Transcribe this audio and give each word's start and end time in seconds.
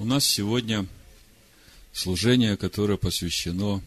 У 0.00 0.04
нас 0.04 0.24
сегодня 0.24 0.86
служение, 1.92 2.56
которое 2.56 2.96
посвящено 2.96 3.82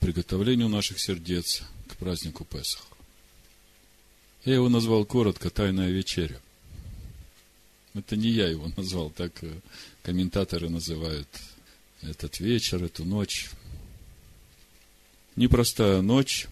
приготовлению 0.00 0.70
наших 0.70 0.98
сердец 0.98 1.60
к 1.88 1.96
празднику 1.96 2.46
Песах. 2.46 2.86
Я 4.46 4.54
его 4.54 4.70
назвал 4.70 5.04
коротко 5.04 5.50
«Тайная 5.50 5.90
вечеря». 5.90 6.40
Это 7.92 8.16
не 8.16 8.30
я 8.30 8.48
его 8.48 8.72
назвал, 8.78 9.10
так 9.10 9.44
э, 9.44 9.52
комментаторы 10.02 10.70
называют 10.70 11.28
этот 12.00 12.40
вечер, 12.40 12.82
эту 12.82 13.04
ночь. 13.04 13.50
Непростая 15.36 16.00
ночь 16.00 16.46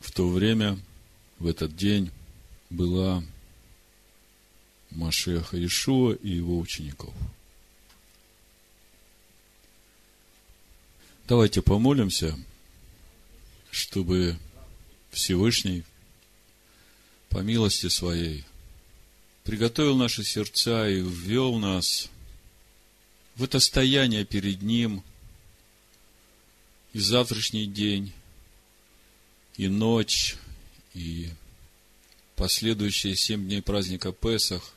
в 0.00 0.10
то 0.12 0.26
время, 0.30 0.78
в 1.38 1.46
этот 1.46 1.76
день, 1.76 2.10
была 2.70 3.22
Машеха 4.94 5.64
Ишуа 5.64 6.14
и 6.14 6.30
его 6.30 6.58
учеников. 6.58 7.14
Давайте 11.28 11.62
помолимся, 11.62 12.38
чтобы 13.70 14.36
Всевышний 15.10 15.84
по 17.28 17.38
милости 17.38 17.88
своей 17.88 18.44
приготовил 19.44 19.96
наши 19.96 20.24
сердца 20.24 20.88
и 20.88 21.00
ввел 21.00 21.58
нас 21.58 22.10
в 23.36 23.44
это 23.44 23.60
стояние 23.60 24.24
перед 24.24 24.62
Ним 24.62 25.02
и 26.92 26.98
завтрашний 26.98 27.66
день, 27.66 28.12
и 29.56 29.68
ночь, 29.68 30.36
и 30.94 31.30
последующие 32.36 33.16
семь 33.16 33.46
дней 33.46 33.62
праздника 33.62 34.12
Песах, 34.12 34.74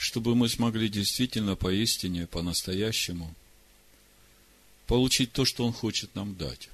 чтобы 0.00 0.34
мы 0.34 0.48
смогли 0.48 0.88
действительно 0.88 1.56
поистине, 1.56 2.26
по-настоящему 2.26 3.34
получить 4.86 5.30
то, 5.32 5.44
что 5.44 5.66
Он 5.66 5.74
хочет 5.74 6.14
нам 6.14 6.34
дать. 6.36 6.70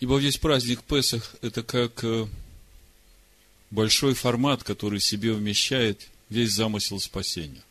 Ибо 0.00 0.16
весь 0.16 0.38
праздник 0.38 0.82
Песах– 0.82 1.36
это 1.42 1.62
как 1.62 2.02
э, 2.04 2.26
большой 3.70 4.14
формат, 4.14 4.62
который 4.62 4.98
в 4.98 5.04
себе 5.04 5.34
вмещает 5.34 6.08
весь 6.30 6.52
замысел 6.52 6.98
спасения. 6.98 7.62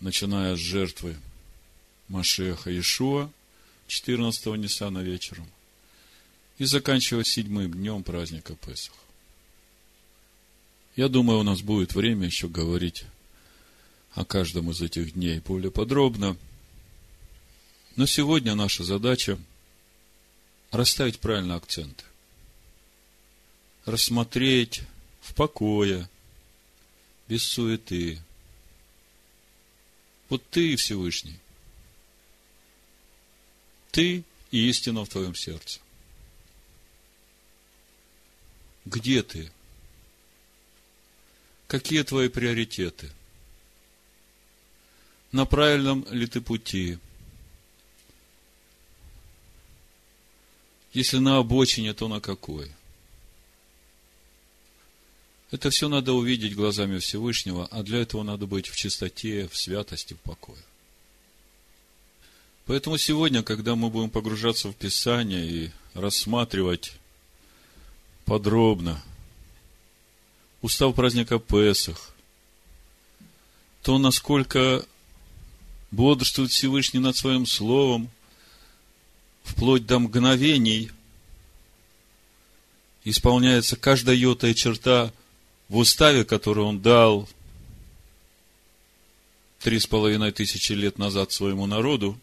Начиная 0.00 0.54
с 0.54 0.58
жертвы 0.58 1.16
Машеха 2.08 2.78
Ишуа, 2.78 3.32
14-го 3.88 4.54
Ниссана 4.54 4.98
вечером, 4.98 5.48
и 6.58 6.66
заканчивая 6.66 7.24
седьмым 7.24 7.72
днем 7.72 8.02
праздника 8.02 8.54
Песах. 8.54 8.92
Я 10.98 11.08
думаю, 11.08 11.38
у 11.38 11.42
нас 11.44 11.62
будет 11.62 11.94
время 11.94 12.26
еще 12.26 12.48
говорить 12.48 13.04
о 14.14 14.24
каждом 14.24 14.72
из 14.72 14.82
этих 14.82 15.12
дней 15.12 15.38
более 15.38 15.70
подробно. 15.70 16.36
Но 17.94 18.04
сегодня 18.04 18.56
наша 18.56 18.82
задача 18.82 19.38
расставить 20.72 21.20
правильно 21.20 21.54
акценты. 21.54 22.02
Рассмотреть 23.84 24.80
в 25.20 25.34
покое, 25.34 26.10
без 27.28 27.44
суеты. 27.44 28.20
Вот 30.28 30.42
ты 30.50 30.74
Всевышний. 30.74 31.38
Ты 33.92 34.24
и 34.50 34.68
истина 34.68 35.04
в 35.04 35.08
твоем 35.08 35.36
сердце. 35.36 35.78
Где 38.84 39.22
ты? 39.22 39.52
Какие 41.68 42.02
твои 42.02 42.28
приоритеты? 42.28 43.10
На 45.32 45.44
правильном 45.44 46.06
ли 46.10 46.26
ты 46.26 46.40
пути? 46.40 46.98
Если 50.94 51.18
на 51.18 51.36
обочине, 51.36 51.92
то 51.92 52.08
на 52.08 52.20
какой? 52.20 52.72
Это 55.50 55.68
все 55.68 55.88
надо 55.88 56.14
увидеть 56.14 56.54
глазами 56.54 56.98
Всевышнего, 56.98 57.66
а 57.66 57.82
для 57.82 58.00
этого 58.00 58.22
надо 58.22 58.46
быть 58.46 58.68
в 58.68 58.74
чистоте, 58.74 59.46
в 59.48 59.56
святости, 59.56 60.14
в 60.14 60.20
покое. 60.20 60.62
Поэтому 62.64 62.96
сегодня, 62.96 63.42
когда 63.42 63.76
мы 63.76 63.90
будем 63.90 64.08
погружаться 64.08 64.70
в 64.70 64.74
Писание 64.74 65.46
и 65.46 65.70
рассматривать 65.92 66.94
подробно 68.24 69.02
устав 70.62 70.94
праздника 70.94 71.38
Песах, 71.38 72.14
то 73.82 73.98
насколько 73.98 74.84
бодрствует 75.90 76.50
Всевышний 76.50 77.00
над 77.00 77.16
Своим 77.16 77.46
Словом, 77.46 78.10
вплоть 79.42 79.86
до 79.86 79.98
мгновений, 79.98 80.90
исполняется 83.04 83.76
каждая 83.76 84.16
йота 84.16 84.48
и 84.48 84.54
черта 84.54 85.12
в 85.68 85.76
уставе, 85.76 86.24
который 86.24 86.64
Он 86.64 86.80
дал 86.80 87.28
три 89.60 89.78
с 89.78 89.86
половиной 89.86 90.32
тысячи 90.32 90.72
лет 90.72 90.98
назад 90.98 91.32
своему 91.32 91.66
народу, 91.66 92.18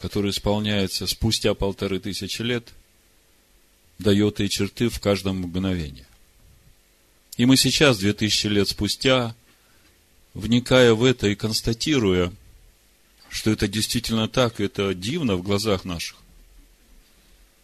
который 0.00 0.30
исполняется 0.30 1.06
спустя 1.06 1.54
полторы 1.54 2.00
тысячи 2.00 2.42
лет, 2.42 2.72
дает 3.98 4.40
и 4.40 4.50
черты 4.50 4.88
в 4.88 5.00
каждом 5.00 5.38
мгновении. 5.38 6.06
И 7.36 7.44
мы 7.44 7.56
сейчас, 7.56 7.98
две 7.98 8.12
тысячи 8.12 8.46
лет 8.46 8.68
спустя, 8.68 9.34
вникая 10.34 10.94
в 10.94 11.04
это 11.04 11.28
и 11.28 11.34
констатируя, 11.34 12.32
что 13.28 13.50
это 13.50 13.68
действительно 13.68 14.28
так, 14.28 14.60
это 14.60 14.94
дивно 14.94 15.36
в 15.36 15.42
глазах 15.42 15.84
наших, 15.84 16.16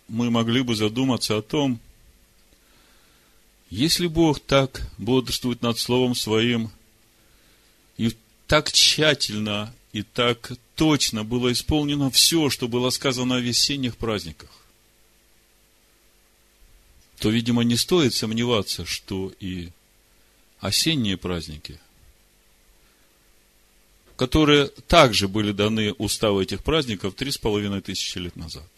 мы 0.09 0.31
могли 0.31 0.63
бы 0.63 0.75
задуматься 0.75 1.39
о 1.39 1.43
том, 1.43 1.81
если 3.71 4.07
Бог 4.07 4.41
так 4.41 4.91
бодрствует 4.99 5.63
над 5.63 5.79
Словом 5.79 6.15
Своим, 6.15 6.71
и 7.97 8.15
так 8.47 8.71
тщательно 8.71 9.75
и 9.93 10.03
так 10.03 10.53
точно 10.75 11.25
было 11.25 11.53
исполнено 11.53 12.11
все, 12.11 12.51
что 12.51 12.69
было 12.69 12.91
сказано 12.91 13.37
о 13.37 13.41
весенних 13.41 13.97
праздниках, 13.97 14.51
то, 17.23 17.31
видимо, 17.31 17.63
не 17.63 17.77
стоит 17.77 18.15
сомневаться, 18.15 18.85
что 18.85 19.33
и 19.39 19.69
осенние 20.59 21.17
праздники, 21.17 21.79
которые 24.17 24.67
также 24.67 25.29
были 25.29 25.53
даны 25.53 25.93
уставы 25.93 26.43
этих 26.43 26.65
праздников 26.65 27.15
три 27.15 27.31
с 27.31 27.39
половиной 27.39 27.81
тысячи 27.81 28.19
лет 28.19 28.35
назад, 28.35 28.69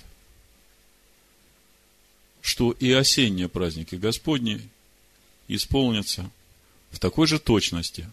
что 2.43 2.73
и 2.73 2.93
осенние 2.93 3.49
праздники 3.49 3.95
Господни 3.95 4.69
исполнятся 5.49 6.31
в 6.91 6.99
такой 6.99 7.27
же 7.27 7.39
точности, 7.39 8.11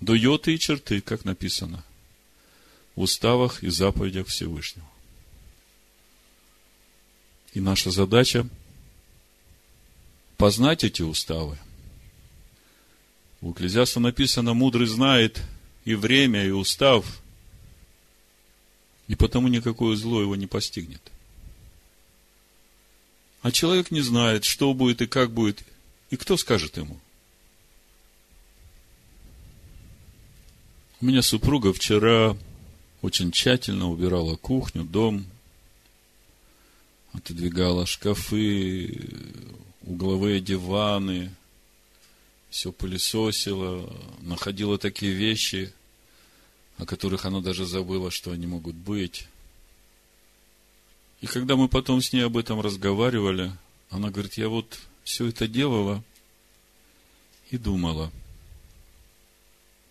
до 0.00 0.14
йоты 0.14 0.52
и 0.52 0.58
черты, 0.58 1.00
как 1.00 1.24
написано 1.24 1.84
в 2.96 3.02
уставах 3.02 3.62
и 3.62 3.68
заповедях 3.68 4.26
Всевышнего. 4.26 4.88
И 7.54 7.60
наша 7.60 7.92
задача– 7.92 8.48
познать 10.42 10.82
эти 10.82 11.02
уставы. 11.02 11.56
У 13.42 13.52
Экклезиаста 13.52 14.00
написано, 14.00 14.54
мудрый 14.54 14.88
знает 14.88 15.40
и 15.84 15.94
время, 15.94 16.44
и 16.44 16.50
устав, 16.50 17.22
и 19.06 19.14
потому 19.14 19.46
никакое 19.46 19.94
зло 19.94 20.20
его 20.20 20.34
не 20.34 20.48
постигнет. 20.48 21.00
А 23.42 23.52
человек 23.52 23.92
не 23.92 24.00
знает, 24.00 24.42
что 24.42 24.74
будет 24.74 25.00
и 25.00 25.06
как 25.06 25.30
будет, 25.30 25.62
и 26.10 26.16
кто 26.16 26.36
скажет 26.36 26.76
ему. 26.76 26.98
У 31.00 31.04
меня 31.04 31.22
супруга 31.22 31.72
вчера 31.72 32.36
очень 33.00 33.30
тщательно 33.30 33.88
убирала 33.88 34.34
кухню, 34.34 34.82
дом, 34.82 35.24
отодвигала 37.12 37.86
шкафы, 37.86 39.08
угловые 39.84 40.40
диваны, 40.40 41.34
все 42.50 42.72
пылесосила, 42.72 43.90
находила 44.20 44.78
такие 44.78 45.12
вещи, 45.12 45.72
о 46.76 46.86
которых 46.86 47.24
она 47.24 47.40
даже 47.40 47.66
забыла, 47.66 48.10
что 48.10 48.30
они 48.30 48.46
могут 48.46 48.74
быть. 48.74 49.26
И 51.20 51.26
когда 51.26 51.56
мы 51.56 51.68
потом 51.68 52.02
с 52.02 52.12
ней 52.12 52.22
об 52.22 52.36
этом 52.36 52.60
разговаривали, 52.60 53.52
она 53.90 54.10
говорит, 54.10 54.34
я 54.34 54.48
вот 54.48 54.78
все 55.04 55.28
это 55.28 55.46
делала 55.46 56.02
и 57.50 57.58
думала. 57.58 58.10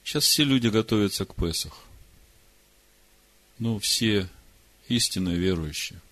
Сейчас 0.03 0.25
все 0.25 0.43
люди 0.43 0.67
готовятся 0.67 1.25
к 1.25 1.35
Песах. 1.35 1.77
Ну, 3.59 3.79
все 3.79 4.27
истинно 4.87 5.29
верующие– 5.29 5.99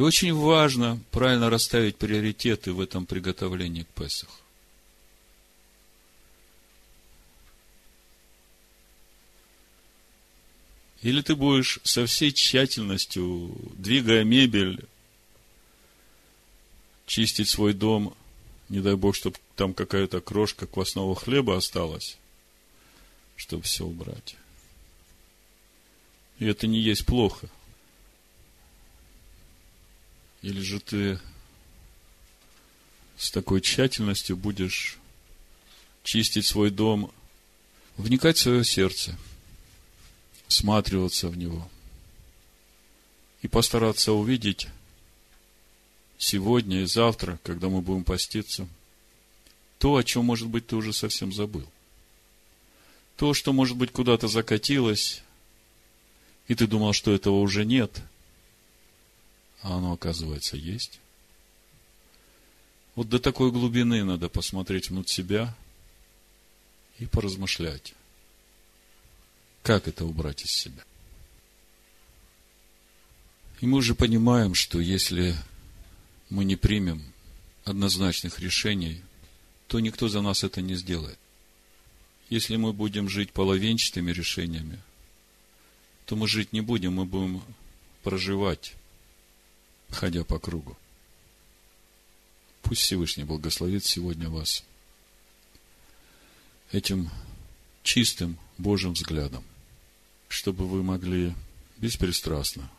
и 0.00 0.02
очень 0.02 0.32
важно 0.32 0.98
правильно 1.10 1.50
расставить 1.50 1.96
приоритеты 1.96 2.72
в 2.72 2.80
этом 2.80 3.04
приготовлении 3.04 3.82
к 3.82 3.88
Песах. 3.88 4.30
Или 11.02 11.20
ты 11.20 11.36
будешь 11.36 11.80
со 11.82 12.06
всей 12.06 12.32
тщательностью, 12.32 13.54
двигая 13.76 14.24
мебель, 14.24 14.86
чистить 17.04 17.50
свой 17.50 17.74
дом, 17.74 18.16
не 18.70 18.80
дай 18.80 18.96
бог, 18.96 19.14
чтобы 19.14 19.36
там 19.54 19.74
какая-то 19.74 20.22
крошка 20.22 20.66
квасного 20.66 21.14
хлеба 21.14 21.58
осталась, 21.58 22.16
чтобы 23.36 23.64
все 23.64 23.84
убрать. 23.84 24.34
И 26.38 26.46
это 26.46 26.66
не 26.66 26.80
есть 26.80 27.04
плохо– 27.04 27.50
или 30.42 30.60
же 30.60 30.80
ты 30.80 31.20
с 33.18 33.30
такой 33.30 33.60
тщательностью 33.60 34.36
будешь 34.36 34.98
чистить 36.02 36.46
свой 36.46 36.70
дом, 36.70 37.12
вникать 37.96 38.38
в 38.38 38.40
свое 38.40 38.64
сердце, 38.64 39.18
всматриваться 40.48 41.28
в 41.28 41.36
него 41.36 41.70
и 43.42 43.48
постараться 43.48 44.12
увидеть 44.12 44.68
сегодня 46.16 46.82
и 46.82 46.86
завтра, 46.86 47.38
когда 47.42 47.68
мы 47.68 47.82
будем 47.82 48.04
поститься, 48.04 48.66
то, 49.78 49.96
о 49.96 50.04
чем, 50.04 50.26
может 50.26 50.48
быть, 50.48 50.66
ты 50.66 50.76
уже 50.76 50.92
совсем 50.92 51.32
забыл. 51.32 51.66
То, 53.16 53.34
что, 53.34 53.52
может 53.52 53.76
быть, 53.76 53.92
куда-то 53.92 54.28
закатилось, 54.28 55.22
и 56.48 56.54
ты 56.54 56.66
думал, 56.66 56.92
что 56.92 57.12
этого 57.12 57.40
уже 57.40 57.64
нет, 57.64 58.02
а 59.62 59.76
оно, 59.76 59.92
оказывается, 59.92 60.56
есть. 60.56 61.00
Вот 62.94 63.08
до 63.08 63.18
такой 63.18 63.50
глубины 63.50 64.04
надо 64.04 64.28
посмотреть 64.28 64.90
внутрь 64.90 65.10
себя 65.10 65.56
и 66.98 67.06
поразмышлять, 67.06 67.94
как 69.62 69.88
это 69.88 70.04
убрать 70.04 70.44
из 70.44 70.50
себя. 70.50 70.84
И 73.60 73.66
мы 73.66 73.78
уже 73.78 73.94
понимаем, 73.94 74.54
что 74.54 74.80
если 74.80 75.34
мы 76.30 76.44
не 76.44 76.56
примем 76.56 77.02
однозначных 77.64 78.40
решений, 78.40 79.02
то 79.66 79.80
никто 79.80 80.08
за 80.08 80.22
нас 80.22 80.44
это 80.44 80.62
не 80.62 80.74
сделает. 80.74 81.18
Если 82.30 82.56
мы 82.56 82.72
будем 82.72 83.08
жить 83.08 83.32
половинчатыми 83.32 84.12
решениями, 84.12 84.80
то 86.06 86.16
мы 86.16 86.26
жить 86.26 86.52
не 86.52 86.60
будем, 86.60 86.94
мы 86.94 87.04
будем 87.04 87.42
проживать, 88.02 88.74
ходя 89.90 90.24
по 90.24 90.38
кругу. 90.38 90.76
Пусть 92.62 92.82
Всевышний 92.82 93.24
благословит 93.24 93.84
сегодня 93.84 94.28
вас 94.28 94.64
этим 96.72 97.10
чистым 97.82 98.38
Божьим 98.58 98.92
взглядом, 98.92 99.44
чтобы 100.28 100.68
вы 100.68 100.82
могли 100.82 101.34
беспристрастно 101.78 102.70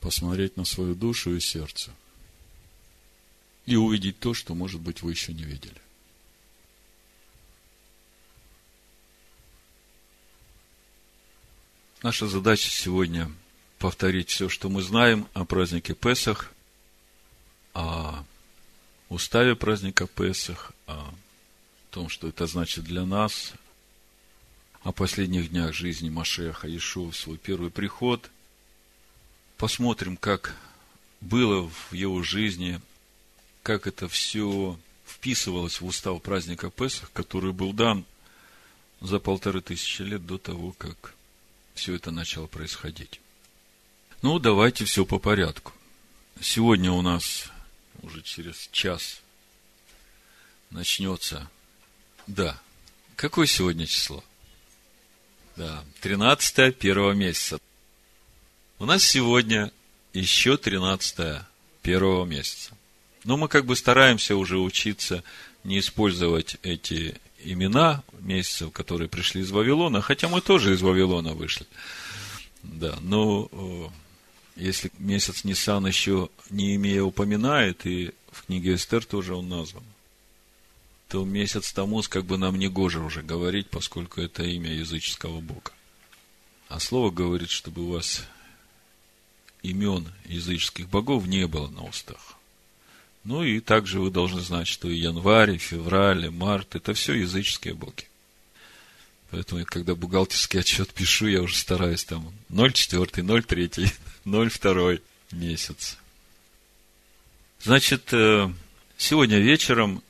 посмотреть 0.00 0.56
на 0.56 0.64
свою 0.64 0.94
душу 0.94 1.34
и 1.34 1.40
сердце 1.40 1.92
и 3.66 3.76
увидеть 3.76 4.18
то, 4.18 4.34
что, 4.34 4.54
может 4.54 4.80
быть, 4.80 5.02
вы 5.02 5.12
еще 5.12 5.32
не 5.32 5.44
видели. 5.44 5.80
Наша 12.02 12.26
задача 12.26 12.68
сегодня 12.68 13.30
повторить 13.82 14.28
все, 14.30 14.48
что 14.48 14.68
мы 14.68 14.80
знаем 14.80 15.26
о 15.34 15.44
празднике 15.44 15.92
Песах, 15.92 16.52
о 17.74 18.22
уставе 19.08 19.56
праздника 19.56 20.06
Песах, 20.06 20.70
о 20.86 21.12
том, 21.90 22.08
что 22.08 22.28
это 22.28 22.46
значит 22.46 22.84
для 22.84 23.04
нас, 23.04 23.54
о 24.84 24.92
последних 24.92 25.50
днях 25.50 25.74
жизни 25.74 26.10
Машеха 26.10 26.68
Иешуа, 26.68 27.10
свой 27.10 27.38
первый 27.38 27.72
приход. 27.72 28.30
Посмотрим, 29.56 30.16
как 30.16 30.54
было 31.20 31.68
в 31.68 31.92
его 31.92 32.22
жизни 32.22 32.80
как 33.64 33.88
это 33.88 34.08
все 34.08 34.78
вписывалось 35.04 35.80
в 35.80 35.86
устав 35.86 36.22
праздника 36.22 36.70
Песах, 36.70 37.10
который 37.12 37.52
был 37.52 37.72
дан 37.72 38.04
за 39.00 39.18
полторы 39.18 39.60
тысячи 39.60 40.02
лет 40.02 40.24
до 40.24 40.38
того, 40.38 40.70
как 40.78 41.14
все 41.74 41.96
это 41.96 42.12
начало 42.12 42.46
происходить. 42.46 43.21
Ну, 44.22 44.38
давайте 44.38 44.84
все 44.84 45.04
по 45.04 45.18
порядку. 45.18 45.72
Сегодня 46.40 46.92
у 46.92 47.02
нас 47.02 47.50
уже 48.02 48.22
через 48.22 48.68
час 48.70 49.20
начнется. 50.70 51.50
Да. 52.28 52.56
Какое 53.16 53.46
сегодня 53.46 53.84
число? 53.84 54.22
Да, 55.56 55.84
13 56.02 56.78
первого 56.78 57.12
месяца. 57.12 57.58
У 58.78 58.84
нас 58.84 59.02
сегодня 59.02 59.72
еще 60.12 60.56
13 60.56 61.42
первого 61.82 62.24
месяца. 62.24 62.76
Но 63.24 63.36
мы 63.36 63.48
как 63.48 63.66
бы 63.66 63.74
стараемся 63.74 64.36
уже 64.36 64.58
учиться 64.58 65.24
не 65.64 65.80
использовать 65.80 66.58
эти 66.62 67.20
имена 67.42 68.04
месяцев, 68.20 68.70
которые 68.70 69.08
пришли 69.08 69.40
из 69.40 69.50
Вавилона, 69.50 70.00
хотя 70.00 70.28
мы 70.28 70.40
тоже 70.40 70.74
из 70.74 70.80
Вавилона 70.80 71.34
вышли. 71.34 71.66
Да, 72.62 72.96
но 73.00 73.90
если 74.56 74.90
месяц 74.98 75.44
Нисан 75.44 75.86
еще 75.86 76.28
не 76.50 76.76
имея 76.76 77.02
упоминает, 77.02 77.86
и 77.86 78.12
в 78.30 78.46
книге 78.46 78.74
Эстер 78.74 79.04
тоже 79.04 79.34
он 79.34 79.48
назван, 79.48 79.84
то 81.08 81.24
месяц 81.24 81.72
Тамус 81.72 82.08
как 82.08 82.24
бы 82.24 82.38
нам 82.38 82.58
не 82.58 82.68
гоже 82.68 83.00
уже 83.00 83.22
говорить, 83.22 83.68
поскольку 83.68 84.20
это 84.20 84.42
имя 84.44 84.72
языческого 84.72 85.40
бога. 85.40 85.72
А 86.68 86.80
слово 86.80 87.10
говорит, 87.10 87.50
чтобы 87.50 87.82
у 87.82 87.92
вас 87.92 88.24
имен 89.62 90.10
языческих 90.24 90.88
богов 90.88 91.26
не 91.26 91.46
было 91.46 91.68
на 91.68 91.84
устах. 91.84 92.38
Ну 93.24 93.44
и 93.44 93.60
также 93.60 94.00
вы 94.00 94.10
должны 94.10 94.40
знать, 94.40 94.66
что 94.66 94.88
и 94.88 94.96
январь, 94.96 95.52
и 95.52 95.58
февраль, 95.58 96.26
и 96.26 96.30
март– 96.30 96.74
это 96.76 96.94
все 96.94 97.14
языческие 97.14 97.74
боги. 97.74 98.08
Поэтому, 99.32 99.64
когда 99.64 99.94
бухгалтерский 99.94 100.60
отчет 100.60 100.92
пишу, 100.92 101.26
я 101.26 101.40
уже 101.40 101.56
стараюсь 101.56 102.04
там 102.04 102.34
0,4, 102.50 103.06
0,3, 103.14 103.90
0,2 104.26 105.02
месяц. 105.30 105.96
Значит, 107.62 108.12
э, 108.12 108.52
сегодня 108.98 109.38
вечером 109.38 110.02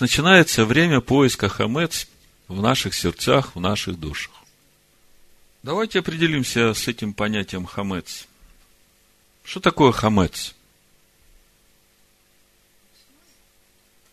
начинается 0.00 0.64
время 0.64 1.02
поиска 1.02 1.50
хамец 1.50 2.08
в 2.48 2.62
наших 2.62 2.94
сердцах, 2.94 3.54
в 3.54 3.60
наших 3.60 4.00
душах. 4.00 4.32
Давайте 5.62 5.98
определимся 5.98 6.72
с 6.72 6.88
этим 6.88 7.12
понятием 7.12 7.66
хамец. 7.66 8.28
Что 9.44 9.60
такое 9.60 9.92
хамец? 9.92 10.54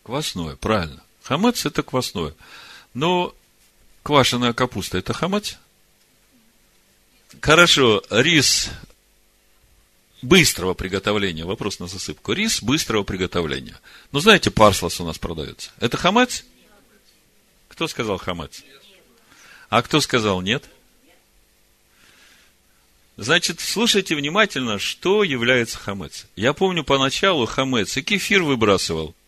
Квасное, 0.02 0.56
правильно. 0.56 1.02
Хамец– 1.22 1.64
это 1.64 1.82
квасное. 1.82 2.34
Но 2.92 3.34
квашеная 4.06 4.52
капуста– 4.52 4.98
это 5.00 5.12
хамец? 5.12 5.58
Хорошо, 7.40 8.04
рис 8.08 8.70
быстрого 10.22 10.74
приготовления. 10.74 11.44
Вопрос 11.44 11.80
на 11.80 11.88
засыпку. 11.88 12.32
Рис 12.32 12.62
быстрого 12.62 13.02
приготовления. 13.02 13.76
Ну, 14.12 14.20
знаете, 14.20 14.52
парслас 14.52 15.00
у 15.00 15.04
нас 15.04 15.18
продается. 15.18 15.72
Это 15.80 15.96
хамец? 15.96 16.44
Кто 17.66 17.88
сказал 17.88 18.18
хамец? 18.18 18.62
А 19.70 19.82
кто 19.82 20.00
сказал 20.00 20.40
нет? 20.40 20.70
Значит, 23.16 23.58
слушайте 23.58 24.14
внимательно, 24.14 24.78
что 24.78 25.24
является 25.24 25.78
хамец. 25.78 26.26
Я 26.36 26.52
помню, 26.52 26.84
поначалу 26.84 27.44
хамец 27.46 27.96
и 27.96 28.02
кефир 28.02 28.44
выбрасывал– 28.44 29.16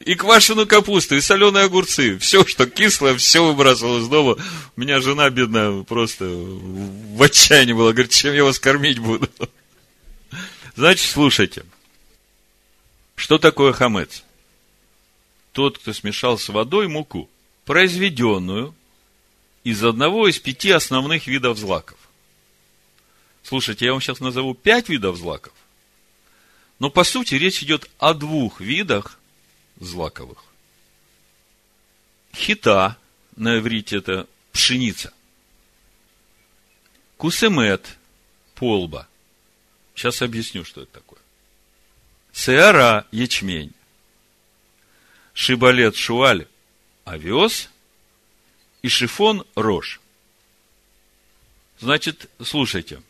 и 0.00 0.14
квашеную 0.14 0.66
капусту, 0.66 1.16
и 1.16 1.20
соленые 1.20 1.64
огурцы. 1.64 2.18
Все, 2.18 2.44
что 2.46 2.66
кислое, 2.66 3.16
все 3.16 3.44
выбрасывал 3.44 4.00
из 4.00 4.08
дома. 4.08 4.36
У 4.76 4.80
меня 4.80 5.00
жена 5.00 5.30
бедная 5.30 5.82
просто 5.82 6.24
в 6.26 7.22
отчаянии 7.22 7.72
была. 7.72 7.92
Говорит, 7.92 8.12
чем 8.12 8.34
я 8.34 8.44
вас 8.44 8.58
кормить 8.58 8.98
буду? 8.98 9.28
Значит, 10.76 11.10
слушайте. 11.10 11.64
Что 13.14 13.38
такое 13.38 13.72
хамец? 13.72 14.24
Тот, 15.52 15.78
кто 15.78 15.92
смешал 15.92 16.36
с 16.36 16.48
водой 16.48 16.88
муку, 16.88 17.30
произведенную 17.64 18.74
из 19.62 19.82
одного 19.84 20.28
из 20.28 20.38
пяти 20.38 20.70
основных 20.70 21.26
видов 21.26 21.56
злаков. 21.58 21.96
Слушайте, 23.44 23.86
я 23.86 23.92
вам 23.92 24.00
сейчас 24.00 24.20
назову 24.20 24.54
пять 24.54 24.88
видов 24.88 25.16
злаков. 25.16 25.52
Но 26.78 26.90
по 26.90 27.04
сути 27.04 27.36
речь 27.36 27.62
идет 27.62 27.88
о 27.98 28.14
двух 28.14 28.60
видах 28.60 29.18
злаковых. 29.80 30.44
Хита, 32.34 32.98
на 33.36 33.58
иврите 33.58 33.98
это 33.98 34.26
пшеница. 34.52 35.12
Кусемет, 37.16 37.96
полба. 38.54 39.08
Сейчас 39.94 40.22
объясню, 40.22 40.64
что 40.64 40.82
это 40.82 40.92
такое. 40.92 41.20
Сеара, 42.32 43.06
ячмень. 43.12 43.72
Шибалет, 45.32 45.96
шуаль, 45.96 46.46
овес. 47.04 47.70
И 48.82 48.88
шифон, 48.88 49.46
рожь. 49.54 50.00
Значит, 51.78 52.30
слушайте. 52.42 53.02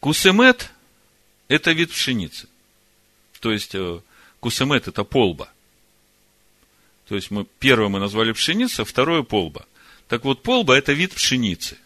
Кусемет– 0.00 0.70
это 1.48 1.72
вид 1.72 1.90
пшеницы. 1.90 2.48
То 3.40 3.52
есть, 3.52 3.74
э, 3.74 4.00
кусемет– 4.40 4.88
это 4.88 5.04
полба. 5.04 5.50
То 7.10 7.16
есть, 7.16 7.32
мы 7.32 7.44
первое 7.58 7.88
мы 7.88 7.98
назвали 7.98 8.30
пшеница, 8.30 8.84
второе– 8.84 9.22
полба. 9.24 9.66
Так 10.06 10.24
вот, 10.24 10.44
полба– 10.44 10.76
это 10.78 10.92
вид 10.92 11.12
пшеницы. 11.12 11.76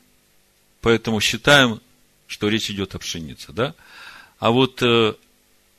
Поэтому 0.83 1.19
считаем, 1.23 1.81
что 2.27 2.51
речь 2.51 2.71
идет 2.71 2.95
о 2.95 2.99
пшенице, 2.99 3.51
да? 3.51 3.75
А 4.39 4.51
вот 4.51 4.83
э, 4.83 5.15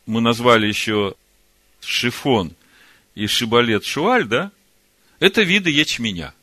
мы 0.08 0.22
назвали 0.22 0.66
еще 0.66 1.14
шифон 1.80 2.56
и 3.14 3.28
шибалет 3.28 3.86
шуаль, 3.86 4.26
да? 4.26 4.52
Это 5.20 5.44
виды 5.44 5.70
ячменя. 5.70 6.34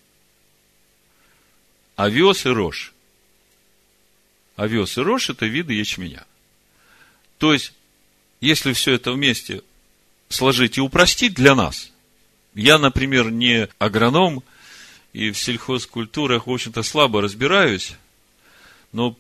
Овес 1.97 2.47
и 2.47 2.51
рожь. 2.51 2.93
Овес 4.55 4.97
и 4.97 5.01
рожь– 5.01 5.29
это 5.29 5.47
виды 5.47 5.73
ячменя. 5.73 6.25
То 7.39 7.53
есть, 7.53 7.73
если 8.41 8.73
все 8.73 8.93
это 8.93 9.11
вместе 9.11 9.63
сложить 10.29 10.79
и 10.79 10.81
упростить 10.81 11.35
для 11.35 11.57
нас, 11.57 11.92
я, 12.55 12.79
например, 12.79 13.31
не 13.31 13.69
агроном 13.79 14.43
и 15.13 15.31
в 15.31 15.39
сельхозкультурах, 15.39 16.47
в 16.47 16.51
общем-то, 16.51 16.83
слабо 16.83 17.21
разбираюсь, 17.21 17.95
но 18.93 19.17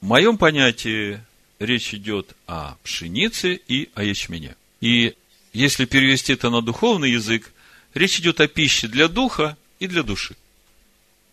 в 0.00 0.06
моем 0.06 0.38
понятии 0.38 1.20
речь 1.58 1.94
идет 1.94 2.34
о 2.46 2.76
пшенице 2.82 3.54
и 3.54 3.90
о 3.94 4.02
ячмене. 4.02 4.56
И 4.80 5.14
если 5.52 5.84
перевести 5.84 6.32
это 6.32 6.50
на 6.50 6.62
духовный 6.62 7.12
язык, 7.12 7.52
речь 7.94 8.18
идет 8.18 8.40
о 8.40 8.48
пище 8.48 8.88
для 8.88 9.08
духа 9.08 9.56
и 9.78 9.86
для 9.86 10.02
души. 10.02 10.36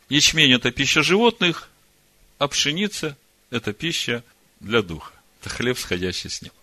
Ячмень– 0.09 0.53
это 0.53 0.71
пища 0.71 1.03
животных, 1.03 1.69
а 2.39 2.47
пшеница– 2.47 3.17
это 3.49 3.73
пища 3.73 4.23
для 4.59 4.81
духа. 4.81 5.13
Это 5.41 5.49
хлеб, 5.49 5.77
сходящий 5.77 6.29
с 6.29 6.41
неба. 6.41 6.55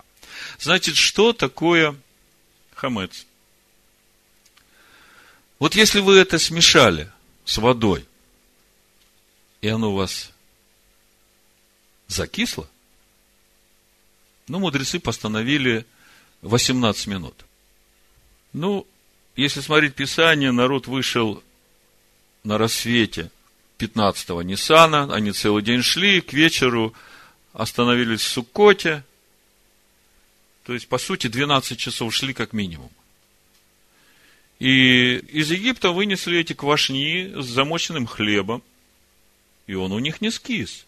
Значит, 0.59 0.97
что 0.97 1.33
такое 1.33 1.95
хамец? 2.75 3.27
Вот 5.65 5.75
если 5.75 6.01
вы 6.01 6.19
это 6.19 6.39
смешали 6.39 7.11
с 7.47 7.57
водой, 7.57 8.05
и 9.63 9.69
оно 9.69 9.93
у 9.93 9.97
вас 9.97 10.31
закисло, 12.07 12.69
ну, 14.47 14.59
мудрецы 14.59 15.01
постановили 15.01 15.87
18 16.43 17.07
минут. 17.07 17.47
Ну, 18.53 18.87
если 19.37 19.63
смотреть 19.63 19.95
Писание, 19.95 20.53
народ 20.53 20.87
вышел 20.87 21.43
на 22.43 22.59
рассвете 22.59 23.31
15-го 23.79 24.43
Ниссана, 24.43 25.15
они 25.15 25.33
целый 25.33 25.63
день 25.63 25.81
шли, 25.81 26.21
к 26.21 26.35
вечеру 26.35 26.93
остановились 27.55 28.21
в 28.21 28.29
Суккоте, 28.29 29.03
то 30.65 30.75
есть, 30.75 30.89
по 30.89 30.99
сути, 30.99 31.29
12 31.29 31.79
часов 31.79 32.15
шли 32.15 32.35
как 32.35 32.53
минимум. 32.53 32.91
И 34.59 35.17
из 35.17 35.51
Египта 35.51 35.91
вынесли 35.91 36.39
эти 36.39 36.53
квашни 36.53 37.33
с 37.41 37.47
замоченным 37.47 38.07
хлебом, 38.07 38.63
и 39.67 39.75
он 39.75 39.93
у 39.93 39.99
них 39.99 40.21
не 40.21 40.31
скис. 40.31 40.87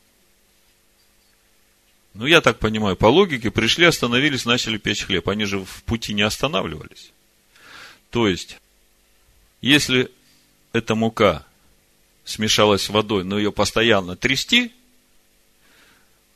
Ну, 2.14 2.24
я 2.24 2.40
так 2.40 2.58
понимаю, 2.58 2.96
по 2.96 3.06
логике, 3.06 3.50
пришли, 3.50 3.84
остановились, 3.84 4.46
начали 4.46 4.78
печь 4.78 5.04
хлеб. 5.04 5.28
Они 5.28 5.44
же 5.44 5.58
в 5.58 5.82
пути 5.84 6.14
не 6.14 6.22
останавливались. 6.22 7.12
То 8.10 8.26
есть, 8.26 8.58
если 9.60 10.10
эта 10.72 10.94
мука 10.94 11.44
смешалась 12.24 12.84
с 12.84 12.88
водой, 12.88 13.22
но 13.24 13.36
ее 13.36 13.52
постоянно 13.52 14.16
трясти, 14.16 14.72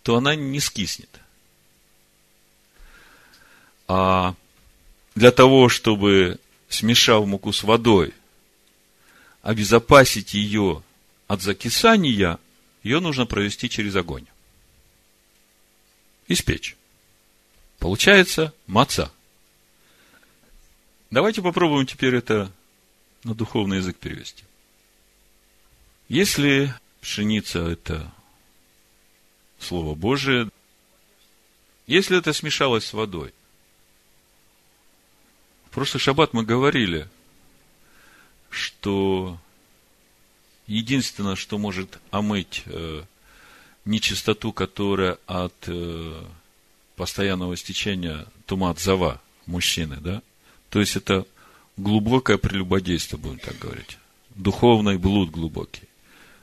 то 0.03 0.17
она 0.17 0.35
не 0.35 0.61
скиснет. 0.61 1.09
А 3.89 4.35
для 5.15 5.33
того, 5.33 5.69
чтобы, 5.69 6.39
смешав 6.71 7.27
муку 7.27 7.53
с 7.53 7.63
водой, 7.63 8.15
обезопасить 9.43 10.33
ее 10.33 10.83
от 11.29 11.43
закисания, 11.43 12.39
ее 12.83 13.01
нужно 13.01 13.27
провести 13.27 13.69
через 13.69 13.95
огонь 13.97 14.27
испечь. 16.31 16.77
Получается 17.79 18.55
маца. 18.67 19.13
Давайте 21.11 21.43
попробуем 21.43 21.87
теперь 21.87 22.15
это 22.15 22.53
на 23.25 23.35
духовный 23.35 23.79
язык 23.79 23.99
перевести. 23.99 24.45
Если 26.09 26.73
пшеница– 27.01 27.59
это 27.69 28.13
Слово 29.59 29.95
Божие, 29.95 30.51
если 31.87 32.17
это 32.17 32.33
смешалось 32.33 32.87
с 32.87 32.93
водой, 32.93 33.35
в 35.71 35.75
прошлый 35.75 36.01
шаббат 36.01 36.33
мы 36.33 36.45
говорили, 36.45 37.09
что 38.51 39.39
единственное, 40.67 41.37
что 41.37 41.59
может 41.59 42.01
омыть 42.11 42.65
э, 42.67 43.05
нечистоту, 43.85 44.53
которая 44.53 45.19
от 45.27 45.55
э, 45.69 46.25
постоянного 46.97 47.57
стечения 47.57 48.27
тумат 48.47 48.81
зава 48.81 49.21
мужчины, 49.47 49.99
да? 50.01 50.23
То 50.71 50.81
есть 50.81 50.97
это 50.97 51.25
глубокое 51.77 52.37
прелюбодейство, 52.37 53.17
будем 53.17 53.39
так 53.39 53.57
говорить. 53.61 53.97
Духовный 54.35 54.99
блуд 54.99 55.31
глубокий. 55.31 55.85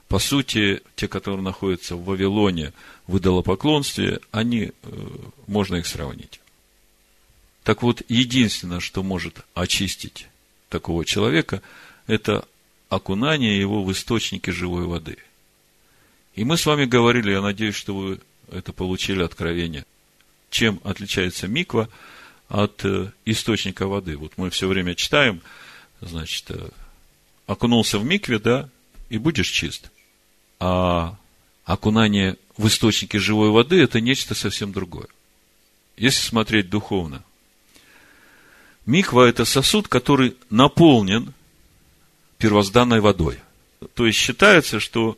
По 0.07 0.19
сути, 0.19 0.81
те, 0.95 1.09
которые 1.09 1.41
находятся 1.41 1.97
в 1.97 2.05
Вавилоне 2.05 2.71
в 3.07 3.17
идолопоклонстве, 3.17 4.21
они, 4.31 4.71
э, 4.71 5.07
можно 5.47 5.75
их 5.75 5.85
сравнить. 5.85 6.39
Так 7.67 7.83
вот, 7.83 8.01
единственное, 8.07 8.79
что 8.79 9.03
может 9.03 9.41
очистить 9.53 10.27
такого 10.69 11.03
человека, 11.03 11.61
это 12.05 12.47
окунание 12.87 13.59
его 13.59 13.83
в 13.83 13.91
источники 13.91 14.51
живой 14.51 14.85
воды. 14.85 15.17
И 16.33 16.45
мы 16.45 16.55
с 16.55 16.65
вами 16.65 16.85
говорили, 16.85 17.31
я 17.31 17.41
надеюсь, 17.41 17.75
что 17.75 17.93
вы 17.93 18.21
это 18.49 18.71
получили 18.71 19.21
откровение, 19.21 19.85
чем 20.49 20.79
отличается 20.85 21.49
миква 21.49 21.89
от 22.47 22.85
э, 22.85 23.11
источника 23.25 23.85
воды. 23.85 24.15
Вот 24.15 24.37
мы 24.37 24.49
все 24.49 24.69
время 24.69 24.95
читаем, 24.95 25.41
значит, 25.99 26.49
э, 26.51 26.69
окунулся 27.47 27.99
в 27.99 28.05
микве, 28.05 28.39
да, 28.39 28.69
и 29.09 29.17
будешь 29.17 29.49
чист. 29.49 29.91
А 30.61 31.17
окунание 31.65 32.37
в 32.55 32.65
источнике 32.65 33.19
живой 33.19 33.49
воды– 33.49 33.77
это 33.83 33.99
нечто 33.99 34.35
совсем 34.35 34.71
другое. 34.71 35.07
Если 35.97 36.21
смотреть 36.21 36.69
духовно, 36.69 37.25
миква– 38.87 39.27
это 39.29 39.45
сосуд, 39.45 39.87
который 39.87 40.35
наполнен 40.49 41.33
первозданной 42.39 43.01
водой. 43.01 43.39
То 43.93 44.07
есть 44.07 44.17
считается, 44.17 44.79
что 44.79 45.17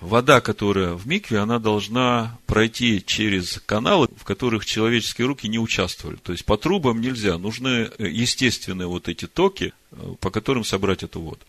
вода, 0.00 0.40
которая 0.40 0.92
в 0.92 1.06
микве, 1.06 1.38
она 1.38 1.58
должна 1.58 2.38
пройти 2.46 3.02
через 3.04 3.60
каналы, 3.64 4.08
в 4.16 4.24
которых 4.24 4.66
человеческие 4.66 5.26
руки 5.26 5.48
не 5.48 5.58
участвовали. 5.58 6.16
То 6.16 6.32
есть 6.32 6.44
по 6.44 6.58
трубам 6.58 7.00
нельзя, 7.00 7.38
нужны 7.38 7.90
э, 7.98 8.08
естественные 8.08 8.88
вот 8.88 9.08
эти 9.08 9.26
токи, 9.26 9.72
э, 9.92 10.14
по 10.20 10.30
которым 10.30 10.64
собрать 10.64 11.02
эту 11.02 11.20
воду. 11.20 11.40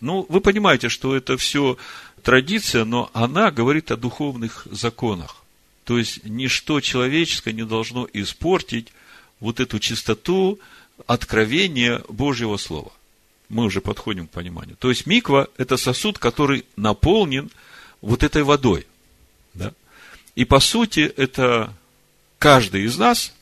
Ну, 0.00 0.26
вы 0.28 0.40
понимаете, 0.40 0.88
что 0.88 1.16
это 1.16 1.36
все 1.36 1.78
традиция, 2.22 2.84
но 2.84 3.10
она 3.14 3.50
говорит 3.50 3.90
о 3.90 3.96
духовных 3.96 4.66
законах. 4.70 5.36
То 5.84 5.98
есть 5.98 6.24
ничто 6.24 6.80
человеческое 6.80 7.52
не 7.52 7.64
должно 7.64 8.06
испортить 8.12 8.88
вот 9.44 9.60
эту 9.60 9.78
чистоту 9.78 10.58
откровения 11.06 12.02
Божьего 12.08 12.56
Слова 12.56 12.92
мы 13.50 13.64
уже 13.64 13.82
подходим 13.82 14.26
к 14.26 14.30
пониманию. 14.30 14.74
То 14.78 14.88
есть 14.88 15.04
миква– 15.04 15.48
это 15.58 15.76
сосуд, 15.76 16.18
который 16.18 16.64
наполнен 16.76 17.50
вот 18.00 18.22
этой 18.22 18.42
водой. 18.42 18.86
Да? 19.52 19.74
И 20.34 20.46
по 20.46 20.60
сути, 20.60 21.00
это 21.00 21.74
каждый 22.38 22.84
из 22.84 22.96
нас, 22.96 23.34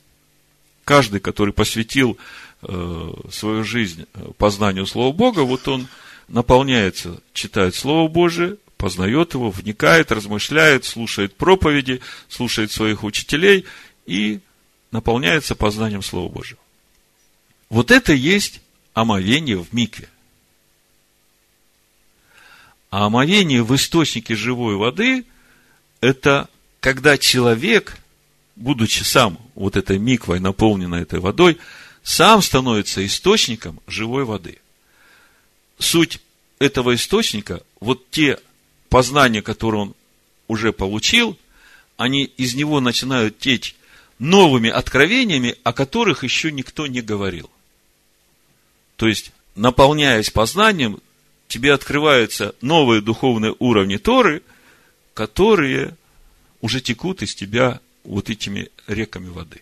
каждый, 0.84 1.20
который 1.20 1.54
посвятил 1.54 2.18
э, 2.62 3.12
свою 3.30 3.62
жизнь 3.62 4.06
э, 4.12 4.30
познанию 4.36 4.86
Слова 4.86 5.12
Бога, 5.12 5.40
вот 5.40 5.68
он 5.68 5.86
наполняется, 6.26 7.20
читает 7.32 7.76
Слово 7.76 8.08
Божие, 8.08 8.56
познает 8.76 9.34
его, 9.34 9.50
вникает, 9.50 10.10
размышляет, 10.10 10.84
слушает 10.84 11.36
проповеди, 11.36 12.00
слушает 12.28 12.72
своих 12.72 13.04
учителей 13.04 13.66
и 14.04 14.40
наполняется 14.92 15.56
познанием 15.56 16.02
Слова 16.02 16.28
Божьего. 16.28 16.60
Вот 17.68 17.90
это 17.90 18.12
есть 18.12 18.60
омовение 18.94 19.56
в 19.56 19.72
микве. 19.72 20.08
А 22.90 23.06
омовение 23.06 23.64
в 23.64 23.74
источнике 23.74 24.36
живой 24.36 24.76
воды– 24.76 25.24
это 26.00 26.48
когда 26.80 27.16
человек, 27.16 27.96
будучи 28.54 29.02
сам 29.02 29.38
вот 29.54 29.76
этой 29.76 29.98
миквой, 29.98 30.40
наполненной 30.40 31.02
этой 31.02 31.20
водой, 31.20 31.58
сам 32.02 32.42
становится 32.42 33.04
источником 33.04 33.80
живой 33.86 34.24
воды. 34.24 34.58
Суть 35.78 36.20
этого 36.58 36.94
источника– 36.94 37.62
вот 37.80 38.10
те 38.10 38.38
познание, 38.90 39.40
которое 39.40 39.78
он 39.78 39.94
уже 40.48 40.72
получил, 40.74 41.38
они 41.96 42.24
из 42.24 42.54
него 42.54 42.80
начинают 42.80 43.38
течь 43.38 43.74
новыми 44.22 44.70
откровениями, 44.70 45.56
о 45.64 45.72
которых 45.72 46.22
еще 46.22 46.52
никто 46.52 46.86
не 46.86 47.00
говорил. 47.00 47.50
То 48.94 49.08
есть, 49.08 49.32
наполняясь 49.56 50.30
познанием, 50.30 51.00
тебе 51.48 51.72
открываются 51.72 52.54
новые 52.60 53.02
духовные 53.02 53.56
уровни 53.58 53.96
Торы, 53.96 54.44
которые 55.12 55.96
уже 56.60 56.80
текут 56.80 57.22
из 57.22 57.34
тебя 57.34 57.80
вот 58.04 58.30
этими 58.30 58.70
реками 58.86 59.28
воды. 59.28 59.60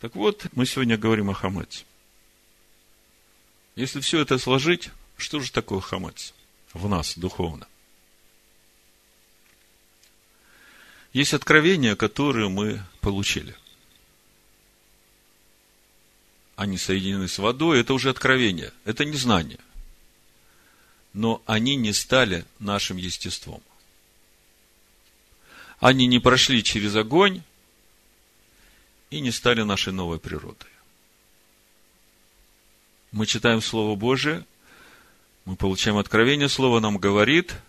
Так 0.00 0.16
вот, 0.16 0.46
мы 0.56 0.66
сегодня 0.66 0.98
говорим 0.98 1.30
о 1.30 1.34
хамец. 1.34 1.84
Если 3.76 4.00
все 4.00 4.20
это 4.20 4.36
сложить, 4.36 4.90
что 5.16 5.38
же 5.38 5.52
такое 5.52 5.80
хамец 5.80 6.34
в 6.72 6.88
нас 6.88 7.16
духовно? 7.16 7.68
Есть 11.12 11.34
откровения, 11.34 11.96
которые 11.96 12.48
мы 12.48 12.82
получили. 13.00 13.54
Они 16.56 16.76
соединены 16.76 17.28
с 17.28 17.38
водой, 17.38 17.80
это 17.80 17.94
уже 17.94 18.10
откровение, 18.10 18.72
это 18.84 19.04
не 19.04 19.16
знание. 19.16 19.60
Но 21.12 21.42
они 21.46 21.76
не 21.76 21.92
стали 21.92 22.44
нашим 22.58 22.96
естеством. 22.96 23.62
Они 25.80 26.06
не 26.06 26.18
прошли 26.18 26.62
через 26.62 26.96
огонь 26.96 27.42
и 29.10 29.20
не 29.20 29.30
стали 29.30 29.62
нашей 29.62 29.92
новой 29.92 30.18
природой. 30.18 30.68
Мы 33.12 33.24
читаем 33.24 33.62
Слово 33.62 33.96
Божие, 33.96 34.44
мы 35.44 35.56
получаем 35.56 35.96
откровение, 35.96 36.48
Слово 36.48 36.80
нам 36.80 36.98
говорит– 36.98 37.54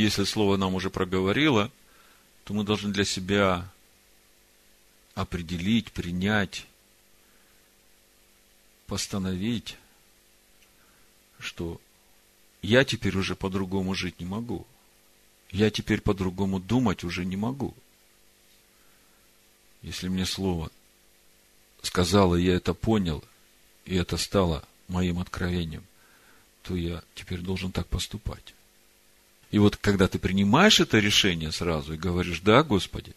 если 0.00 0.24
Слово 0.24 0.56
нам 0.56 0.74
уже 0.74 0.90
проговорило, 0.90 1.70
то 2.44 2.54
мы 2.54 2.64
должны 2.64 2.92
для 2.92 3.04
себя 3.04 3.70
определить, 5.14 5.92
принять, 5.92 6.66
постановить, 8.86 9.76
что 11.38 11.80
я 12.62 12.84
теперь 12.84 13.16
уже 13.16 13.36
по-другому 13.36 13.94
жить 13.94 14.20
не 14.20 14.26
могу. 14.26 14.66
Я 15.50 15.70
теперь 15.70 16.00
по-другому 16.00 16.60
думать 16.60 17.04
уже 17.04 17.24
не 17.24 17.36
могу. 17.36 17.74
Если 19.82 20.08
мне 20.08 20.26
слово 20.26 20.70
сказала, 21.82 22.36
я 22.36 22.54
это 22.54 22.74
понял, 22.74 23.24
и 23.84 23.96
это 23.96 24.16
стало 24.16 24.64
моим 24.88 25.18
откровением, 25.18 25.84
то 26.62 26.76
я 26.76 27.02
теперь 27.14 27.40
должен 27.40 27.72
так 27.72 27.86
поступать. 27.86 28.54
И 29.50 29.58
вот 29.58 29.76
когда 29.76 30.06
ты 30.06 30.18
принимаешь 30.18 30.80
это 30.80 30.98
решение 30.98 31.50
сразу 31.52 31.94
и 31.94 31.98
говоришь, 31.98 32.40
да, 32.40 32.62
Господи, 32.62 33.14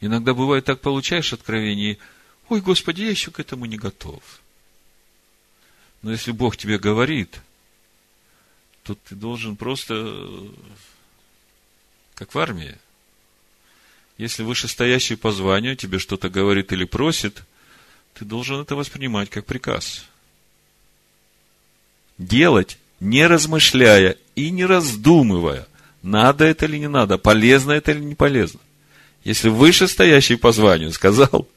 иногда 0.00 0.34
бывает 0.34 0.64
так, 0.64 0.80
получаешь 0.80 1.32
откровение, 1.32 1.98
ой, 2.48 2.60
Господи, 2.60 3.02
я 3.02 3.10
еще 3.10 3.30
к 3.30 3.40
этому 3.40 3.64
не 3.64 3.78
готов. 3.78 4.22
Но 6.02 6.10
если 6.10 6.32
Бог 6.32 6.56
тебе 6.56 6.78
говорит, 6.78 7.40
то 8.82 8.94
ты 8.94 9.14
должен 9.14 9.56
просто, 9.56 10.50
как 12.14 12.34
в 12.34 12.38
армии, 12.38 12.76
если 14.18 14.42
вышестоящий 14.42 15.16
по 15.16 15.32
званию 15.32 15.76
тебе 15.76 15.98
что-то 15.98 16.28
говорит 16.28 16.72
или 16.72 16.84
просит, 16.84 17.42
ты 18.14 18.24
должен 18.24 18.60
это 18.60 18.76
воспринимать 18.76 19.30
как 19.30 19.46
приказ. 19.46 20.04
Делать 22.18 22.78
не 23.00 23.26
размышляя 23.26 24.16
и 24.34 24.50
не 24.50 24.64
раздумывая, 24.64 25.66
надо 26.02 26.44
это 26.44 26.66
или 26.66 26.78
не 26.78 26.88
надо, 26.88 27.18
полезно 27.18 27.72
это 27.72 27.92
или 27.92 28.00
не 28.00 28.14
полезно. 28.14 28.60
Если 29.24 29.48
вышестоящий 29.48 30.36
по 30.36 30.52
званию 30.52 30.92
сказал, 30.92 31.48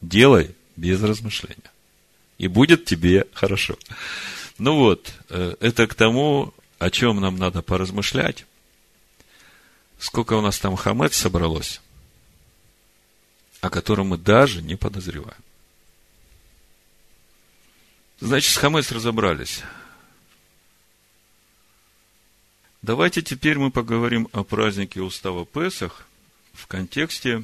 делай 0.00 0.54
без 0.76 1.02
размышления. 1.02 1.70
И 2.38 2.46
будет 2.46 2.84
тебе 2.84 3.26
хорошо. 3.32 3.76
Ну 4.58 4.76
вот, 4.76 5.12
э, 5.28 5.56
это 5.60 5.86
к 5.88 5.94
тому, 5.94 6.54
о 6.78 6.90
чем 6.90 7.20
нам 7.20 7.36
надо 7.36 7.62
поразмышлять. 7.62 8.44
Сколько 9.98 10.34
у 10.34 10.40
нас 10.40 10.58
там 10.58 10.76
хамец 10.76 11.16
собралось, 11.16 11.80
о 13.60 13.70
котором 13.70 14.08
мы 14.08 14.18
даже 14.18 14.62
не 14.62 14.76
подозреваем. 14.76 15.42
Значит, 18.20 18.52
с 18.52 18.56
хамец 18.56 18.92
разобрались. 18.92 19.62
Давайте 22.82 23.22
теперь 23.22 23.58
мы 23.58 23.72
поговорим 23.72 24.28
о 24.32 24.44
празднике 24.44 25.02
устава 25.02 25.44
Песах 25.44 26.06
в 26.52 26.68
контексте 26.68 27.42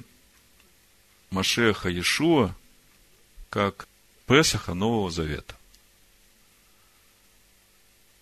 Машеха 1.31 1.89
Иешуа 1.89 2.55
как 3.51 3.89
Песаха 4.27 4.75
Нового 4.75 5.11
Завета. 5.11 5.57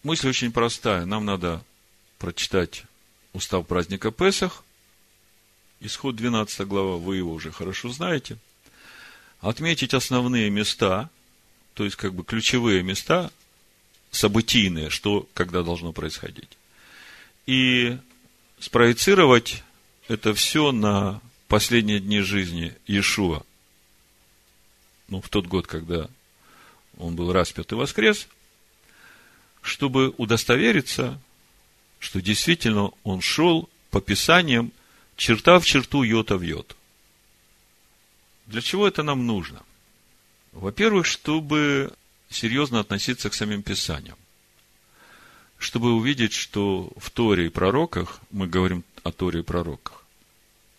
Мысль 0.03 0.31
очень 0.31 0.53
простая. 0.53 1.05
Нам 1.05 1.27
надо 1.27 1.63
прочитать 2.19 2.85
устав 3.35 3.67
праздника 3.67 4.11
Песах, 4.11 4.65
исход 5.81 6.17
12 6.17 6.67
глава, 6.67 6.97
вы 6.97 7.19
его 7.19 7.33
уже 7.33 7.53
хорошо 7.53 7.91
знаете, 7.91 8.39
отметить 9.41 9.93
основные 9.93 10.49
места, 10.49 11.11
то 11.75 11.85
есть 11.85 11.97
как 11.97 12.15
бы 12.15 12.25
ключевые 12.25 12.83
места, 12.83 13.31
событийные, 14.11 14.89
что 14.89 15.29
когда 15.35 15.63
должно 15.63 15.93
происходить 15.93 16.57
и 17.47 17.99
спроецировать 18.59 19.63
это 20.09 20.35
все 20.35 20.73
на 20.73 21.21
последние 21.49 22.01
дни 22.01 22.21
жизни 22.21 22.75
Иешуа. 22.87 23.43
Ну, 25.09 25.21
в 25.21 25.29
тот 25.29 25.47
год, 25.47 25.67
когда 25.67 26.09
он 26.99 27.17
был 27.17 27.33
распят 27.33 27.73
и 27.73 27.75
воскрес, 27.75 28.29
чтобы 29.61 30.11
удостовериться, 30.17 31.21
что 31.99 32.21
действительно 32.21 32.91
он 33.05 33.21
шел 33.21 33.69
по 33.91 34.01
Писаниям 34.01 34.73
черта 35.17 35.59
в 35.59 35.67
черту, 35.67 36.03
йота 36.03 36.37
в 36.37 36.43
йот. 36.43 36.77
Для 38.47 38.61
чего 38.61 38.89
это 38.89 39.03
нам 39.03 39.27
нужно? 39.27 39.63
Во-первых, 40.53 41.07
чтобы 41.07 41.93
серьезно 42.29 42.81
относиться 42.81 43.31
к 43.31 43.35
самим 43.35 43.63
Писаниям 43.63 44.17
чтобы 45.63 45.93
увидеть, 45.93 46.33
что 46.33 46.91
в 46.97 47.11
Торе 47.11 47.47
и 47.47 47.49
пророках, 47.49 48.21
мы 48.31 48.47
говорим 48.47 48.85
о 49.05 49.13
Торе 49.13 49.41
и 49.41 49.43
пророках, 49.45 50.05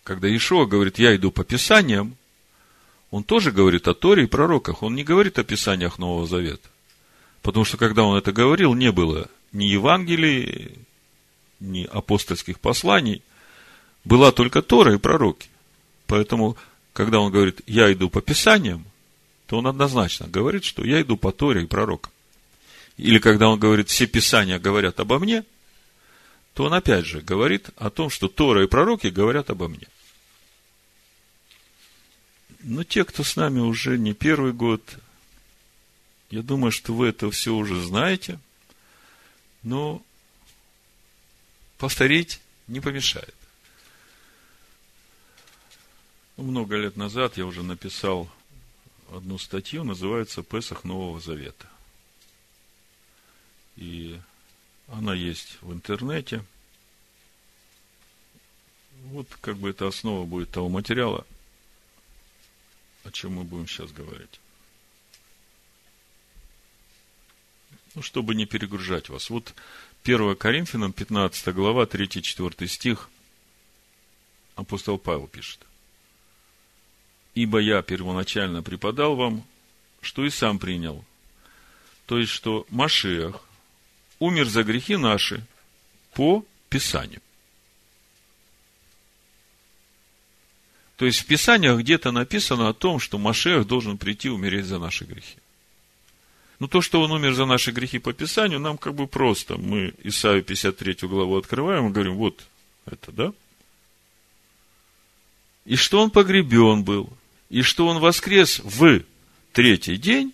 когда 0.02 0.34
Ишуа 0.34 0.66
говорит, 0.66 0.98
я 0.98 1.16
иду 1.16 1.30
по 1.30 1.42
Писаниям, 1.42 2.16
он 3.10 3.24
тоже 3.24 3.50
говорит 3.50 3.88
о 3.88 3.94
Торе 3.94 4.24
и 4.24 4.26
пророках, 4.26 4.82
он 4.82 4.94
не 4.94 5.04
говорит 5.04 5.38
о 5.38 5.44
Писаниях 5.44 5.98
Нового 5.98 6.26
Завета. 6.26 6.68
Потому 7.42 7.64
что, 7.64 7.76
когда 7.76 8.02
он 8.04 8.16
это 8.16 8.32
говорил, 8.32 8.74
не 8.74 8.92
было 8.92 9.28
ни 9.52 9.64
Евангелий, 9.64 10.78
ни 11.60 11.84
апостольских 11.84 12.60
посланий, 12.60 13.22
была 14.04 14.32
только 14.32 14.62
Тора 14.62 14.94
и 14.94 14.98
пророки. 14.98 15.48
Поэтому, 16.06 16.56
когда 16.92 17.20
он 17.20 17.32
говорит, 17.32 17.60
я 17.66 17.92
иду 17.92 18.10
по 18.10 18.20
Писаниям, 18.20 18.84
то 19.46 19.58
он 19.58 19.66
однозначно 19.66 20.26
говорит, 20.26 20.64
что 20.64 20.84
я 20.84 21.00
иду 21.00 21.16
по 21.16 21.32
Торе 21.32 21.62
и 21.62 21.66
пророкам 21.66 22.10
или 22.96 23.18
когда 23.18 23.48
он 23.48 23.58
говорит, 23.58 23.88
все 23.88 24.06
писания 24.06 24.58
говорят 24.58 25.00
обо 25.00 25.18
мне, 25.18 25.44
то 26.54 26.64
он 26.64 26.74
опять 26.74 27.04
же 27.04 27.20
говорит 27.20 27.70
о 27.76 27.90
том, 27.90 28.10
что 28.10 28.28
Тора 28.28 28.64
и 28.64 28.68
пророки 28.68 29.08
говорят 29.08 29.50
обо 29.50 29.68
мне. 29.68 29.88
Но 32.60 32.84
те, 32.84 33.04
кто 33.04 33.24
с 33.24 33.36
нами 33.36 33.58
уже 33.58 33.98
не 33.98 34.14
первый 34.14 34.52
год, 34.52 34.98
я 36.30 36.42
думаю, 36.42 36.70
что 36.70 36.94
вы 36.94 37.08
это 37.08 37.30
все 37.30 37.52
уже 37.52 37.80
знаете, 37.82 38.38
но 39.62 40.00
повторить 41.78 42.40
не 42.68 42.80
помешает. 42.80 43.34
Много 46.36 46.76
лет 46.76 46.96
назад 46.96 47.36
я 47.36 47.46
уже 47.46 47.62
написал 47.62 48.30
одну 49.12 49.38
статью, 49.38 49.84
называется 49.84 50.42
«Песах 50.42 50.84
Нового 50.84 51.20
Завета». 51.20 51.68
И 53.76 54.18
она 54.88 55.14
есть 55.14 55.58
в 55.60 55.72
интернете. 55.72 56.44
Вот 59.06 59.28
как 59.40 59.56
бы 59.56 59.70
это 59.70 59.86
основа 59.86 60.24
будет 60.24 60.50
того 60.50 60.68
материала, 60.68 61.26
о 63.04 63.10
чем 63.10 63.34
мы 63.34 63.44
будем 63.44 63.66
сейчас 63.66 63.92
говорить. 63.92 64.40
Ну, 67.94 68.02
чтобы 68.02 68.34
не 68.34 68.46
перегружать 68.46 69.08
вас. 69.08 69.30
Вот 69.30 69.54
1 70.04 70.36
Коринфянам, 70.36 70.92
15 70.92 71.54
глава, 71.54 71.84
3-4 71.84 72.66
стих, 72.66 73.08
апостол 74.56 74.98
Павел 74.98 75.28
пишет. 75.28 75.60
«Ибо 77.34 77.58
я 77.58 77.82
первоначально 77.82 78.62
преподал 78.62 79.16
вам, 79.16 79.44
что 80.00 80.24
и 80.24 80.30
сам 80.30 80.58
принял, 80.58 81.04
то 82.06 82.18
есть, 82.18 82.30
что 82.30 82.66
Машиах, 82.68 83.42
умер 84.24 84.48
за 84.48 84.64
грехи 84.64 84.96
наши 84.96 85.44
по 86.14 86.44
Писанию. 86.70 87.20
То 90.96 91.06
есть 91.06 91.20
в 91.20 91.26
Писаниях 91.26 91.78
где-то 91.80 92.10
написано 92.12 92.68
о 92.68 92.72
том, 92.72 93.00
что 93.00 93.18
Машех 93.18 93.66
должен 93.66 93.98
прийти 93.98 94.30
умереть 94.30 94.64
за 94.64 94.78
наши 94.78 95.04
грехи. 95.04 95.36
Но 96.58 96.68
то, 96.68 96.80
что 96.80 97.02
он 97.02 97.10
умер 97.10 97.34
за 97.34 97.46
наши 97.46 97.72
грехи 97.72 97.98
по 97.98 98.12
Писанию, 98.12 98.60
нам 98.60 98.78
как 98.78 98.94
бы 98.94 99.06
просто. 99.06 99.58
Мы 99.58 99.92
Исаию 100.04 100.42
53 100.42 101.08
главу 101.08 101.36
открываем 101.36 101.88
и 101.88 101.92
говорим, 101.92 102.14
вот 102.14 102.46
это, 102.86 103.12
да? 103.12 103.32
И 105.66 105.76
что 105.76 106.00
он 106.00 106.10
погребен 106.10 106.84
был, 106.84 107.12
и 107.50 107.62
что 107.62 107.88
он 107.88 107.98
воскрес 107.98 108.60
в 108.60 109.02
третий 109.52 109.96
день 109.96 110.32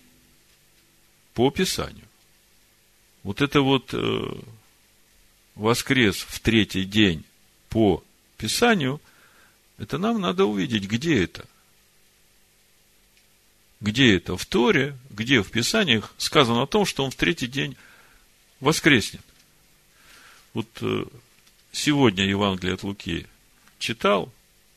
по 1.33 1.49
Писанию. 1.49 2.05
Вот 3.23 3.41
это 3.41 3.61
вот 3.61 3.93
э, 3.93 4.41
воскрес 5.55 6.17
в 6.17 6.39
третий 6.39 6.85
день 6.85 7.23
по 7.69 8.03
Писанию, 8.37 8.99
это 9.77 9.97
нам 9.97 10.19
надо 10.19 10.45
увидеть, 10.45 10.83
где 10.83 11.23
это. 11.23 11.45
Где 13.79 14.15
это 14.15 14.37
в 14.37 14.45
Торе, 14.45 14.97
где 15.09 15.41
в 15.41 15.51
Писаниях 15.51 16.13
сказано 16.17 16.63
о 16.63 16.67
том, 16.67 16.85
что 16.85 17.03
он 17.03 17.11
в 17.11 17.15
третий 17.15 17.47
день 17.47 17.75
воскреснет. 18.59 19.23
Вот 20.53 20.67
э, 20.81 21.05
сегодня 21.71 22.25
Евангелие 22.25 22.75
от 22.75 22.83
Луки 22.83 23.27
читал, 23.79 24.31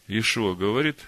Ишуа 0.07 0.55
говорит, 0.55 0.99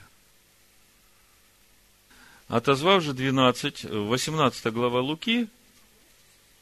отозвав 2.48 3.02
же 3.02 3.12
12, 3.12 3.84
18 3.84 4.72
глава 4.72 5.00
Луки, 5.00 5.48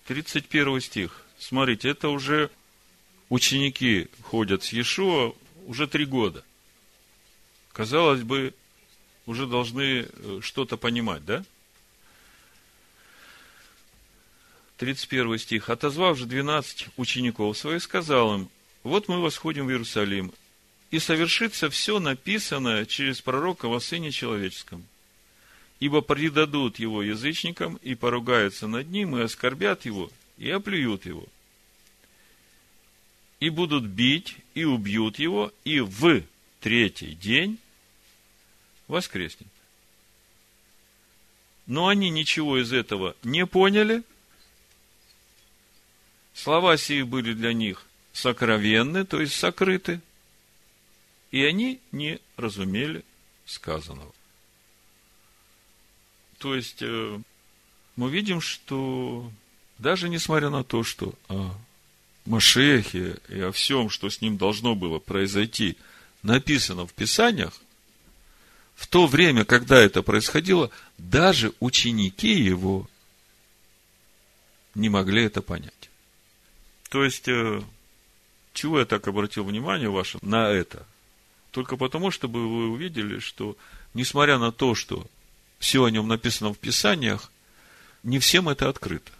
31 0.06 0.80
стих. 0.80 1.22
Смотрите, 1.38 1.88
это 1.88 2.08
уже 2.08 2.50
ученики 3.28 4.08
ходят 4.22 4.62
с 4.62 4.72
Иешуа 4.72 5.34
уже 5.66 5.86
три 5.86 6.04
года. 6.04 6.44
Казалось 7.72 8.22
бы, 8.22 8.54
уже 9.26 9.46
должны 9.46 10.06
э, 10.06 10.40
что-то 10.42 10.76
понимать, 10.76 11.24
да? 11.24 11.44
31 14.76 15.38
стих. 15.38 15.70
«Отозвав 15.70 16.18
же 16.18 16.26
12 16.26 16.88
учеников 16.96 17.56
своих, 17.56 17.82
сказал 17.82 18.34
им, 18.34 18.50
вот 18.82 19.08
мы 19.08 19.20
восходим 19.22 19.66
в 19.66 19.70
Иерусалим, 19.70 20.32
и 20.90 20.98
совершится 20.98 21.70
все 21.70 21.98
написанное 22.00 22.84
через 22.84 23.22
пророка 23.22 23.68
во 23.68 23.80
Сыне 23.80 24.10
Человеческом. 24.10 24.86
Ибо 25.80 26.00
предадут 26.00 26.78
его 26.78 27.02
язычникам, 27.02 27.76
и 27.76 27.94
поругаются 27.94 28.66
над 28.66 28.88
ним, 28.88 29.16
и 29.16 29.22
оскорбят 29.22 29.84
его, 29.84 30.10
и 30.38 30.50
оплюют 30.50 31.04
его. 31.04 31.26
И 33.40 33.50
будут 33.50 33.84
бить, 33.84 34.36
и 34.54 34.64
убьют 34.64 35.18
его, 35.18 35.52
и 35.64 35.80
в 35.80 36.22
третий 36.60 37.14
день 37.14 37.58
воскреснет. 38.88 39.48
Но 41.66 41.88
они 41.88 42.10
ничего 42.10 42.58
из 42.58 42.72
этого 42.72 43.16
не 43.22 43.46
поняли. 43.46 44.02
Слова 46.34 46.76
сии 46.76 47.02
были 47.02 47.32
для 47.32 47.52
них 47.52 47.86
сокровенны, 48.12 49.04
то 49.04 49.20
есть 49.20 49.34
сокрыты. 49.34 50.00
И 51.30 51.42
они 51.42 51.80
не 51.90 52.20
разумели 52.36 53.04
сказанного. 53.44 54.12
То 56.44 56.54
есть, 56.54 56.82
э, 56.82 57.18
мы 57.96 58.10
видим, 58.10 58.42
что 58.42 59.32
даже 59.78 60.10
несмотря 60.10 60.50
на 60.50 60.62
то, 60.62 60.84
что 60.84 61.14
о 61.30 61.54
Машехе 62.26 63.16
и 63.30 63.40
о 63.40 63.50
всем, 63.50 63.88
что 63.88 64.10
с 64.10 64.20
ним 64.20 64.36
должно 64.36 64.74
было 64.74 64.98
произойти, 64.98 65.78
написано 66.22 66.86
в 66.86 66.92
Писаниях, 66.92 67.54
в 68.74 68.86
то 68.88 69.06
время, 69.06 69.46
когда 69.46 69.78
это 69.80 70.02
происходило, 70.02 70.70
даже 70.98 71.54
ученики 71.60 72.34
его 72.34 72.90
не 74.74 74.90
могли 74.90 75.22
это 75.22 75.40
понять. 75.40 75.88
То 76.90 77.04
есть, 77.04 77.26
э, 77.26 77.62
чего 78.52 78.80
я 78.80 78.84
так 78.84 79.08
обратил 79.08 79.44
внимание 79.44 79.88
ваше 79.88 80.18
на 80.20 80.50
это? 80.50 80.86
Только 81.52 81.78
потому, 81.78 82.10
чтобы 82.10 82.46
вы 82.46 82.68
увидели, 82.68 83.18
что, 83.18 83.56
несмотря 83.94 84.36
на 84.36 84.52
то, 84.52 84.74
что 84.74 85.06
все 85.58 85.84
о 85.84 85.90
нем 85.90 86.08
написано 86.08 86.52
в 86.52 86.58
Писаниях, 86.58 87.30
не 88.02 88.18
всем 88.18 88.48
это 88.48 88.68
открыто. 88.68 89.10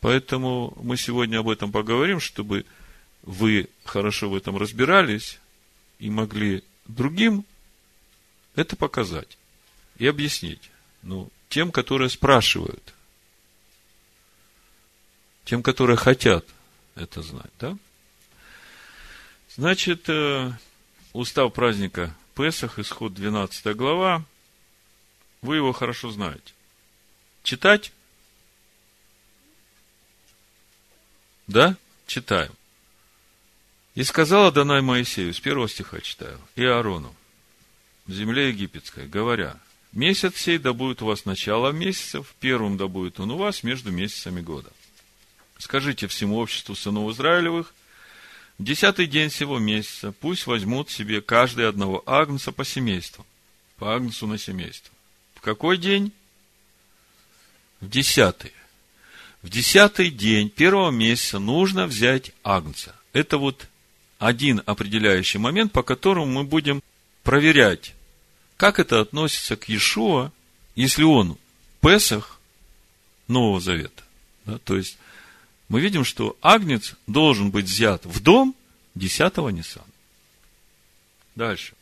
Поэтому 0.00 0.76
мы 0.82 0.96
сегодня 0.96 1.38
об 1.38 1.48
этом 1.48 1.72
поговорим, 1.72 2.20
чтобы 2.20 2.64
вы 3.22 3.68
хорошо 3.84 4.30
в 4.30 4.36
этом 4.36 4.56
разбирались 4.56 5.38
и 5.98 6.10
могли 6.10 6.62
другим 6.86 7.44
это 8.54 8.76
показать 8.76 9.38
и 9.98 10.06
объяснить. 10.06 10.70
Ну, 11.02 11.30
тем, 11.48 11.70
которые 11.70 12.08
спрашивают, 12.08 12.94
тем, 15.44 15.62
которые 15.62 15.96
хотят 15.96 16.44
это 16.94 17.22
знать, 17.22 17.52
да? 17.58 17.76
Значит, 19.54 20.08
э, 20.08 20.52
устав 21.12 21.52
праздника 21.52 22.14
Песах, 22.34 22.78
исход 22.78 23.14
12 23.14 23.74
глава, 23.74 24.24
вы 25.46 25.56
его 25.56 25.72
хорошо 25.72 26.10
знаете. 26.10 26.52
Читать? 27.42 27.92
Да? 31.46 31.76
Читаем. 32.06 32.52
И 33.94 34.02
сказала 34.04 34.52
Данай 34.52 34.82
Моисею, 34.82 35.32
с 35.32 35.40
первого 35.40 35.68
стиха 35.68 36.00
читаю, 36.00 36.38
и 36.54 36.64
Аарону, 36.64 37.14
в 38.06 38.12
земле 38.12 38.48
египетской, 38.50 39.06
говоря, 39.06 39.58
месяц 39.92 40.36
сей 40.36 40.58
да 40.58 40.74
будет 40.74 41.00
у 41.00 41.06
вас 41.06 41.24
начало 41.24 41.70
месяцев, 41.70 42.34
первым 42.40 42.76
да 42.76 42.88
будет 42.88 43.20
он 43.20 43.30
у 43.30 43.38
вас 43.38 43.62
между 43.62 43.90
месяцами 43.90 44.42
года. 44.42 44.70
Скажите 45.58 46.08
всему 46.08 46.36
обществу 46.36 46.74
сынов 46.74 47.10
Израилевых, 47.12 47.72
десятый 48.58 49.06
день 49.06 49.30
всего 49.30 49.58
месяца 49.58 50.12
пусть 50.12 50.46
возьмут 50.46 50.90
себе 50.90 51.22
каждый 51.22 51.68
одного 51.68 52.02
агнца 52.06 52.52
по 52.52 52.64
семейству, 52.64 53.24
по 53.76 53.94
агнцу 53.94 54.26
на 54.26 54.36
семейство. 54.36 54.95
Какой 55.46 55.78
день? 55.78 56.10
В 57.80 57.88
десятый. 57.88 58.50
В 59.42 59.48
десятый 59.48 60.10
день 60.10 60.50
первого 60.50 60.90
месяца 60.90 61.38
нужно 61.38 61.86
взять 61.86 62.32
агнца. 62.42 62.96
Это 63.12 63.38
вот 63.38 63.68
один 64.18 64.60
определяющий 64.66 65.38
момент, 65.38 65.70
по 65.70 65.84
которому 65.84 66.26
мы 66.26 66.42
будем 66.42 66.82
проверять, 67.22 67.94
как 68.56 68.80
это 68.80 69.00
относится 69.00 69.54
к 69.54 69.68
Иешуа, 69.68 70.32
если 70.74 71.04
он 71.04 71.38
Песах 71.80 72.40
Нового 73.28 73.60
Завета. 73.60 74.02
Да, 74.46 74.58
то 74.58 74.76
есть, 74.76 74.98
мы 75.68 75.80
видим, 75.80 76.02
что 76.02 76.36
агнец 76.42 76.96
должен 77.06 77.52
быть 77.52 77.66
взят 77.66 78.04
в 78.04 78.20
дом 78.20 78.56
10-го 78.96 79.50
Ниссана. 79.50 79.86
Дальше. 81.36 81.75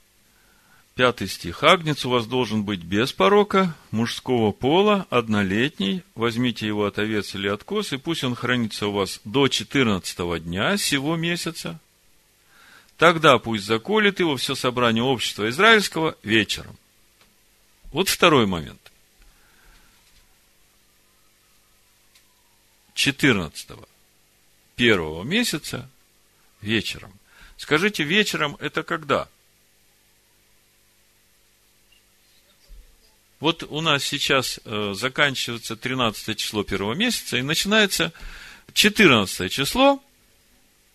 Пятый 0.95 1.27
стих. 1.27 1.65
Агнец 1.65 2.05
у 2.05 2.11
вас 2.11 2.25
должен 2.27 2.63
быть 2.63 2.85
без 2.85 3.13
порока, 3.13 3.75
мужского 3.91 4.53
пола, 4.53 5.09
однолетний. 5.11 6.05
Возьмите 6.15 6.69
его 6.69 6.87
от 6.87 7.01
овец 7.01 7.35
или 7.35 7.49
от 7.49 7.65
коз, 7.65 7.93
и 7.93 7.97
пусть 7.97 8.23
он 8.23 8.37
хранится 8.37 8.87
у 8.87 8.93
вас 8.93 9.21
до 9.25 9.49
14 9.49 10.45
дня 10.45 10.77
сего 10.77 11.17
месяца. 11.17 11.81
Тогда 12.97 13.39
пусть 13.39 13.65
заколет 13.65 14.21
его 14.21 14.37
все 14.37 14.55
собрание 14.55 15.03
общества 15.03 15.49
израильского 15.49 16.17
вечером. 16.23 16.77
Вот 17.91 18.09
второй 18.09 18.47
момент. 18.47 18.93
14 22.95 23.69
первого 24.77 25.25
месяца 25.25 25.91
вечером. 26.61 27.13
Скажите, 27.57 28.05
вечером 28.05 28.57
это 28.61 28.85
когда? 28.85 29.29
Вот 33.45 33.63
у 33.63 33.83
нас 33.83 34.03
сейчас 34.03 34.59
э, 34.65 34.95
заканчивается 34.97 35.77
13 35.77 36.35
число 36.39 36.65
первого 36.65 36.95
месяца, 36.95 37.37
и 37.37 37.43
начинается 37.43 38.11
14 38.73 39.53
число, 39.53 40.03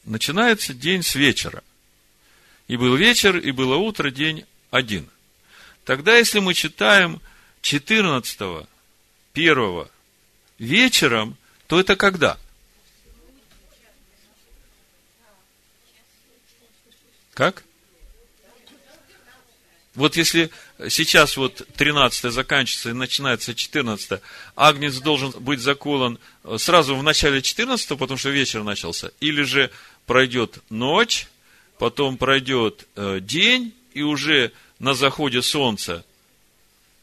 начинается 0.04 0.74
день 0.74 1.04
с 1.04 1.14
вечера. 1.14 1.64
И 2.68 2.76
был 2.76 2.96
вечер, 2.96 3.38
и 3.38 3.52
было 3.52 3.76
утро, 3.76 4.10
день 4.10 4.46
один. 4.72 5.08
Тогда, 5.86 6.18
если 6.18 6.40
мы 6.40 6.56
читаем 6.56 7.22
14 7.62 8.68
первого 9.34 9.92
вечером, 10.58 11.38
то 11.68 11.80
это 11.80 11.96
когда? 11.96 12.40
Как? 17.36 17.64
Вот 19.96 20.16
если 20.18 20.52
сейчас 20.88 21.36
вот 21.36 21.68
13 21.76 22.32
заканчивается 22.32 22.90
и 22.92 22.94
начинается 22.94 23.56
14, 23.56 24.22
Агнец 24.56 25.00
должен 25.00 25.32
быть 25.32 25.62
заколон 25.62 26.20
сразу 26.58 26.96
в 26.96 27.04
начале 27.04 27.42
14, 27.42 27.88
потому 27.98 28.18
что 28.18 28.30
вечер 28.30 28.64
начался, 28.64 29.12
или 29.20 29.42
же 29.42 29.72
пройдет 30.06 30.60
ночь, 30.70 31.28
потом 31.80 32.18
пройдет 32.18 32.88
э, 32.96 33.20
день, 33.20 33.74
и 33.94 34.04
уже 34.04 34.52
на 34.78 34.94
заходе 34.94 35.42
солнца 35.42 36.06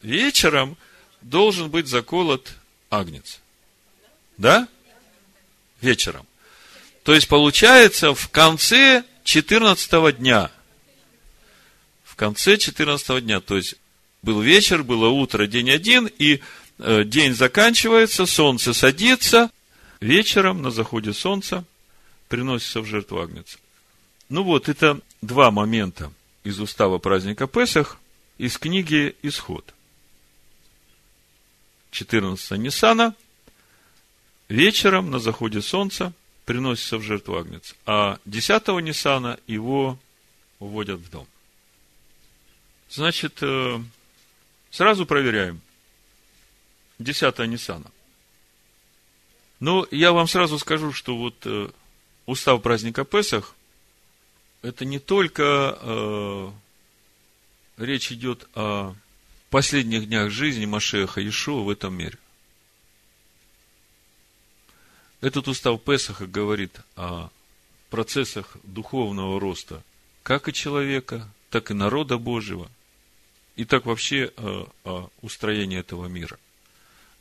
вечером 0.03 0.77
должен 1.23 1.69
быть 1.69 1.89
заколот 1.89 2.53
Агнец. 2.89 3.41
Да? 4.39 4.69
Вечером. 5.81 6.27
То 7.03 7.15
есть 7.15 7.27
получается 7.27 8.15
в 8.15 8.29
конце 8.29 9.03
14 9.25 10.19
дня– 10.19 10.53
в 12.17 12.19
конце 12.19 12.57
14 12.57 13.23
дня. 13.23 13.41
То 13.41 13.57
есть, 13.57 13.75
был 14.23 14.41
вечер, 14.41 14.83
было 14.83 15.09
утро, 15.09 15.47
день 15.47 15.71
один, 15.71 16.07
и 16.07 16.41
э, 16.79 17.05
день 17.05 17.35
заканчивается, 17.35 18.25
солнце 18.25 18.73
садится, 18.73 19.51
вечером 20.01 20.63
на 20.63 20.71
заходе 20.71 21.13
солнца 21.13 21.67
приносится 22.29 22.81
в 22.81 22.87
жертву 22.87 23.21
Агнец. 23.21 23.59
Ну 24.31 24.45
вот, 24.45 24.71
это 24.71 24.99
два 25.21 25.51
момента 25.51 26.11
из 26.43 26.59
устава 26.59 26.97
праздника 26.97 27.47
Песах 27.47 27.99
из 28.39 28.57
книги 28.57 29.15
«Исход». 29.23 29.75
14 31.91 32.53
Ниссана 32.53 33.15
вечером 34.49 35.11
на 35.11 35.19
заходе 35.19 35.61
солнца 35.61 36.15
приносится 36.47 36.97
в 36.97 37.03
жертву 37.03 37.37
Агнец, 37.37 37.75
а 37.85 38.19
10 38.25 38.69
Ниссана 38.83 39.39
его 39.47 39.99
уводят 40.59 40.99
в 41.01 41.11
дом. 41.11 41.27
Значит, 42.89 43.39
э, 43.43 43.81
сразу 44.71 45.07
проверяем. 45.07 45.61
Десятая 46.99 47.47
Ниссана. 47.47 47.91
Но 49.61 49.87
я 49.91 50.13
вам 50.13 50.29
сразу 50.29 50.59
скажу, 50.59 50.93
что 50.93 51.17
вот 51.17 51.35
э, 51.45 51.71
устав 52.27 52.63
праздника 52.63 53.05
Песах, 53.05 53.55
это 54.63 54.85
не 54.85 54.99
только 54.99 55.79
э, 55.81 56.51
речь 57.79 58.13
идет 58.13 58.49
о 58.55 58.95
последних 59.51 60.09
днях 60.09 60.31
жизни 60.31 60.67
Машеха 60.67 61.21
Иешуа 61.21 61.63
в 61.63 61.71
этом 61.71 61.95
мире. 61.95 62.19
Этот 65.21 65.49
устав 65.49 65.83
Песаха 65.83 66.27
говорит 66.27 66.81
о 66.95 67.31
процессах 67.91 68.57
духовного 68.63 69.41
роста 69.41 69.83
как 70.23 70.49
и 70.49 70.53
человека, 70.53 71.29
так 71.51 71.71
и 71.71 71.75
народа 71.75 72.19
Божьего, 72.19 72.69
и 73.57 73.65
так 73.65 73.87
вообще 73.87 74.33
э, 74.37 74.65
о 74.85 75.11
устроении 75.23 75.79
этого 75.79 76.07
мира, 76.07 76.39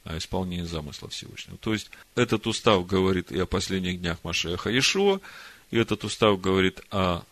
о 0.03 0.17
исполнении 0.17 0.65
замысла 0.65 1.09
Всевышнего. 1.09 1.57
То 1.57 1.73
есть, 1.73 1.89
этот 2.15 2.45
устав 2.47 2.85
говорит 2.85 3.31
и 3.31 3.39
о 3.39 3.45
последних 3.45 3.99
днях 3.99 4.17
Машеха 4.23 4.69
Иешуа, 4.69 5.19
и 5.71 5.77
этот 5.77 6.03
устав 6.03 6.39
говорит 6.39 6.81
о 6.91 7.23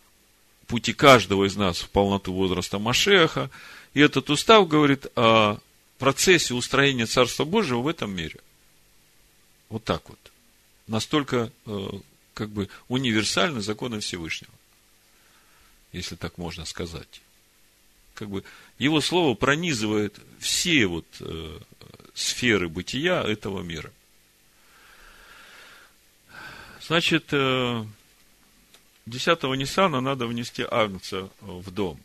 пути 0.66 0.92
каждого 0.92 1.46
из 1.46 1.56
нас 1.56 1.78
в 1.78 1.90
полноту 1.90 2.32
возраста 2.32 2.78
Машеха, 2.78 3.50
и 3.92 4.00
этот 4.00 4.30
устав 4.30 4.66
говорит 4.66 5.06
о 5.16 5.58
процессе 5.98 6.54
устроения 6.54 7.06
Царства 7.06 7.44
Божьего 7.44 7.80
в 7.80 7.88
этом 7.88 8.14
мире. 8.14 8.40
Вот 9.68 9.84
так 9.84 10.08
вот. 10.08 10.18
Настолько 10.86 11.52
э, 11.66 11.88
как 12.34 12.50
бы 12.50 12.68
универсальны 12.88 13.60
законы 13.60 14.00
Всевышнего 14.00 14.52
если 15.94 16.16
так 16.16 16.36
можно 16.38 16.64
сказать. 16.64 17.22
Как 18.14 18.28
бы 18.28 18.44
его 18.78 19.00
слово 19.00 19.34
пронизывает 19.34 20.18
все 20.38 20.86
вот 20.86 21.06
э, 21.20 21.58
сферы 22.14 22.68
бытия 22.68 23.22
этого 23.22 23.62
мира. 23.62 23.92
Значит, 26.86 27.28
э, 27.32 27.84
10-го 29.06 29.54
Ниссана 29.54 30.00
надо 30.00 30.26
внести 30.26 30.62
Агнца 30.62 31.28
в 31.40 31.70
дом. 31.70 31.98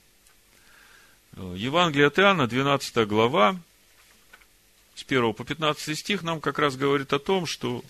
Э, 1.34 1.54
Евангелие 1.56 2.08
от 2.08 2.17
Иоанна, 2.17 2.48
12 2.48 3.08
глава, 3.08 3.60
с 4.95 5.04
1 5.04 5.34
по 5.34 5.43
15 5.43 5.98
стих 5.98 6.24
нам 6.24 6.41
как 6.41 6.60
раз 6.60 6.76
говорит 6.76 7.13
о 7.13 7.19
том, 7.19 7.45
что 7.45 7.84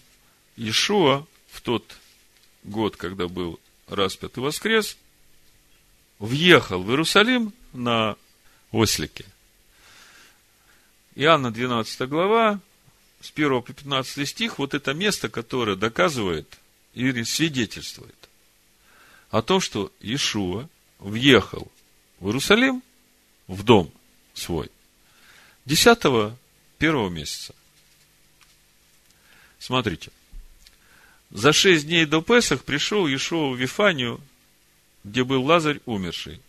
Иешуа 0.57 1.25
в 1.49 1.61
тот 1.61 1.97
год, 2.63 2.97
когда 2.97 3.27
был 3.27 3.59
распят 3.87 4.37
и 4.37 4.39
воскрес– 4.41 4.97
въехал 6.19 6.83
в 6.83 6.89
Иерусалим 6.89 7.53
на 7.73 8.15
ослике. 8.71 9.25
Иоанна 11.15 11.51
12 11.51 12.07
глава, 12.07 12.59
с 13.21 13.31
1 13.31 13.61
по 13.61 13.73
15 13.73 14.27
стих, 14.27 14.59
вот 14.59 14.73
это 14.73 14.93
место, 14.93 15.29
которое 15.29 15.75
доказывает 15.75 16.57
или 16.93 17.23
свидетельствует 17.23 18.15
о 19.29 19.41
том, 19.41 19.59
что 19.59 19.91
Иешуа 19.99 20.67
въехал 20.99 21.71
в 22.19 22.27
Иерусалим, 22.27 22.81
в 23.47 23.63
дом 23.63 23.91
свой, 24.33 24.71
10 25.65 26.37
первого 26.77 27.09
месяца. 27.09 27.53
Смотрите. 29.59 30.11
За 31.31 31.53
шесть 31.53 31.85
дней 31.85 32.05
до 32.05 32.21
Песах 32.21 32.63
пришел 32.63 33.05
Иешуа 33.05 33.51
в 33.51 33.57
Вифанию 33.57 34.21
где 35.03 35.23
был 35.23 35.43
Лазарь 35.43 35.79
умерший, 35.85 36.41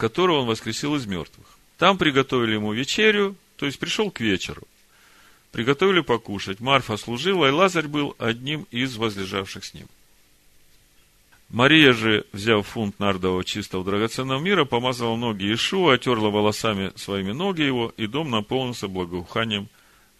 которого 0.00 0.40
он 0.40 0.46
воскресил 0.46 0.96
из 0.96 1.06
мертвых. 1.06 1.46
Там 1.76 1.98
приготовили 1.98 2.54
ему 2.54 2.72
вечерю, 2.72 3.36
то 3.56 3.66
есть 3.66 3.78
пришел 3.78 4.10
к 4.10 4.20
вечеру. 4.20 4.62
Приготовили 5.52 6.00
покушать. 6.00 6.60
Марфа 6.60 6.96
служила, 6.96 7.46
и 7.46 7.50
Лазарь 7.50 7.86
был 7.86 8.16
одним 8.18 8.66
из 8.70 8.96
возлежавших 8.96 9.64
с 9.64 9.74
ним. 9.74 9.86
Мария 11.50 11.92
же, 11.92 12.24
взяв 12.32 12.66
фунт 12.66 12.98
нардового 12.98 13.44
чистого 13.44 13.84
драгоценного 13.84 14.40
мира, 14.40 14.64
помазала 14.64 15.16
ноги 15.16 15.44
Иешуа, 15.44 15.94
отерла 15.94 16.30
волосами 16.30 16.92
своими 16.96 17.32
ноги 17.32 17.62
его, 17.62 17.92
и 17.96 18.06
дом 18.06 18.30
наполнился 18.30 18.88
благоуханием 18.88 19.68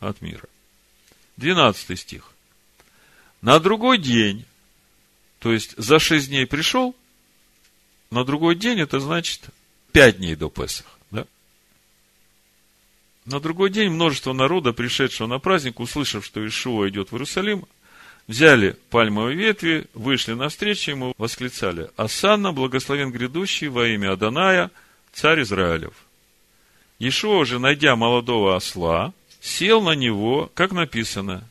от 0.01 0.21
мира. 0.21 0.49
Двенадцатый 1.37 1.97
стих. 1.97 2.33
На 3.41 3.59
другой 3.61 3.97
день, 3.99 4.45
то 5.39 5.53
есть 5.53 5.75
за 5.79 5.99
шесть 5.99 6.29
дней 6.29 6.47
пришел, 6.47 6.95
на 8.11 8.25
другой 8.25 8.57
день 8.57 8.81
это 8.81 8.99
значит 8.99 9.51
пять 9.93 10.19
дней 10.19 10.35
до 10.35 10.49
Песах. 10.49 10.87
Да? 11.11 11.27
На 13.25 13.41
другой 13.41 13.71
день 13.71 13.91
множество 13.91 14.33
народа, 14.33 14.73
пришедшего 14.73 15.27
на 15.27 15.39
праздник, 15.39 15.81
услышав, 15.81 16.25
что 16.25 16.47
Ишуа 16.47 16.89
идет 16.89 17.11
в 17.11 17.15
Иерусалим, 17.15 17.67
взяли 18.27 18.77
пальмовые 18.91 19.37
ветви, 19.37 19.87
вышли 19.95 20.35
навстречу 20.35 20.93
ему, 20.93 21.15
восклицали, 21.19 21.91
«Асанна, 21.97 22.53
благословен 22.53 23.11
грядущий 23.11 23.69
во 23.69 23.87
имя 23.89 24.13
Аданая, 24.13 24.71
царь 25.13 25.43
Израилев». 25.43 25.95
Ишуа 26.99 27.45
же, 27.45 27.59
найдя 27.59 27.97
молодого 27.97 28.57
осла, 28.57 29.13
сел 29.41 29.83
на 29.83 29.95
него, 29.95 30.51
как 30.55 30.73
написано, 30.73 31.43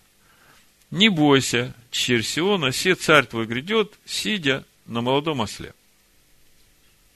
«Не 0.92 1.10
бойся, 1.10 1.76
черь 1.92 2.24
Сиона, 2.24 2.72
се 2.72 2.96
царь 2.96 3.26
твой 3.26 3.46
грядет, 3.46 3.94
сидя 4.06 4.64
на 4.86 5.02
молодом 5.02 5.42
осле». 5.42 5.74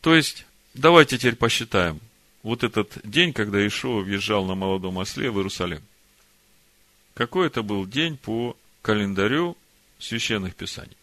То 0.02 0.14
есть, 0.14 0.46
давайте 0.74 1.18
теперь 1.18 1.36
посчитаем. 1.36 2.00
Вот 2.42 2.64
этот 2.64 2.98
день, 3.04 3.34
когда 3.34 3.66
Ишуа 3.66 4.02
въезжал 4.02 4.46
на 4.46 4.56
молодом 4.56 4.98
осле 4.98 5.32
в 5.32 5.38
Иерусалим. 5.38 5.82
Какой 7.14 7.48
это 7.48 7.64
был 7.64 7.86
день 7.86 8.18
по 8.18 8.58
календарю 8.82 9.58
священных 10.00 10.56
писаний? 10.56 10.98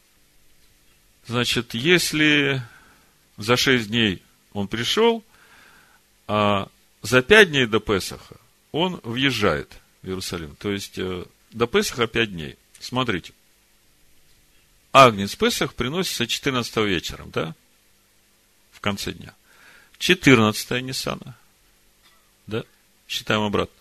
Значит, 1.27 1.75
если 1.75 2.63
за 3.37 3.57
шесть 3.57 3.89
дней 3.89 4.23
он 4.53 4.69
пришел, 4.69 5.25
а 6.27 6.69
за 7.03 7.23
пять 7.23 7.51
дней 7.51 7.67
до 7.67 7.81
Песаха 7.81 8.37
он 8.73 9.01
въезжает 9.03 9.73
в 10.03 10.09
Иерусалим. 10.09 10.57
То 10.57 10.71
есть, 10.71 10.99
э, 10.99 11.25
до 11.53 11.67
Песаха 11.67 12.07
пять 12.07 12.33
дней. 12.33 12.57
Смотрите. 12.79 13.33
Агнец 14.93 15.37
Песах 15.37 15.75
приносится 15.75 16.27
14 16.27 16.77
вечером, 16.79 17.31
да? 17.31 17.55
в 18.81 18.83
конце 18.83 19.13
дня. 19.13 19.35
14 20.01 20.83
Ниссана. 20.83 21.37
Да? 22.47 22.65
Считаем 23.07 23.43
обратно. 23.43 23.77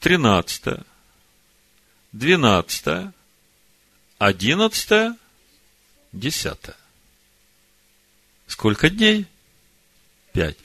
13 0.00 0.84
12 2.12 3.12
11 4.18 5.18
10 6.12 6.58
Сколько 8.46 8.90
дней? 8.90 9.26
Пять. 10.32 10.58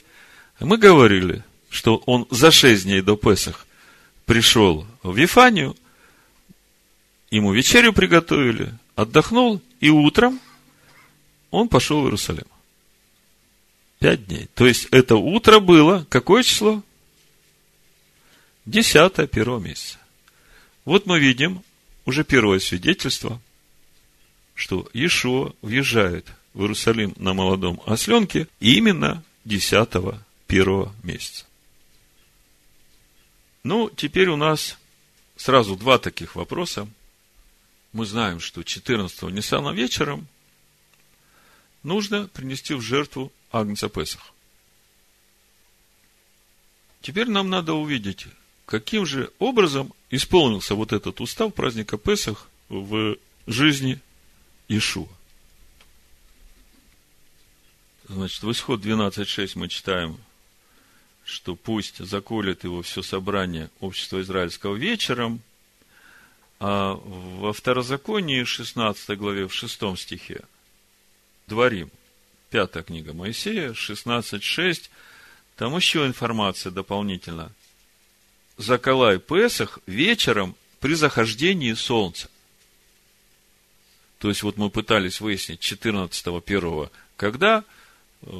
Мы 0.60 0.78
говорили, 0.78 1.44
что 1.70 1.96
он 2.06 2.28
за 2.30 2.52
шесть 2.52 2.84
дней 2.84 3.02
до 3.02 3.16
Песах 3.16 3.66
пришел 4.26 4.86
в 5.02 5.16
Вифанию, 5.16 5.78
ему 7.32 7.54
вечерю 7.54 7.94
приготовили, 7.94 8.78
отдохнул, 8.96 9.62
и 9.80 9.90
утром 9.90 10.42
он 11.50 11.70
пошел 11.70 12.02
в 12.02 12.06
Иерусалим. 12.06 12.46
Пять 14.00 14.26
дней. 14.28 14.48
То 14.56 14.66
есть, 14.66 14.88
это 14.92 15.18
утро 15.18 15.60
было, 15.60 16.06
какое 16.10 16.44
число? 16.44 16.82
Десятое 18.66 19.28
первого 19.28 19.60
месяца. 19.60 19.98
Вот 20.86 21.06
мы 21.06 21.20
видим 21.20 21.64
уже 22.06 22.24
первое 22.24 22.60
свидетельство, 22.60 23.42
что 24.56 24.90
Ишуа 24.94 25.54
въезжает 25.62 26.28
в 26.54 26.62
Иерусалим 26.62 27.14
на 27.18 27.34
молодом 27.34 27.82
осленке 27.86 28.48
именно 28.60 29.24
десятого 29.44 30.26
первого 30.48 30.94
месяца. 31.04 31.46
Ну, 33.64 33.90
теперь 33.90 34.30
у 34.30 34.38
нас 34.38 34.78
сразу 35.36 35.76
два 35.76 35.98
таких 35.98 36.36
вопроса. 36.36 36.88
Мы 37.92 38.06
знаем, 38.06 38.40
что 38.40 38.62
14-го 38.62 39.30
Ниссана 39.30 39.70
вечером 39.70 40.28
нужно 41.84 42.28
принести 42.28 42.74
в 42.74 42.82
жертву 42.82 43.32
Агнца 43.52 43.90
Песах. 43.90 44.34
Теперь 47.02 47.30
нам 47.30 47.50
надо 47.50 47.74
увидеть, 47.74 48.28
каким 48.66 49.06
же 49.06 49.32
образом 49.40 49.94
исполнился 50.10 50.76
вот 50.76 50.92
этот 50.92 51.22
устав 51.22 51.54
праздника 51.54 51.98
Песах 51.98 52.50
в 52.68 53.18
жизни 53.48 54.00
Ишуа. 54.68 55.08
Значит, 58.08 58.42
в 58.42 58.52
исход 58.52 58.84
12.6 58.84 59.52
мы 59.56 59.68
читаем, 59.68 60.20
что 61.24 61.56
пусть 61.56 61.98
заколет 61.98 62.64
его 62.64 62.82
все 62.82 63.04
собрание 63.04 63.70
общества 63.80 64.20
израильского 64.22 64.76
вечером, 64.76 65.42
а 66.60 66.96
во 66.96 67.54
второзаконии 67.54 68.44
16 68.44 69.18
главе 69.18 69.48
в 69.48 69.54
6 69.54 69.98
стихе 69.98 70.42
Дворим, 71.46 71.92
пятая 72.50 72.84
книга 72.84 73.14
Моисея, 73.14 73.72
16.6, 73.72 74.90
там 75.56 75.76
еще 75.76 76.06
информация 76.06 76.72
дополнительно. 76.72 77.52
Заколай 78.58 79.20
Песах 79.20 79.80
вечером 79.86 80.56
при 80.80 80.94
захождении 80.94 81.74
солнца. 81.74 82.30
То 84.20 84.30
есть, 84.30 84.44
вот 84.44 84.58
мы 84.58 84.70
пытались 84.70 85.22
выяснить 85.22 85.62
14 85.62 86.44
первого, 86.44 86.92
когда 87.16 87.64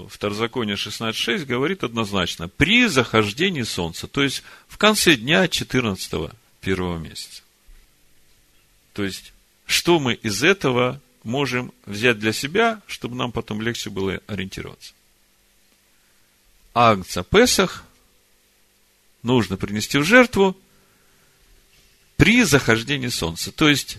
Второзаконие 0.10 0.76
16.6 0.76 1.46
говорит 1.46 1.84
однозначно, 1.84 2.50
при 2.50 2.88
захождении 2.88 3.64
солнца, 3.64 4.08
то 4.08 4.22
есть 4.22 4.44
в 4.68 4.78
конце 4.78 5.16
дня 5.16 5.48
14 5.48 6.32
первого 6.60 6.98
месяца. 6.98 7.44
То 8.94 9.06
есть, 9.06 9.32
что 9.66 10.00
мы 10.00 10.16
из 10.16 10.44
этого 10.44 11.00
можем 11.24 11.74
взять 11.86 12.20
для 12.20 12.34
себя, 12.34 12.82
чтобы 12.88 13.16
нам 13.16 13.32
потом 13.32 13.62
легче 13.62 13.90
было 13.90 14.20
ориентироваться. 14.28 14.94
Агнца 16.74 17.24
Песах 17.24 17.84
нужно 19.24 19.58
принести 19.58 19.98
в 19.98 20.04
жертву 20.04 20.56
при 22.16 22.44
захождении 22.44 23.08
солнца. 23.08 23.52
То 23.52 23.70
есть, 23.70 23.98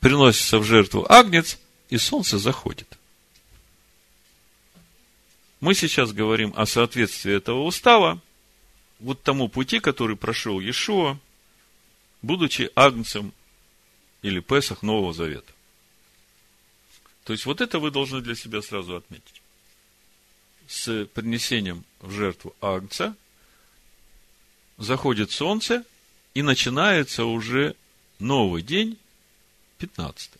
приносится 0.00 0.58
в 0.58 0.64
жертву 0.64 1.06
агнец, 1.08 1.58
и 1.88 1.98
солнце 1.98 2.38
заходит. 2.38 2.98
Мы 5.60 5.74
сейчас 5.74 6.12
говорим 6.12 6.52
о 6.56 6.66
соответствии 6.66 7.34
этого 7.34 7.62
устава 7.62 8.20
вот 8.98 9.22
тому 9.22 9.48
пути, 9.48 9.80
который 9.80 10.16
прошел 10.16 10.60
Иешуа, 10.60 11.18
будучи 12.22 12.70
агнцем 12.74 13.32
или 14.22 14.40
Песах 14.40 14.82
Нового 14.82 15.12
Завета. 15.12 15.52
То 17.26 17.32
есть, 17.32 17.44
вот 17.44 17.60
это 17.60 17.80
вы 17.80 17.90
должны 17.90 18.20
для 18.20 18.36
себя 18.36 18.62
сразу 18.62 18.94
отметить. 18.94 19.42
С 20.68 21.06
принесением 21.06 21.84
в 22.00 22.12
жертву 22.12 22.54
агнца 22.60 23.16
заходит 24.78 25.32
солнце, 25.32 25.84
и 26.34 26.42
начинается 26.42 27.24
уже 27.24 27.74
новый 28.20 28.62
день, 28.62 28.96
15. 29.78 30.30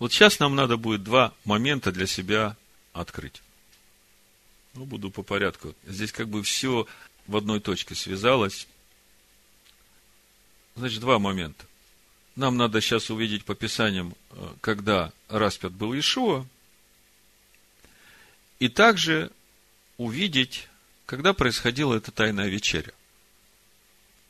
Вот 0.00 0.12
сейчас 0.12 0.38
нам 0.38 0.54
надо 0.54 0.76
будет 0.76 1.02
два 1.02 1.32
момента 1.44 1.92
для 1.92 2.06
себя 2.06 2.56
открыть. 2.92 3.40
Ну, 4.74 4.84
буду 4.84 5.10
по 5.10 5.22
порядку. 5.22 5.74
Здесь 5.86 6.12
как 6.12 6.28
бы 6.28 6.42
все 6.42 6.86
в 7.26 7.36
одной 7.36 7.60
точке 7.60 7.94
связалось. 7.94 8.68
Значит, 10.76 11.00
два 11.00 11.18
момента. 11.18 11.64
Нам 12.36 12.56
надо 12.56 12.80
сейчас 12.80 13.10
увидеть 13.10 13.44
по 13.44 13.54
Писаниям, 13.54 14.14
э, 14.30 14.48
когда 14.60 15.12
распят 15.28 15.72
был 15.72 15.98
Ишуа, 15.98 16.46
и 18.58 18.68
также 18.68 19.30
увидеть, 19.96 20.68
когда 21.06 21.32
происходила 21.32 21.94
эта 21.94 22.12
тайная 22.12 22.48
вечеря 22.48 22.92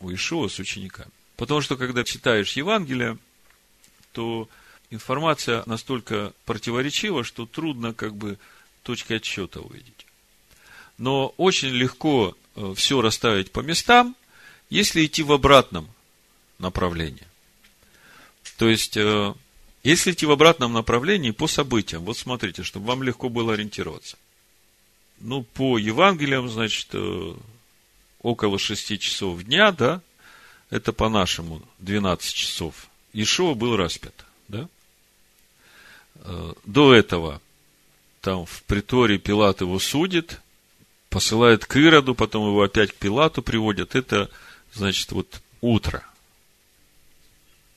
у 0.01 0.13
Ишуа 0.13 0.49
с 0.49 0.59
учениками. 0.59 1.11
Потому 1.37 1.61
что, 1.61 1.77
когда 1.77 2.05
читаешь 2.05 2.53
Евангелие, 2.53 3.19
то 4.13 4.49
информация 4.91 5.63
настолько 5.67 6.33
противоречива, 6.45 7.25
что 7.25 7.47
трудно 7.47 7.95
как 7.95 8.15
бы 8.15 8.39
точки 8.83 9.13
отсчета 9.15 9.61
увидеть. 9.61 10.07
Но 10.99 11.29
очень 11.37 11.71
легко 11.71 12.37
э, 12.57 12.75
все 12.77 13.01
расставить 13.01 13.53
по 13.53 13.61
местам, 13.61 14.17
если 14.69 15.05
идти 15.05 15.23
в 15.23 15.33
обратном 15.33 15.89
направлении. 16.59 17.30
То 18.61 18.69
есть, 18.69 18.99
э, 18.99 19.35
если 19.83 20.13
идти 20.13 20.27
в 20.27 20.31
обратном 20.31 20.75
направлении 20.75 21.31
по 21.31 21.47
событиям, 21.47 22.05
вот 22.05 22.19
смотрите, 22.19 22.63
чтобы 22.63 22.89
вам 22.89 23.03
легко 23.03 23.31
было 23.31 23.55
ориентироваться. 23.55 24.19
Ну, 25.19 25.45
по 25.45 25.79
Евангелиям, 25.79 26.47
значит, 26.51 26.89
э, 26.93 27.35
около 28.21 28.59
6 28.59 28.99
часов 28.99 29.43
дня, 29.45 29.73
да, 29.73 30.03
это 30.69 30.93
по-нашему 30.93 31.63
12 31.79 32.35
часов. 32.35 32.89
Ишуа 33.15 33.55
был 33.55 33.79
распят, 33.79 34.27
да. 34.49 34.69
До 36.67 36.95
этого 36.95 37.41
там 38.21 38.45
в 38.45 38.63
приторе 38.65 39.17
Пилат 39.17 39.63
его 39.63 39.79
судит, 39.79 40.39
посылает 41.09 41.65
к 41.65 41.79
Ироду, 41.79 42.15
потом 42.15 42.49
его 42.49 42.63
опять 42.63 42.93
к 42.93 42.97
Пилату 42.97 43.41
приводят. 43.41 43.95
Это, 43.95 44.29
значит, 44.75 45.13
вот 45.13 45.41
утро. 45.63 46.05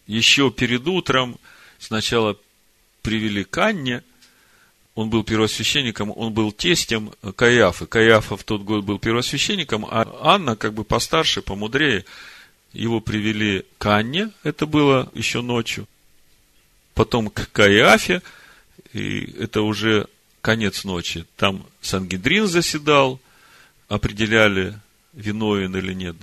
Еще 0.07 0.51
перед 0.51 0.87
утром 0.87 1.39
сначала 1.79 2.37
привели 3.01 3.43
к 3.43 3.57
Анне, 3.57 4.03
он 4.95 5.09
был 5.09 5.23
первосвященником, 5.23 6.13
он 6.15 6.33
был 6.33 6.51
тестем 6.51 7.13
Каиафы. 7.35 7.87
Каиафа 7.87 8.37
в 8.37 8.43
тот 8.43 8.61
год 8.61 8.83
был 8.83 8.99
первосвященником, 8.99 9.85
а 9.89 10.07
Анна, 10.21 10.55
как 10.55 10.73
бы 10.73 10.83
постарше, 10.83 11.41
помудрее, 11.41 12.05
его 12.73 12.99
привели 12.99 13.65
к 13.79 13.87
Анне, 13.87 14.29
это 14.43 14.65
было 14.65 15.09
еще 15.15 15.41
ночью. 15.41 15.87
Потом 16.93 17.29
к 17.29 17.51
Каиафе, 17.51 18.21
и 18.93 19.35
это 19.39 19.63
уже 19.63 20.07
конец 20.41 20.83
ночи, 20.83 21.25
там 21.37 21.65
Сангидрин 21.81 22.47
заседал, 22.47 23.19
определяли, 23.87 24.79
виновен 25.13 25.75
или 25.75 25.93
нет. 25.93 26.15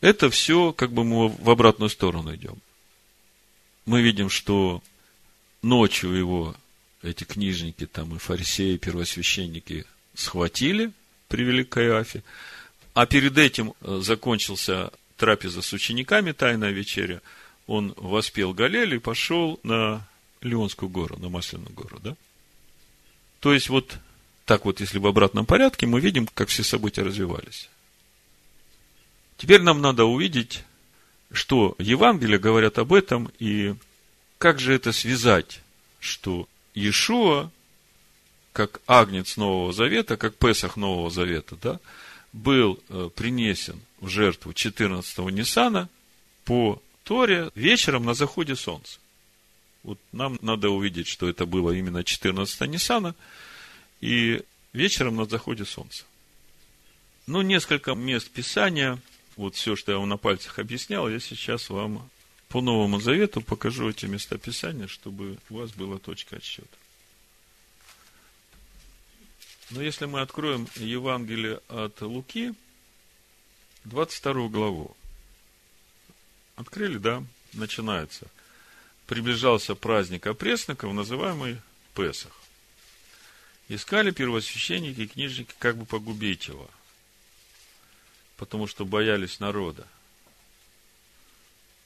Это 0.00 0.30
все, 0.30 0.72
как 0.72 0.92
бы 0.92 1.04
мы 1.04 1.28
в 1.28 1.50
обратную 1.50 1.90
сторону 1.90 2.34
идем. 2.34 2.56
Мы 3.86 4.02
видим, 4.02 4.28
что 4.28 4.82
ночью 5.62 6.12
его 6.12 6.54
эти 7.02 7.24
книжники, 7.24 7.86
там 7.86 8.14
и 8.16 8.18
фарисеи, 8.18 8.74
и 8.74 8.78
первосвященники 8.78 9.86
схватили, 10.14 10.92
привели 11.28 11.64
к 11.64 11.70
Каиафе. 11.70 12.22
А 12.94 13.06
перед 13.06 13.38
этим 13.38 13.74
э, 13.80 14.00
закончился 14.02 14.90
трапеза 15.16 15.62
с 15.62 15.72
учениками, 15.72 16.32
тайная 16.32 16.70
вечеря. 16.70 17.22
Он 17.66 17.94
воспел 17.96 18.52
Галель 18.54 18.94
и 18.94 18.98
пошел 18.98 19.60
на 19.62 20.06
Леонскую 20.40 20.88
гору, 20.88 21.16
на 21.18 21.28
Масляную 21.28 21.72
гору, 21.72 21.98
да? 22.00 22.16
То 23.40 23.52
есть, 23.52 23.68
вот 23.68 23.98
так 24.44 24.64
вот, 24.64 24.80
если 24.80 24.98
в 24.98 25.06
обратном 25.06 25.46
порядке, 25.46 25.86
мы 25.86 26.00
видим, 26.00 26.26
как 26.26 26.48
все 26.48 26.62
события 26.62 27.02
развивались. 27.02 27.68
Теперь 29.36 29.60
нам 29.60 29.80
надо 29.80 30.04
увидеть, 30.04 30.64
что 31.32 31.74
Евангелия 31.78 32.38
говорят 32.38 32.78
об 32.78 32.92
этом, 32.92 33.30
и 33.38 33.74
как 34.38 34.60
же 34.60 34.74
это 34.74 34.92
связать, 34.92 35.60
что 36.00 36.48
Иешуа, 36.74 37.50
как 38.52 38.80
агнец 38.86 39.36
Нового 39.36 39.72
Завета, 39.72 40.16
как 40.16 40.36
Песах 40.36 40.76
Нового 40.76 41.10
Завета, 41.10 41.56
да, 41.56 41.80
был 42.32 42.78
э, 42.88 43.10
принесен 43.14 43.80
в 44.00 44.08
жертву 44.08 44.52
14-го 44.52 45.30
Ниссана 45.30 45.88
по 46.44 46.82
Торе 47.04 47.50
вечером 47.54 48.04
на 48.04 48.14
заходе 48.14 48.56
солнца. 48.56 48.98
Вот 49.82 49.98
нам 50.12 50.38
надо 50.42 50.70
увидеть, 50.70 51.06
что 51.06 51.28
это 51.28 51.46
было 51.46 51.70
именно 51.70 52.02
14 52.02 52.60
Ниссана 52.62 53.14
и 54.00 54.42
вечером 54.72 55.16
на 55.16 55.26
заходе 55.26 55.64
солнца. 55.64 56.04
Ну, 57.26 57.42
несколько 57.42 57.94
мест 57.94 58.30
Писания, 58.30 58.98
вот 59.36 59.54
все, 59.54 59.76
что 59.76 59.92
я 59.92 59.98
вам 59.98 60.08
на 60.08 60.16
пальцах 60.16 60.58
объяснял, 60.58 61.08
я 61.08 61.20
сейчас 61.20 61.70
вам 61.70 62.08
по 62.48 62.60
Новому 62.60 63.00
Завету 63.00 63.40
покажу 63.40 63.90
эти 63.90 64.06
места 64.06 64.38
Писания, 64.38 64.86
чтобы 64.86 65.38
у 65.50 65.56
вас 65.58 65.72
была 65.72 65.98
точка 65.98 66.36
отсчета. 66.36 66.68
Но 69.70 69.82
если 69.82 70.06
мы 70.06 70.20
откроем 70.20 70.68
Евангелие 70.76 71.60
от 71.68 72.00
Луки, 72.00 72.54
22 73.84 74.48
главу, 74.48 74.96
открыли, 76.54 76.98
да, 76.98 77.22
начинается. 77.52 78.26
Приближался 79.06 79.74
праздник 79.74 80.26
опресноков, 80.26 80.92
называемый 80.92 81.60
Песах. 81.94 82.32
Искали 83.68 84.12
первосвященники 84.12 85.00
и 85.00 85.08
книжники, 85.08 85.52
как 85.58 85.76
бы 85.76 85.84
погубить 85.84 86.46
его, 86.46 86.70
потому 88.36 88.66
что 88.66 88.84
боялись 88.84 89.40
народа. 89.40 89.86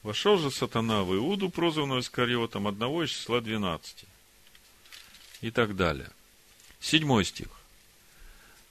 Вошел 0.03 0.37
же 0.37 0.49
сатана 0.51 1.03
в 1.03 1.15
Иуду, 1.15 1.49
прозванного 1.49 1.99
Искариотом, 1.99 2.67
одного 2.67 3.03
из 3.03 3.11
числа 3.11 3.39
двенадцати. 3.41 4.07
И 5.41 5.51
так 5.51 5.75
далее. 5.75 6.09
Седьмой 6.79 7.25
стих. 7.25 7.47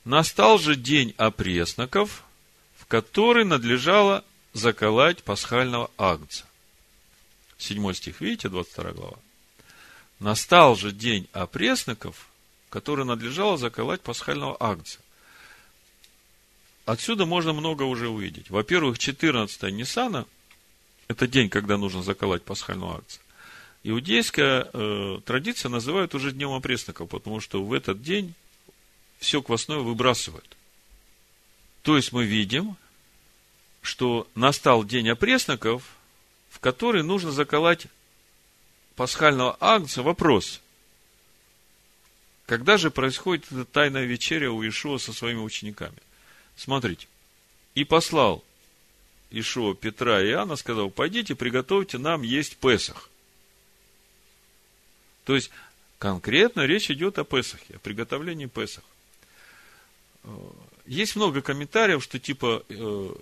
Настал 0.05 0.59
же 0.59 0.77
день 0.77 1.15
опресноков, 1.17 2.25
в 2.77 2.87
который 2.87 3.45
надлежало 3.45 4.25
заколоть 4.53 5.23
пасхального 5.23 5.91
агнца. 5.97 6.45
Седьмой 7.59 7.95
стих, 7.95 8.21
видите, 8.21 8.49
22 8.49 8.93
глава. 8.93 9.19
Настал 10.19 10.77
же 10.77 10.93
день 10.93 11.29
опресноков, 11.33 12.29
который 12.69 13.05
надлежало 13.05 13.57
заколоть 13.57 14.01
пасхального 14.01 14.57
агнца. 14.59 14.99
Отсюда 16.91 17.25
можно 17.25 17.53
много 17.53 17.85
уже 17.85 18.09
увидеть. 18.09 18.51
Во-первых, 18.51 18.99
14 18.99 19.63
Ниссана– 19.73 20.27
это 21.07 21.29
день, 21.29 21.49
когда 21.49 21.77
нужно 21.77 22.03
заколоть 22.03 22.43
пасхального 22.43 22.97
агнца. 22.97 23.21
Иудейская 23.85 24.69
э, 24.73 25.21
традиция 25.25 25.69
называют 25.69 26.17
уже 26.17 26.33
днем 26.33 26.51
опресноков, 26.51 27.09
потому 27.09 27.39
что 27.39 27.63
в 27.63 27.73
этот 27.75 28.03
день 28.03 28.35
все 29.21 29.41
квасное 29.41 29.79
выбрасывают. 29.79 30.57
То 31.83 31.95
есть 31.95 32.11
мы 32.11 32.25
видим, 32.25 32.77
что 33.83 34.27
настал 34.35 34.83
день 34.83 35.11
опресноков, 35.11 35.85
в 36.49 36.59
который 36.59 37.05
нужно 37.05 37.31
заколоть 37.31 37.87
пасхального 38.97 39.57
агнца. 39.61 40.03
Вопрос. 40.03 40.61
Когда 42.47 42.79
же 42.79 42.91
происходит 42.91 43.47
эта 43.53 43.65
тайная 43.65 44.07
вечеря 44.07 44.51
у 44.51 44.67
Ишуа 44.67 44.99
со 44.99 45.13
своими 45.13 45.39
учениками? 45.39 45.95
Смотрите. 46.61 47.09
И 47.75 47.85
послал 47.85 48.45
Ишуа 49.31 49.75
Петра 49.75 50.21
и 50.21 50.27
Иоанна, 50.27 50.57
сказал, 50.57 50.91
пойдите, 50.91 51.35
приготовьте 51.35 51.97
нам 51.97 52.21
есть 52.21 52.59
Песах. 52.59 53.09
То 55.25 55.37
есть, 55.37 55.51
конкретно 55.99 56.67
речь 56.67 56.91
идет 56.91 57.19
о 57.19 57.25
Песахе, 57.25 57.77
о 57.77 57.79
приготовлении 57.79 58.45
Песах. 58.45 58.85
Есть 60.85 61.17
много 61.17 61.41
комментариев, 61.41 62.05
что 62.05 62.19
типа 62.19 62.63
э, 62.69 62.75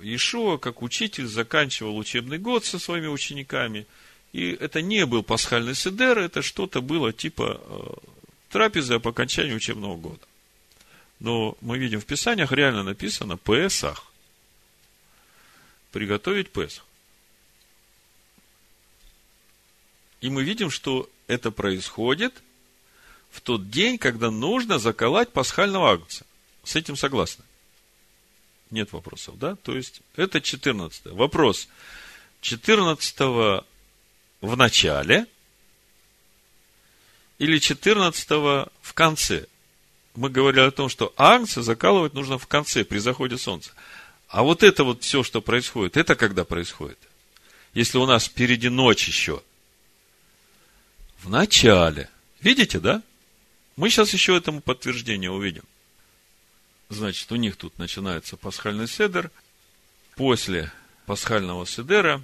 Иешуа, 0.03 0.57
как 0.57 0.83
учитель, 0.83 1.29
заканчивал 1.29 1.97
учебный 1.97 2.39
год 2.39 2.65
со 2.65 2.81
своими 2.81 3.07
учениками, 3.07 3.87
и 4.33 4.51
это 4.51 4.83
не 4.83 5.07
был 5.07 5.23
пасхальный 5.23 5.77
седер, 5.77 6.19
это 6.19 6.43
что-то 6.43 6.81
было 6.81 7.13
типа 7.13 7.61
э, 7.63 8.09
трапезы 8.51 8.99
по 8.99 9.11
окончанию 9.11 9.57
учебного 9.57 9.97
года. 9.97 10.27
Но 11.21 11.57
мы 11.61 11.79
видим 11.79 12.01
в 12.01 12.07
Писаниях 12.07 12.53
реально 12.53 12.83
написано 12.83 13.37
Песах. 13.37 14.05
Приготовить 15.91 16.51
Песах. 16.51 16.85
И 20.21 20.31
мы 20.31 20.43
видим, 20.43 20.71
что 20.71 21.09
это 21.27 21.51
происходит 21.51 22.43
в 23.31 23.41
тот 23.41 23.71
день, 23.71 23.99
когда 23.99 24.31
нужно 24.31 24.79
заколоть 24.79 25.33
пасхального 25.33 25.93
агнца. 25.93 26.25
С 26.65 26.77
этим 26.77 26.97
согласны? 26.97 27.45
Нет 28.71 28.93
вопросов, 28.93 29.39
да? 29.39 29.57
То 29.57 29.77
есть, 29.77 30.03
это 30.17 30.41
14. 30.41 31.07
Вопрос. 31.07 31.69
14 32.41 33.19
в 34.41 34.57
начале 34.57 35.27
или 37.39 37.59
14 37.59 38.31
в 38.31 38.95
конце? 38.95 39.47
Мы 40.19 40.31
говорили 40.31 40.63
о 40.63 40.73
том, 40.73 40.89
что 40.89 41.15
агнца 41.17 41.63
закалывать 41.63 42.13
нужно 42.13 42.39
в 42.39 42.49
конце, 42.49 42.85
при 42.85 42.99
заходе 42.99 43.39
солнца. 43.39 43.71
А 44.27 44.43
вот 44.43 44.65
это 44.65 44.83
вот 44.83 45.05
все, 45.05 45.23
что 45.23 45.41
происходит, 45.41 45.97
это 45.97 46.17
когда 46.17 46.45
происходит? 46.45 46.99
Если 47.73 47.99
у 47.99 48.05
нас 48.05 48.25
впереди 48.25 48.69
ночь 48.69 49.07
еще. 49.07 49.45
В 51.19 51.31
начале. 51.31 52.11
Видите, 52.41 52.81
да? 52.81 53.01
Мы 53.77 53.91
сейчас 53.91 54.13
еще 54.13 54.37
этому 54.37 54.61
подтверждение 54.61 55.31
увидим. 55.31 55.63
Значит, 56.89 57.31
у 57.31 57.37
них 57.37 57.55
тут 57.55 57.79
начинается 57.79 58.37
пасхальный 58.37 58.89
седер. 58.89 59.31
После 60.17 60.73
пасхального 61.07 61.65
седера, 61.65 62.21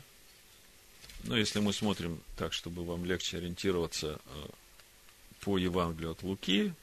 ну, 1.23 1.37
если 1.37 1.61
мы 1.61 1.73
смотрим 1.73 2.19
так, 2.37 2.55
чтобы 2.55 2.85
вам 2.85 3.05
легче 3.05 3.37
ориентироваться 3.37 4.19
э, 4.27 4.47
по 5.43 5.59
Евангелию 5.59 6.11
от 6.11 6.25
Луки, 6.25 6.75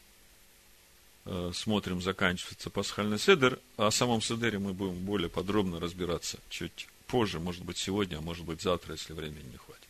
смотрим, 1.53 2.01
заканчивается 2.01 2.69
пасхальный 2.69 3.19
седер, 3.19 3.59
о 3.78 3.91
самом 3.91 4.22
седере 4.22 4.59
мы 4.59 4.74
будем 4.74 4.95
более 5.05 5.30
подробно 5.30 5.80
разбираться 5.80 6.39
чуть 6.49 6.88
позже, 7.07 7.39
может 7.39 7.63
быть, 7.63 7.78
сегодня, 7.78 8.17
а 8.17 8.22
может 8.22 8.45
быть, 8.45 8.61
завтра, 8.61 8.93
если 8.93 9.13
времени 9.13 9.45
не 9.51 9.57
хватит. 9.57 9.82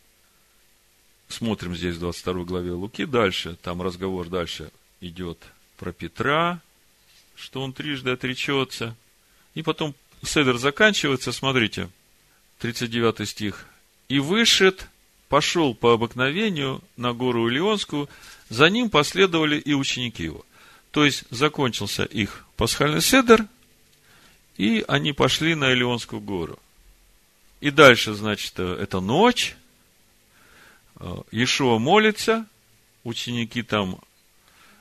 Смотрим 1.28 1.74
здесь 1.74 1.96
в 1.96 2.00
22 2.00 2.44
главе 2.44 2.72
Луки 2.72 3.06
дальше, 3.06 3.56
там 3.62 3.80
разговор 3.80 4.28
дальше 4.28 4.70
идет 5.00 5.38
про 5.78 5.92
Петра, 5.92 6.60
что 7.34 7.62
он 7.62 7.72
трижды 7.72 8.10
отречется. 8.10 8.94
И 9.54 9.62
потом 9.62 9.94
Седер 10.22 10.56
заканчивается, 10.56 11.32
смотрите, 11.32 11.90
39 12.60 13.28
стих. 13.28 13.66
«И 14.08 14.20
вышед, 14.20 14.88
пошел 15.28 15.74
по 15.74 15.94
обыкновению 15.94 16.80
на 16.96 17.12
гору 17.12 17.48
Илионскую, 17.48 18.08
за 18.48 18.70
ним 18.70 18.88
последовали 18.88 19.58
и 19.58 19.74
ученики 19.74 20.24
его». 20.24 20.44
То 20.92 21.04
есть, 21.04 21.24
закончился 21.30 22.04
их 22.04 22.46
пасхальный 22.56 23.00
седер, 23.00 23.46
и 24.56 24.84
они 24.86 25.12
пошли 25.12 25.54
на 25.54 25.72
Илионскую 25.72 26.20
гору. 26.20 26.58
И 27.60 27.70
дальше, 27.70 28.14
значит, 28.14 28.58
это 28.60 29.00
ночь, 29.00 29.56
Иешуа 31.30 31.78
молится, 31.78 32.46
ученики 33.02 33.62
там 33.62 33.98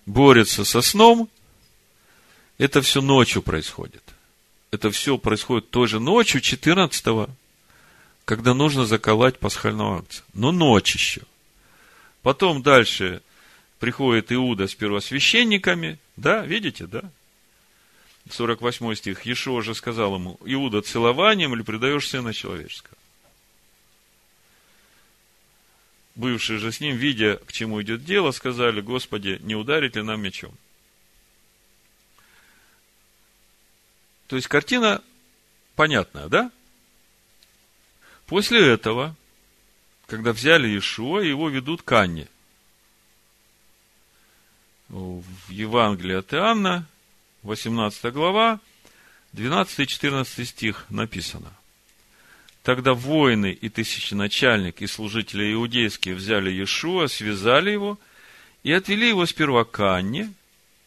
борются 0.05 0.65
со 0.65 0.81
сном, 0.81 1.29
это 2.57 2.81
все 2.81 3.01
ночью 3.01 3.41
происходит. 3.41 4.03
Это 4.69 4.91
все 4.91 5.17
происходит 5.17 5.69
тоже 5.69 5.99
ночью, 5.99 6.41
14 6.41 7.29
когда 8.25 8.53
нужно 8.53 8.85
заколоть 8.85 9.39
пасхального 9.39 9.99
акция. 9.99 10.23
Но 10.33 10.51
ночь 10.51 10.93
еще. 10.93 11.21
Потом 12.21 12.61
дальше 12.61 13.21
приходит 13.81 14.31
Иуда 14.31 14.67
с 14.67 14.75
первосвященниками. 14.75 15.97
Да, 16.15 16.45
видите, 16.45 16.85
да? 16.85 17.01
48 18.29 18.93
стих. 18.93 19.23
Ешо 19.23 19.59
же 19.61 19.73
сказал 19.73 20.13
ему, 20.15 20.37
Иуда, 20.45 20.83
целованием 20.83 21.55
или 21.55 21.63
предаешь 21.63 22.07
сына 22.07 22.31
человеческого? 22.31 22.95
Бывшие 26.13 26.59
же 26.59 26.71
с 26.71 26.79
ним, 26.79 26.95
видя, 26.95 27.37
к 27.37 27.51
чему 27.51 27.81
идет 27.81 28.05
дело, 28.05 28.29
сказали, 28.29 28.81
Господи, 28.81 29.39
не 29.41 29.55
ударить 29.55 29.95
ли 29.95 30.03
нам 30.03 30.21
мечом? 30.21 30.55
То 34.27 34.35
есть 34.35 34.47
картина 34.47 35.01
понятная, 35.75 36.27
да? 36.27 36.51
После 38.27 38.63
этого, 38.63 39.15
когда 40.05 40.33
взяли 40.33 40.67
Иешуа, 40.67 41.21
его 41.21 41.49
ведут 41.49 41.81
к 41.81 41.91
Анне. 41.93 42.27
В 44.91 45.23
Евангелии 45.47 46.17
от 46.17 46.33
Иоанна, 46.33 46.85
18 47.43 48.11
глава, 48.11 48.59
12-14 49.33 50.43
стих 50.43 50.85
написано. 50.89 51.53
Тогда 52.61 52.93
воины 52.93 53.53
и 53.53 53.69
тысяченачальник 53.69 54.81
и 54.81 54.87
служители 54.87 55.53
иудейские 55.53 56.13
взяли 56.13 56.51
Иешуа, 56.51 57.07
связали 57.07 57.71
его 57.71 57.97
и 58.63 58.73
отвели 58.73 59.07
его 59.07 59.25
сперва 59.25 59.63
к 59.63 59.79
Анне, 59.79 60.33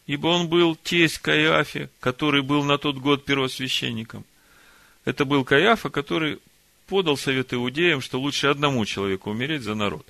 ибо 0.05 0.27
он 0.27 0.49
был 0.49 0.75
тесть 0.75 1.17
Каиафе, 1.17 1.89
который 1.99 2.43
был 2.43 2.63
на 2.63 2.77
тот 2.77 2.97
год 2.97 3.25
первосвященником. 3.25 4.23
Это 5.03 5.25
был 5.25 5.43
Каиафа, 5.43 5.89
который 5.89 6.37
подал 6.85 7.17
совет 7.17 7.55
иудеям, 7.55 8.01
что 8.01 8.21
лучше 8.21 8.47
одному 8.49 8.85
человеку 8.85 9.31
умереть 9.31 9.63
за 9.63 9.73
народ. 9.73 10.07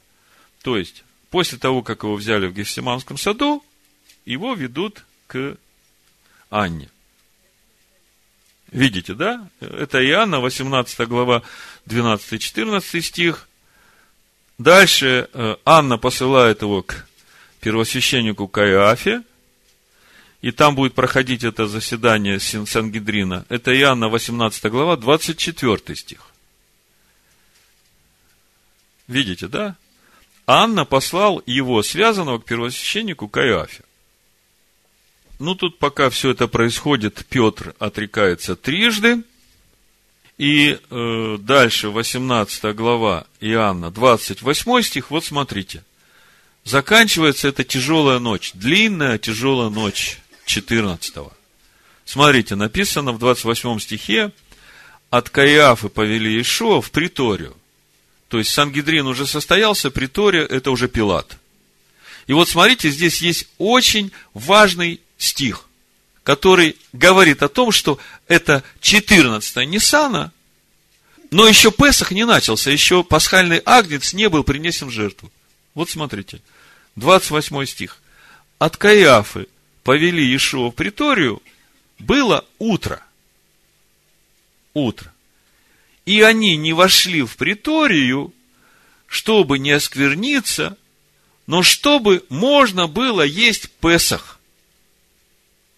То 0.64 0.78
есть, 0.78 1.06
после 1.30 1.58
того, 1.58 1.82
как 1.82 2.04
его 2.04 2.16
взяли 2.16 2.48
в 2.48 2.54
Гефсиманском 2.54 3.18
саду, 3.18 3.64
его 4.26 4.54
ведут 4.54 5.06
к 5.28 5.58
Анне. 6.50 6.90
Видите, 8.76 9.14
да? 9.14 9.48
Это 9.62 10.06
Иоанна, 10.06 10.42
18 10.42 11.08
глава, 11.08 11.44
12-14 11.88 13.02
стих. 13.02 13.48
Дальше 14.58 15.30
э, 15.32 15.56
Анна 15.64 15.98
посылает 15.98 16.62
его 16.62 16.82
к 16.82 17.08
первосвященнику 17.62 18.50
Каиафе, 18.50 19.24
и 20.42 20.52
там 20.52 20.76
будет 20.76 20.94
проходить 20.94 21.46
это 21.46 21.68
заседание 21.68 22.40
Сангидрина. 22.40 23.46
Это 23.48 23.74
Иоанна 23.74 24.10
18 24.10 24.66
глава, 24.66 24.98
24 24.98 25.96
стих. 25.96 26.20
Видите, 29.08 29.48
да? 29.48 29.78
Анна 30.48 30.84
послал 30.84 31.42
его, 31.46 31.82
связанного 31.82 32.40
к 32.40 32.46
первосвященнику 32.46 33.30
Каиафе. 33.30 33.85
Ну, 35.40 35.56
тут 35.56 35.80
пока 35.80 36.10
все 36.10 36.32
это 36.32 36.48
происходит, 36.48 37.26
Петр 37.30 37.76
отрекается 37.80 38.56
трижды. 38.56 39.24
И 40.38 40.78
э, 40.90 41.38
дальше, 41.40 41.90
18 41.90 42.76
глава 42.76 43.26
Иоанна, 43.40 43.92
28 43.92 44.82
стих, 44.82 45.12
вот 45.12 45.24
смотрите. 45.24 45.84
Заканчивается 46.66 47.48
эта 47.48 47.64
тяжелая 47.64 48.20
ночь, 48.20 48.52
длинная 48.54 49.18
тяжелая 49.18 49.70
ночь 49.70 50.20
14 50.46 51.16
-го. 51.16 51.32
Смотрите, 52.06 52.56
написано 52.56 53.12
в 53.14 53.20
28 53.20 53.80
стихе, 53.80 54.32
от 55.10 55.30
Каиафы 55.30 55.90
повели 55.90 56.42
Ишуа 56.42 56.82
в 56.82 56.92
приторию. 56.92 57.56
То 58.28 58.40
есть 58.40 58.52
Сангидрин 58.52 59.08
уже 59.08 59.28
состоялся, 59.28 59.92
притория– 59.92 60.44
это 60.50 60.72
уже 60.72 60.88
Пилат. 60.88 61.38
И 62.28 62.34
вот 62.34 62.50
смотрите, 62.50 62.90
здесь 62.90 63.22
есть 63.22 63.48
очень 63.58 64.12
важный 64.34 65.00
стих, 65.18 65.68
который 66.24 66.78
говорит 66.94 67.44
о 67.44 67.50
том, 67.50 67.72
что 67.72 68.00
это 68.28 68.64
14 68.82 69.68
Ниссана, 69.68 70.32
но 71.32 71.48
еще 71.48 71.72
Песах 71.72 72.12
не 72.12 72.26
начался, 72.26 72.72
еще 72.72 73.04
пасхальный 73.04 73.62
агнец 73.66 74.14
не 74.14 74.30
был 74.30 74.44
принесен 74.44 74.88
в 74.88 74.92
жертву. 74.92 75.32
Вот 75.74 75.90
смотрите, 75.90 76.42
28 76.96 77.66
стих. 77.66 78.02
От 78.58 78.78
Каиафы 78.78 79.48
повели 79.84 80.24
Иешуа 80.24 80.72
в 80.72 80.76
приторию, 80.76 81.42
было 82.00 82.46
утро. 82.58 83.04
Утро. 84.74 85.12
И 86.06 86.22
они 86.22 86.56
не 86.56 86.74
вошли 86.74 87.24
в 87.24 87.36
приторию, 87.36 88.34
чтобы 89.08 89.60
не 89.60 89.72
оскверниться, 89.72 90.78
но 91.48 91.64
чтобы 91.64 92.24
можно 92.30 92.88
было 92.88 93.22
есть 93.22 93.70
Песах. 93.72 94.35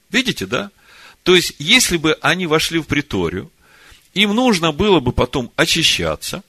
Видите, 0.10 0.46
да? 0.46 0.72
То 1.24 1.36
есть, 1.36 1.54
если 1.60 1.98
бы 1.98 2.18
они 2.22 2.48
вошли 2.48 2.80
в 2.80 2.86
приторию, 2.86 3.52
им 4.14 4.34
нужно 4.34 4.72
было 4.72 5.00
бы 5.00 5.12
потом 5.12 5.52
очищаться, 5.56 6.44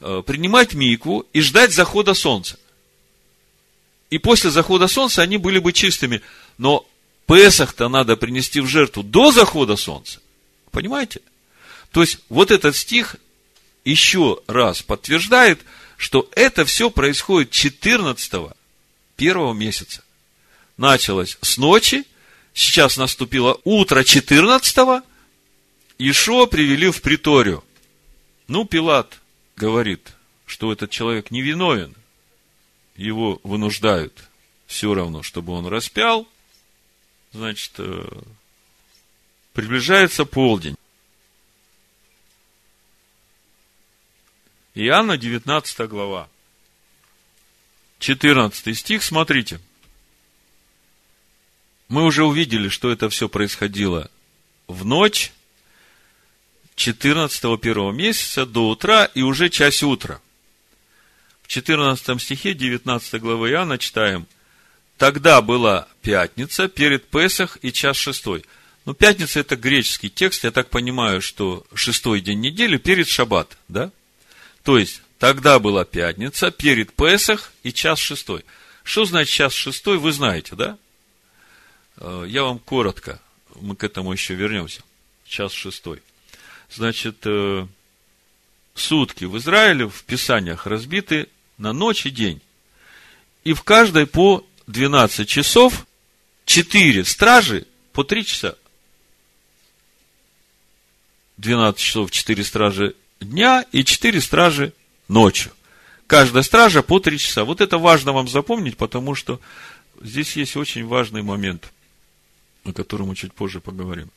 э, 0.00 0.22
принимать 0.26 0.74
микву 0.74 1.26
и 1.32 1.40
ждать 1.40 1.72
захода 1.72 2.14
солнца. 2.14 2.58
И 4.10 4.18
после 4.18 4.50
захода 4.50 4.88
солнца 4.88 5.22
они 5.22 5.36
были 5.36 5.58
бы 5.58 5.72
чистыми. 5.72 6.20
Но 6.58 6.86
Песах-то 7.30 7.88
надо 7.88 8.16
принести 8.16 8.60
в 8.60 8.66
жертву 8.66 9.04
до 9.04 9.30
захода 9.30 9.76
солнца. 9.76 10.18
Понимаете? 10.72 11.20
То 11.92 12.00
есть, 12.00 12.18
вот 12.28 12.50
этот 12.50 12.74
стих 12.74 13.16
еще 13.84 14.40
раз 14.48 14.82
подтверждает, 14.82 15.60
что 15.96 16.28
это 16.32 16.64
все 16.64 16.90
происходит 16.90 17.52
14 17.52 18.52
первого 19.14 19.54
месяца. 19.54 20.02
Началось 20.76 21.38
с 21.40 21.56
ночи, 21.56 22.04
сейчас 22.54 22.96
наступило 22.96 23.60
утро 23.64 24.04
14 24.04 25.04
Ишо 25.98 26.46
привели 26.46 26.90
в 26.90 27.02
приторию. 27.02 27.62
Ну, 28.48 28.64
Пилат 28.64 29.20
говорит, 29.54 30.12
что 30.46 30.72
этот 30.72 30.90
человек 30.90 31.30
невиновен. 31.30 31.94
Его 32.96 33.38
вынуждают 33.44 34.28
все 34.66 34.94
равно, 34.94 35.22
чтобы 35.22 35.52
он 35.52 35.66
распял. 35.66 36.26
Значит, 37.32 37.72
э, 37.78 38.08
приближается 39.52 40.24
полдень. 40.24 40.76
Иоанна, 44.74 45.18
19 45.18 45.86
глава. 45.88 46.28
14 47.98 48.74
стих, 48.76 49.02
смотрите. 49.02 49.60
Мы 51.90 52.04
уже 52.04 52.24
увидели, 52.24 52.68
что 52.68 52.90
это 52.90 53.10
все 53.10 53.28
происходило 53.28 54.10
в 54.68 54.86
ночь 54.86 55.32
14 56.76 57.60
первого 57.60 57.90
месяца 57.90 58.46
до 58.46 58.68
утра 58.68 59.06
и 59.06 59.22
уже 59.22 59.50
часть 59.50 59.82
утра. 59.82 60.20
В 61.42 61.48
14 61.48 62.22
стихе 62.22 62.54
19 62.54 63.20
главы 63.20 63.50
Иоанна 63.50 63.76
читаем, 63.76 64.26
Тогда 64.98 65.40
была 65.40 65.88
пятница 66.02 66.68
перед 66.68 67.08
Песах 67.08 67.56
и 67.62 67.72
час 67.72 67.96
шестой. 67.96 68.44
Ну, 68.84 68.92
пятница 68.92 69.40
это 69.40 69.56
греческий 69.56 70.10
текст, 70.10 70.44
я 70.44 70.50
так 70.50 70.68
понимаю, 70.68 71.22
что 71.22 71.66
шестой 71.74 72.20
день 72.20 72.40
недели 72.40 72.76
перед 72.76 73.08
шаббат, 73.08 73.56
да? 73.66 73.90
То 74.62 74.78
есть, 74.78 75.00
тогда 75.18 75.58
была 75.58 75.86
пятница, 75.86 76.50
перед 76.50 76.92
Песах 76.92 77.50
и 77.62 77.72
час 77.72 77.98
шестой. 77.98 78.44
Что 78.84 79.06
значит 79.06 79.32
час 79.32 79.54
шестой, 79.54 79.96
вы 79.96 80.12
знаете, 80.12 80.54
да? 80.54 80.76
Э, 82.00 82.24
я 82.26 82.42
вам 82.42 82.58
коротко, 82.58 83.20
мы 83.60 83.76
к 83.76 83.84
этому 83.84 84.12
еще 84.12 84.34
вернемся. 84.34 84.82
Час 85.26 85.52
шестой. 85.52 86.02
Значит, 86.70 87.18
э, 87.24 87.66
сутки 88.74 89.24
в 89.24 89.36
Израиле 89.38 89.88
в 89.88 90.02
Писаниях 90.04 90.66
разбиты 90.66 91.28
на 91.58 91.72
ночь 91.72 92.06
и 92.06 92.10
день. 92.10 92.40
И 93.44 93.52
в 93.52 93.62
каждой 93.62 94.06
по 94.06 94.44
12 94.66 95.28
часов 95.28 95.86
4 96.46 97.04
стражи 97.04 97.66
по 97.92 98.04
3 98.04 98.24
часа. 98.24 98.56
12 101.36 101.80
часов 101.80 102.10
4 102.10 102.44
стражи 102.44 102.94
дня 103.20 103.64
и 103.72 103.84
4 103.84 104.20
стражи 104.20 104.72
ночью. 105.08 105.52
Каждая 106.06 106.42
стража 106.42 106.82
по 106.82 106.98
3 106.98 107.18
часа. 107.18 107.44
Вот 107.44 107.60
это 107.60 107.78
важно 107.78 108.12
вам 108.12 108.28
запомнить, 108.28 108.76
потому 108.76 109.14
что 109.14 109.40
здесь 110.00 110.36
есть 110.36 110.56
очень 110.56 110.86
важный 110.86 111.22
момент, 111.22 111.72
о 112.64 112.72
котором 112.72 113.08
мы 113.08 113.16
чуть 113.16 113.32
позже 113.32 113.60
поговорим. 113.60 114.10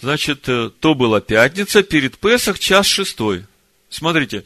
Значит, 0.00 0.48
э, 0.48 0.70
то 0.70 0.94
была 0.94 1.20
пятница, 1.20 1.82
перед 1.82 2.18
Песах, 2.18 2.58
час 2.58 2.86
шестой. 2.86 3.46
Смотрите, 3.90 4.44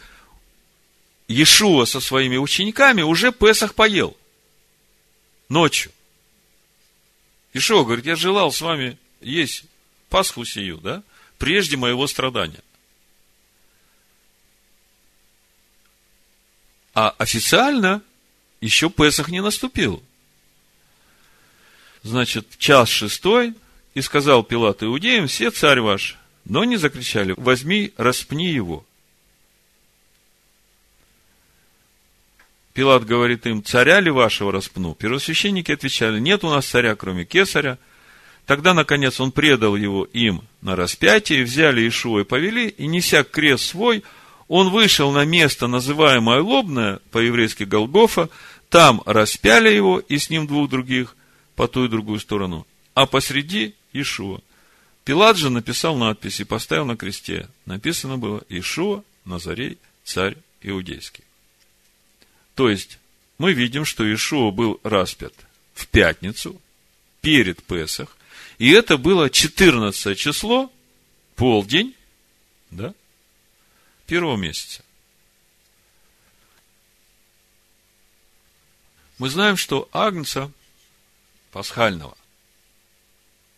Иешуа 1.28 1.84
со 1.84 2.00
своими 2.00 2.36
учениками 2.36 3.02
уже 3.02 3.32
Песах 3.32 3.74
поел. 3.74 4.16
Ночью. 5.48 5.92
Ишуа 7.52 7.84
говорит, 7.84 8.06
я 8.06 8.16
желал 8.16 8.50
с 8.50 8.60
вами 8.60 8.96
есть 9.20 9.64
Пасху 10.08 10.44
сию, 10.44 10.78
да, 10.78 11.02
прежде 11.38 11.76
моего 11.76 12.06
страдания. 12.06 12.62
А 16.94 17.10
официально 17.18 18.02
еще 18.60 18.90
Песах 18.90 19.28
не 19.28 19.40
наступил. 19.40 20.02
Значит, 22.02 22.46
час 22.58 22.88
шестой, 22.88 23.54
и 23.94 24.00
сказал 24.00 24.42
Пилат 24.42 24.82
иудеям, 24.82 25.26
все 25.26 25.50
царь 25.50 25.80
ваш. 25.80 26.18
Но 26.44 26.64
не 26.64 26.76
закричали, 26.76 27.34
возьми, 27.36 27.92
распни 27.96 28.48
его. 28.48 28.84
Пилат 32.72 33.04
говорит 33.04 33.46
им, 33.46 33.62
царя 33.62 34.00
ли 34.00 34.10
вашего 34.10 34.50
распну? 34.50 34.94
Первосвященники 34.94 35.70
отвечали, 35.72 36.18
нет 36.18 36.42
у 36.42 36.50
нас 36.50 36.66
царя, 36.66 36.96
кроме 36.96 37.24
кесаря. 37.24 37.78
Тогда, 38.46 38.74
наконец, 38.74 39.20
он 39.20 39.30
предал 39.30 39.76
его 39.76 40.04
им 40.04 40.42
на 40.62 40.74
распятие, 40.74 41.44
взяли 41.44 41.86
Ишуа 41.86 42.20
и 42.20 42.24
повели, 42.24 42.68
и, 42.68 42.86
неся 42.86 43.22
крест 43.22 43.64
свой, 43.64 44.02
он 44.48 44.70
вышел 44.70 45.12
на 45.12 45.24
место, 45.24 45.68
называемое 45.68 46.40
Лобное, 46.40 46.98
по-еврейски 47.12 47.64
Голгофа, 47.64 48.30
там 48.68 49.02
распяли 49.06 49.68
его 49.68 50.00
и 50.00 50.18
с 50.18 50.28
ним 50.28 50.46
двух 50.46 50.70
других 50.70 51.14
по 51.56 51.68
ту 51.68 51.84
и 51.84 51.88
другую 51.88 52.20
сторону, 52.20 52.66
а 52.94 53.06
посреди 53.06 53.74
Ишуа. 53.92 54.40
Пилат 55.04 55.36
же 55.36 55.50
написал 55.50 55.96
надпись 55.96 56.40
и 56.40 56.44
поставил 56.44 56.84
на 56.84 56.96
кресте. 56.96 57.48
Написано 57.66 58.18
было 58.18 58.42
Ишуа, 58.48 59.02
Назарей, 59.24 59.78
царь 60.04 60.36
иудейский. 60.62 61.24
То 62.54 62.68
есть, 62.68 62.98
мы 63.38 63.52
видим, 63.52 63.84
что 63.84 64.12
Ишуа 64.12 64.50
был 64.50 64.80
распят 64.82 65.34
в 65.74 65.86
пятницу, 65.88 66.60
перед 67.22 67.62
Песах, 67.62 68.16
и 68.58 68.70
это 68.70 68.98
было 68.98 69.30
14 69.30 70.18
число, 70.18 70.70
полдень, 71.36 71.94
да, 72.70 72.92
первого 74.06 74.36
месяца. 74.36 74.84
Мы 79.18 79.30
знаем, 79.30 79.56
что 79.56 79.88
Агнца 79.92 80.50
пасхального 81.52 82.16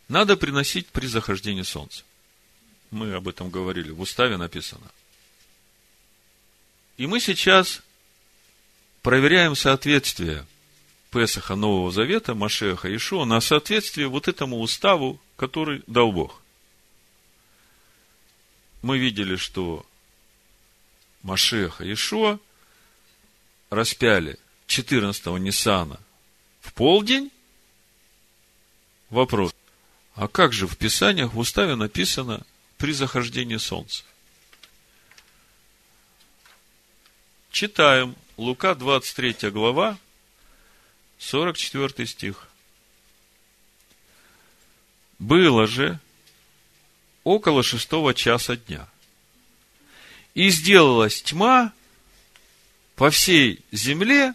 надо 0.08 0.36
приносить 0.36 0.88
при 0.88 1.06
захождении 1.06 1.62
солнца. 1.62 2.04
Мы 2.90 3.14
об 3.14 3.26
этом 3.26 3.50
говорили, 3.50 3.90
в 3.90 4.00
уставе 4.00 4.36
написано. 4.36 4.86
И 6.96 7.06
мы 7.06 7.20
сейчас 7.20 7.80
проверяем 9.02 9.56
соответствие 9.56 10.46
Песаха 11.10 11.54
Нового 11.54 11.90
Завета, 11.90 12.34
Машеха 12.34 12.94
Ишуа, 12.94 13.24
на 13.24 13.40
соответствие 13.40 14.08
вот 14.08 14.28
этому 14.28 14.60
уставу, 14.60 15.20
который 15.36 15.82
дал 15.86 16.12
Бог. 16.12 16.42
Мы 18.82 18.98
видели, 18.98 19.36
что 19.36 19.86
Машеха 21.22 21.90
Ишуа 21.90 22.38
распяли 23.70 24.38
14-го 24.68 25.38
Ниссана 25.38 25.98
в 26.60 26.72
полдень. 26.74 27.30
Вопрос. 29.10 29.54
А 30.14 30.28
как 30.28 30.52
же 30.52 30.66
в 30.66 30.76
Писаниях, 30.76 31.34
в 31.34 31.38
уставе 31.38 31.74
написано 31.74 32.44
при 32.78 32.92
захождении 32.92 33.56
солнца? 33.56 34.04
Читаем 37.50 38.16
Лука 38.36 38.74
23 38.74 39.50
глава, 39.50 39.98
44 41.18 42.06
стих. 42.06 42.48
Было 45.18 45.66
же 45.66 46.00
около 47.22 47.62
шестого 47.62 48.12
часа 48.14 48.56
дня. 48.56 48.88
И 50.34 50.50
сделалась 50.50 51.22
тьма 51.22 51.72
по 52.96 53.10
всей 53.10 53.60
земле 53.70 54.34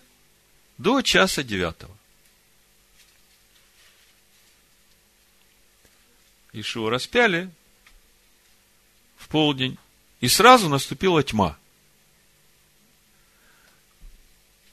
до 0.77 1.01
часа 1.01 1.43
девятого. 1.43 1.98
Ишуа 6.59 6.89
распяли 6.89 7.51
в 9.17 9.27
полдень, 9.27 9.77
и 10.21 10.27
сразу 10.27 10.69
наступила 10.69 11.23
тьма. 11.23 11.57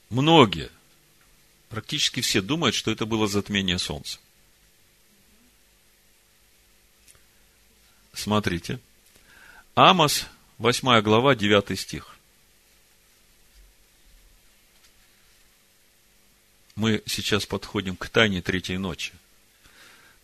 Многие, 0.09 0.71
практически 1.69 2.21
все 2.21 2.41
думают, 2.41 2.75
что 2.75 2.91
это 2.91 3.05
было 3.05 3.27
затмение 3.27 3.77
солнца. 3.77 4.19
Смотрите. 8.13 8.79
Амос, 9.75 10.25
8 10.57 11.01
глава, 11.01 11.35
9 11.35 11.79
стих. 11.79 12.17
Мы 16.75 17.03
сейчас 17.05 17.45
подходим 17.45 17.95
к 17.95 18.09
тайне 18.09 18.41
третьей 18.41 18.77
ночи. 18.77 19.13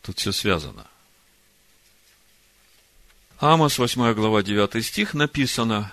Тут 0.01 0.19
все 0.19 0.31
связано. 0.31 0.87
Амос, 3.45 3.77
8 3.77 4.13
глава, 4.13 4.41
9 4.41 4.85
стих, 4.85 5.13
написано, 5.13 5.91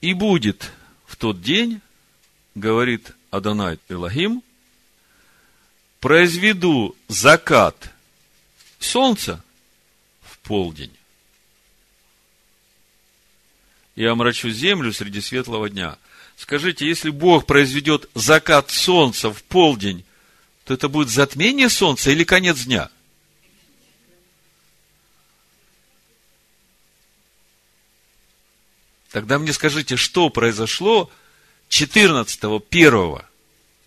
«И 0.00 0.14
будет 0.14 0.70
в 1.04 1.16
тот 1.16 1.42
день, 1.42 1.80
говорит 2.54 3.10
Адонай 3.32 3.80
Элохим, 3.88 4.44
произведу 5.98 6.94
закат 7.08 7.90
солнца 8.78 9.42
в 10.22 10.38
полдень 10.38 10.96
и 13.96 14.04
омрачу 14.04 14.48
землю 14.50 14.92
среди 14.92 15.20
светлого 15.20 15.68
дня. 15.68 15.98
Скажите, 16.36 16.86
если 16.86 17.10
Бог 17.10 17.46
произведет 17.46 18.08
закат 18.14 18.70
солнца 18.70 19.32
в 19.32 19.42
полдень, 19.42 20.04
то 20.62 20.72
это 20.72 20.88
будет 20.88 21.08
затмение 21.08 21.68
солнца 21.68 22.12
или 22.12 22.22
конец 22.22 22.60
дня? 22.60 22.90
Тогда 29.10 29.38
мне 29.38 29.52
скажите, 29.52 29.96
что 29.96 30.28
произошло 30.28 31.10
14-го, 31.70 32.62
1 32.70 33.28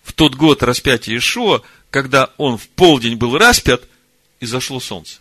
в 0.02 0.12
тот 0.14 0.34
год 0.34 0.62
распятия 0.62 1.16
Ишуа, 1.16 1.62
когда 1.90 2.30
он 2.36 2.58
в 2.58 2.68
полдень 2.68 3.16
был 3.16 3.38
распят, 3.38 3.84
и 4.40 4.46
зашло 4.46 4.80
солнце. 4.80 5.18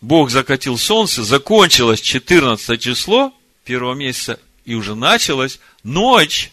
Бог 0.00 0.30
закатил 0.30 0.76
солнце, 0.76 1.22
закончилось 1.22 2.00
14 2.00 2.80
число 2.80 3.32
первого 3.64 3.94
месяца, 3.94 4.40
и 4.64 4.74
уже 4.74 4.96
началась 4.96 5.60
ночь 5.84 6.50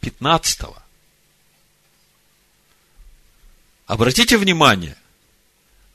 15 0.00 0.60
-го. 0.60 0.76
Обратите 3.86 4.38
внимание, 4.38 4.96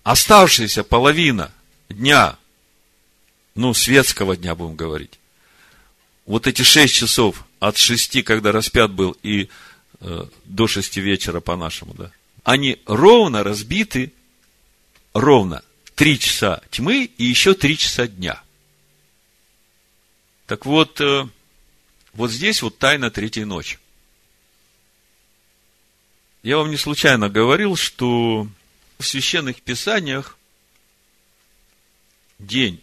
оставшаяся 0.03 0.83
половина 0.83 1.51
дня, 1.87 2.38
ну, 3.59 3.73
светского 3.73 4.37
дня 4.37 4.55
будем 4.55 4.77
говорить, 4.77 5.19
вот 6.25 6.47
эти 6.47 6.61
шесть 6.61 6.95
часов 6.95 7.43
от 7.59 7.77
шести, 7.77 8.21
когда 8.21 8.53
распят 8.53 8.89
был, 8.89 9.17
и 9.21 9.49
э, 9.99 10.25
до 10.45 10.67
шести 10.67 11.01
вечера 11.01 11.41
по-нашему, 11.41 11.93
да, 11.93 12.09
они 12.45 12.81
ровно 12.85 13.43
разбиты, 13.43 14.13
ровно 15.13 15.61
три 15.95 16.17
часа 16.17 16.61
тьмы 16.71 17.03
и 17.17 17.25
еще 17.25 17.53
три 17.53 17.77
часа 17.77 18.07
дня. 18.07 18.41
Так 20.45 20.65
вот, 20.65 21.01
э, 21.01 21.27
вот 22.13 22.31
здесь 22.31 22.61
вот 22.61 22.77
тайна 22.77 23.11
третьей 23.11 23.43
ночи. 23.43 23.77
Я 26.43 26.59
вам 26.59 26.71
не 26.71 26.77
случайно 26.77 27.27
говорил, 27.27 27.75
что 27.75 28.47
в 28.97 29.05
священных 29.05 29.61
писаниях 29.61 30.37
день 32.39 32.81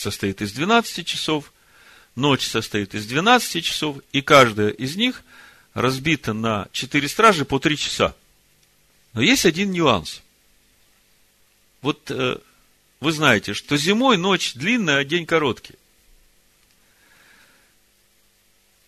состоит 0.00 0.40
из 0.42 0.52
12 0.52 1.06
часов, 1.06 1.52
ночь 2.16 2.46
состоит 2.46 2.94
из 2.94 3.06
12 3.06 3.64
часов, 3.64 3.98
и 4.12 4.22
каждая 4.22 4.70
из 4.70 4.96
них 4.96 5.22
разбита 5.74 6.32
на 6.32 6.68
4 6.72 7.08
стражи 7.08 7.44
по 7.44 7.58
3 7.58 7.76
часа. 7.76 8.16
Но 9.12 9.20
есть 9.20 9.44
один 9.44 9.70
нюанс. 9.70 10.22
Вот 11.82 12.10
э, 12.10 12.38
вы 13.00 13.12
знаете, 13.12 13.54
что 13.54 13.76
зимой 13.76 14.16
ночь 14.16 14.54
длинная, 14.54 14.98
а 14.98 15.04
день 15.04 15.26
короткий. 15.26 15.74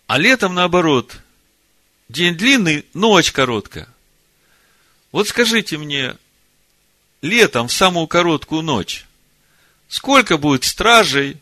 А 0.07 0.17
летом 0.17 0.53
наоборот, 0.53 1.17
день 2.09 2.35
длинный, 2.35 2.85
ночь 2.93 3.31
короткая. 3.31 3.87
Вот 5.11 5.27
скажите 5.27 5.77
мне, 5.77 6.17
летом 7.21 7.67
в 7.67 7.73
самую 7.73 8.07
короткую 8.07 8.61
ночь, 8.61 9.05
сколько 9.93 10.39
будет 10.39 10.63
стражей 10.63 11.37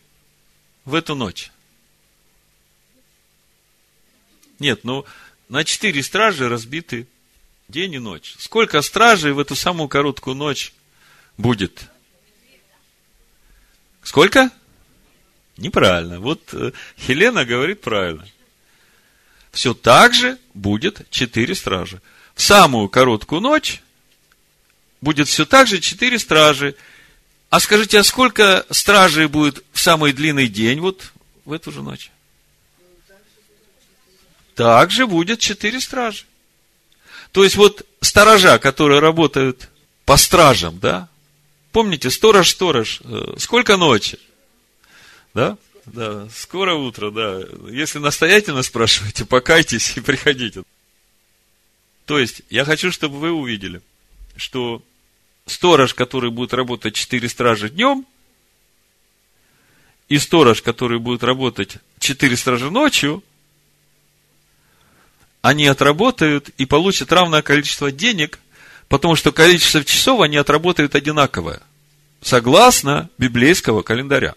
в 0.84 0.94
эту 0.94 1.14
ночь? 1.14 1.50
Нет, 4.58 4.84
ну, 4.84 5.06
на 5.48 5.64
четыре 5.64 6.02
стражи 6.02 6.50
разбиты 6.50 7.08
день 7.68 7.94
и 7.94 7.98
ночь. 7.98 8.34
Сколько 8.38 8.82
стражей 8.82 9.32
в 9.32 9.38
эту 9.38 9.56
самую 9.56 9.88
короткую 9.88 10.36
ночь 10.36 10.74
будет? 11.38 11.88
Сколько? 14.02 14.50
Неправильно. 15.56 16.20
Вот 16.20 16.52
э, 16.52 16.72
Хелена 16.98 17.46
говорит 17.46 17.80
правильно. 17.80 18.28
Все 19.50 19.72
так 19.72 20.12
же 20.12 20.38
будет 20.52 21.08
четыре 21.08 21.54
стражи. 21.54 22.02
В 22.34 22.42
самую 22.42 22.90
короткую 22.90 23.40
ночь 23.40 23.80
будет 25.00 25.28
все 25.28 25.46
так 25.46 25.68
же 25.68 25.80
четыре 25.80 26.18
стражи. 26.18 26.76
А 27.52 27.60
скажите, 27.60 27.98
а 27.98 28.02
сколько 28.02 28.64
стражей 28.70 29.26
будет 29.26 29.62
в 29.72 29.78
самый 29.78 30.14
длинный 30.14 30.48
день, 30.48 30.80
вот 30.80 31.12
в 31.44 31.52
эту 31.52 31.70
же 31.70 31.82
ночь? 31.82 32.10
также 34.54 35.06
будет 35.06 35.40
четыре 35.40 35.78
стражи. 35.78 36.24
То 37.30 37.44
есть, 37.44 37.56
вот 37.56 37.86
сторожа, 38.00 38.58
которые 38.58 39.00
работают 39.00 39.68
по 40.06 40.16
стражам, 40.16 40.78
да? 40.78 41.10
Помните, 41.72 42.10
сторож, 42.10 42.48
сторож, 42.48 43.00
э, 43.04 43.34
сколько 43.36 43.76
ночи? 43.76 44.18
Да? 45.34 45.58
Да, 45.84 46.28
скоро 46.34 46.74
утро, 46.74 47.10
да. 47.10 47.40
Если 47.70 47.98
настоятельно 47.98 48.62
спрашиваете, 48.62 49.26
покайтесь 49.26 49.94
и 49.96 50.00
приходите. 50.00 50.62
То 52.06 52.18
есть, 52.18 52.40
я 52.48 52.64
хочу, 52.64 52.90
чтобы 52.92 53.18
вы 53.18 53.30
увидели, 53.30 53.82
что 54.36 54.82
сторож, 55.46 55.94
который 55.94 56.30
будет 56.30 56.54
работать 56.54 56.94
четыре 56.94 57.28
стражи 57.28 57.70
днем, 57.70 58.06
и 60.08 60.18
сторож, 60.18 60.62
который 60.62 60.98
будет 60.98 61.22
работать 61.22 61.78
четыре 61.98 62.36
стражи 62.36 62.70
ночью, 62.70 63.22
они 65.40 65.66
отработают 65.66 66.50
и 66.50 66.66
получат 66.66 67.12
равное 67.12 67.42
количество 67.42 67.90
денег, 67.90 68.38
потому 68.88 69.16
что 69.16 69.32
количество 69.32 69.84
часов 69.84 70.20
они 70.20 70.36
отработают 70.36 70.94
одинаковое, 70.94 71.60
согласно 72.20 73.10
библейского 73.18 73.82
календаря. 73.82 74.34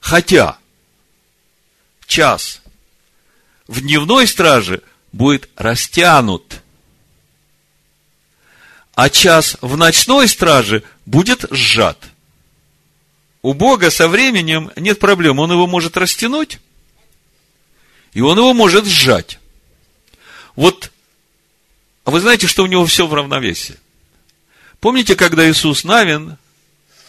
Хотя 0.00 0.58
час 2.06 2.62
в 3.66 3.80
дневной 3.80 4.26
страже 4.26 4.82
будет 5.12 5.50
растянут, 5.56 6.62
а 8.96 9.10
час 9.10 9.58
в 9.60 9.76
ночной 9.76 10.26
страже 10.26 10.82
будет 11.04 11.44
сжат. 11.50 11.98
У 13.42 13.52
Бога 13.52 13.90
со 13.90 14.08
временем 14.08 14.72
нет 14.74 14.98
проблем, 14.98 15.38
Он 15.38 15.52
его 15.52 15.66
может 15.66 15.96
растянуть, 15.98 16.58
и 18.14 18.22
он 18.22 18.38
его 18.38 18.54
может 18.54 18.86
сжать. 18.86 19.38
Вот, 20.56 20.90
а 22.04 22.10
вы 22.10 22.20
знаете, 22.20 22.46
что 22.46 22.64
у 22.64 22.66
него 22.66 22.86
все 22.86 23.06
в 23.06 23.12
равновесии? 23.12 23.76
Помните, 24.80 25.14
когда 25.14 25.48
Иисус 25.48 25.84
Навин 25.84 26.38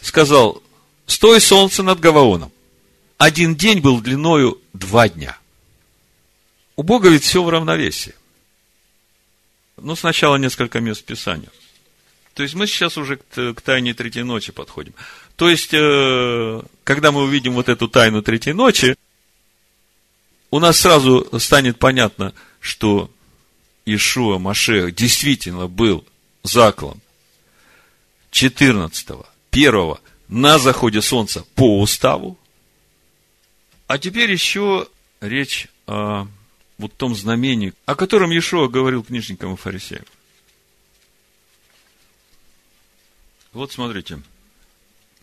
сказал, 0.02 0.62
стой 1.06 1.40
солнце 1.40 1.82
над 1.82 2.00
Гаваоном? 2.00 2.52
Один 3.16 3.56
день 3.56 3.80
был 3.80 4.02
длиною 4.02 4.60
два 4.74 5.08
дня. 5.08 5.38
У 6.76 6.82
Бога 6.82 7.08
ведь 7.08 7.24
все 7.24 7.42
в 7.42 7.48
равновесии. 7.48 8.14
Ну, 9.78 9.96
сначала 9.96 10.36
несколько 10.36 10.80
мест 10.80 11.02
Писания. 11.02 11.48
То 12.38 12.44
есть 12.44 12.54
мы 12.54 12.68
сейчас 12.68 12.96
уже 12.96 13.16
к, 13.16 13.60
тайне 13.62 13.94
третьей 13.94 14.22
ночи 14.22 14.52
подходим. 14.52 14.94
То 15.34 15.48
есть, 15.50 15.70
э, 15.74 16.62
когда 16.84 17.10
мы 17.10 17.24
увидим 17.24 17.54
вот 17.54 17.68
эту 17.68 17.88
тайну 17.88 18.22
третьей 18.22 18.52
ночи, 18.52 18.94
у 20.52 20.60
нас 20.60 20.78
сразу 20.78 21.28
станет 21.40 21.80
понятно, 21.80 22.32
что 22.60 23.10
Ишуа 23.86 24.38
Машех 24.38 24.94
действительно 24.94 25.66
был 25.66 26.06
заклан 26.44 27.00
14 28.30 29.08
первого 29.50 30.00
на 30.28 30.60
заходе 30.60 31.02
солнца 31.02 31.44
по 31.56 31.80
уставу. 31.80 32.38
А 33.88 33.98
теперь 33.98 34.30
еще 34.30 34.86
речь 35.20 35.66
о 35.88 36.28
вот 36.78 36.92
том 36.96 37.16
знамении, 37.16 37.74
о 37.84 37.96
котором 37.96 38.30
Иешуа 38.30 38.68
говорил 38.68 39.02
книжникам 39.02 39.54
и 39.54 39.56
фарисеям. 39.56 40.04
Вот 43.58 43.72
смотрите. 43.72 44.22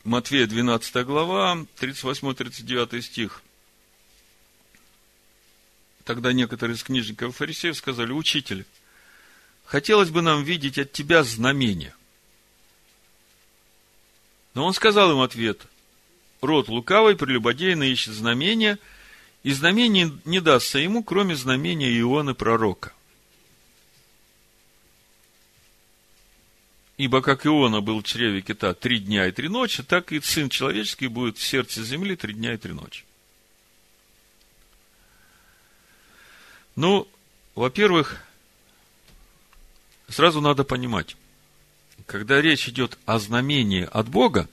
Матфея 0.03 0.45
12 0.45 1.05
глава, 1.05 1.65
38-39 1.79 3.01
стих. 3.01 3.41
Тогда 6.03 6.33
некоторые 6.33 6.75
из 6.75 6.83
книжников 6.83 7.29
и 7.29 7.31
фарисеев 7.31 7.77
сказали, 7.77 8.11
учитель, 8.11 8.65
хотелось 9.63 10.09
бы 10.09 10.21
нам 10.21 10.43
видеть 10.43 10.77
от 10.77 10.91
тебя 10.91 11.23
знамение. 11.23 11.95
Но 14.53 14.65
он 14.65 14.73
сказал 14.73 15.13
им 15.13 15.21
ответ, 15.21 15.65
род 16.41 16.67
лукавый, 16.67 17.15
прелюбодейный 17.15 17.89
ищет 17.89 18.15
знамения, 18.15 18.79
и 19.43 19.53
знамение 19.53 20.11
не 20.25 20.41
дастся 20.41 20.79
ему, 20.79 21.05
кроме 21.05 21.37
знамения 21.37 21.97
Ионы 22.01 22.33
пророка. 22.33 22.91
Ибо 26.97 27.21
как 27.21 27.45
Иона 27.45 27.81
был 27.81 27.99
в 27.99 28.03
чреве 28.03 28.41
кита 28.41 28.73
три 28.73 28.99
дня 28.99 29.27
и 29.27 29.31
три 29.31 29.49
ночи, 29.49 29.83
так 29.83 30.11
и 30.13 30.21
Сын 30.21 30.49
Человеческий 30.49 31.07
будет 31.07 31.37
в 31.37 31.43
сердце 31.43 31.83
земли 31.83 32.15
три 32.15 32.33
дня 32.33 32.53
и 32.53 32.57
три 32.57 32.71
ночи. 32.71 33.03
Ну, 36.77 37.07
во-первых, 37.53 38.23
сразу 40.07 40.39
надо 40.39 40.63
понимать, 40.63 41.17
когда 42.05 42.41
речь 42.41 42.69
идет 42.69 42.97
о 43.05 43.19
знамении 43.19 43.87
от 43.91 44.07
Бога, 44.07 44.47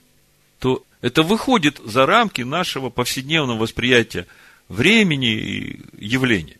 то 0.59 0.85
это 1.01 1.23
выходит 1.23 1.79
за 1.79 2.05
рамки 2.05 2.41
нашего 2.41 2.89
повседневного 2.89 3.59
восприятия 3.59 4.27
времени 4.67 5.33
и 5.33 5.81
явления. 5.97 6.57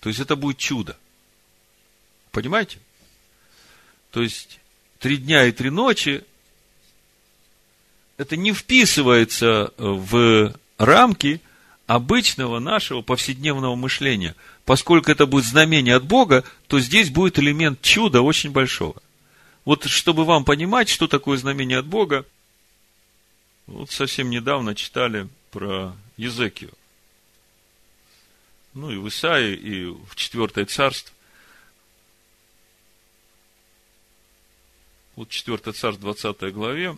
То 0.00 0.08
есть 0.08 0.20
это 0.20 0.36
будет 0.36 0.58
чудо. 0.58 0.96
Понимаете? 2.32 2.78
То 4.10 4.22
есть 4.22 4.60
три 5.00 5.16
дня 5.16 5.46
и 5.46 5.52
три 5.52 5.70
ночи, 5.70 6.22
это 8.16 8.36
не 8.36 8.52
вписывается 8.52 9.72
в 9.76 10.54
рамки 10.78 11.40
обычного 11.86 12.60
нашего 12.60 13.02
повседневного 13.02 13.74
мышления. 13.74 14.36
Поскольку 14.64 15.10
это 15.10 15.26
будет 15.26 15.46
знамение 15.46 15.96
от 15.96 16.04
Бога, 16.04 16.44
то 16.68 16.78
здесь 16.78 17.10
будет 17.10 17.38
элемент 17.38 17.80
чуда 17.82 18.20
очень 18.20 18.52
большого. 18.52 19.02
Вот 19.64 19.86
чтобы 19.86 20.24
вам 20.24 20.44
понимать, 20.44 20.88
что 20.88 21.08
такое 21.08 21.38
знамение 21.38 21.78
от 21.78 21.86
Бога, 21.86 22.24
вот 23.66 23.90
совсем 23.90 24.30
недавно 24.30 24.74
читали 24.74 25.28
про 25.50 25.96
Езекию. 26.16 26.72
Ну, 28.74 28.90
и 28.90 28.96
в 28.96 29.08
Исаии, 29.08 29.56
и 29.56 29.84
в 29.86 30.14
Четвертое 30.14 30.66
царство. 30.66 31.14
Вот 35.20 35.28
4 35.28 35.72
царств 35.72 36.00
20 36.00 36.50
главе, 36.54 36.96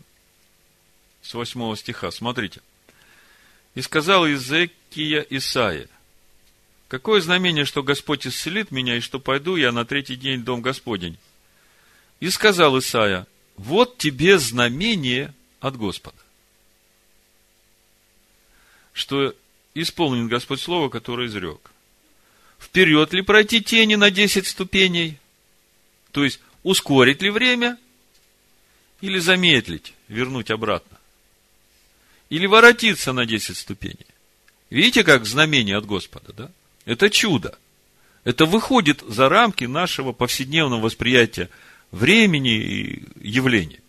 с 1.22 1.34
8 1.34 1.74
стиха, 1.74 2.12
смотрите. 2.12 2.60
«И 3.74 3.82
сказал 3.82 4.28
Иезекия 4.28 5.26
Исаия, 5.28 5.88
какое 6.86 7.20
знамение, 7.20 7.64
что 7.64 7.82
Господь 7.82 8.24
исцелит 8.24 8.70
меня, 8.70 8.96
и 8.96 9.00
что 9.00 9.18
пойду 9.18 9.56
я 9.56 9.72
на 9.72 9.84
третий 9.84 10.14
день 10.14 10.40
в 10.40 10.44
дом 10.44 10.62
Господень? 10.62 11.18
И 12.20 12.30
сказал 12.30 12.78
Исаия, 12.78 13.26
вот 13.56 13.98
тебе 13.98 14.38
знамение 14.38 15.34
от 15.58 15.76
Господа, 15.76 16.22
что 18.92 19.34
исполнен 19.74 20.28
Господь 20.28 20.60
Слово, 20.60 20.90
которое 20.90 21.26
изрек. 21.26 21.72
Вперед 22.60 23.12
ли 23.14 23.22
пройти 23.22 23.60
тени 23.64 23.96
на 23.96 24.12
10 24.12 24.46
ступеней? 24.46 25.18
То 26.12 26.22
есть, 26.22 26.38
ускорить 26.62 27.20
ли 27.20 27.30
время– 27.30 27.78
или 29.02 29.18
замедлить, 29.18 29.92
вернуть 30.08 30.50
обратно. 30.50 30.96
Или 32.30 32.46
воротиться 32.46 33.12
на 33.12 33.26
10 33.26 33.58
ступеней. 33.58 34.06
Видите, 34.70 35.04
как 35.04 35.26
знамение 35.26 35.76
от 35.76 35.84
Господа, 35.84 36.32
да? 36.32 36.50
Это 36.86 37.10
чудо. 37.10 37.58
Это 38.24 38.46
выходит 38.46 39.02
за 39.06 39.28
рамки 39.28 39.64
нашего 39.64 40.12
повседневного 40.12 40.80
восприятия 40.80 41.50
времени 41.90 42.56
и 42.56 43.04
явлений. 43.20 43.80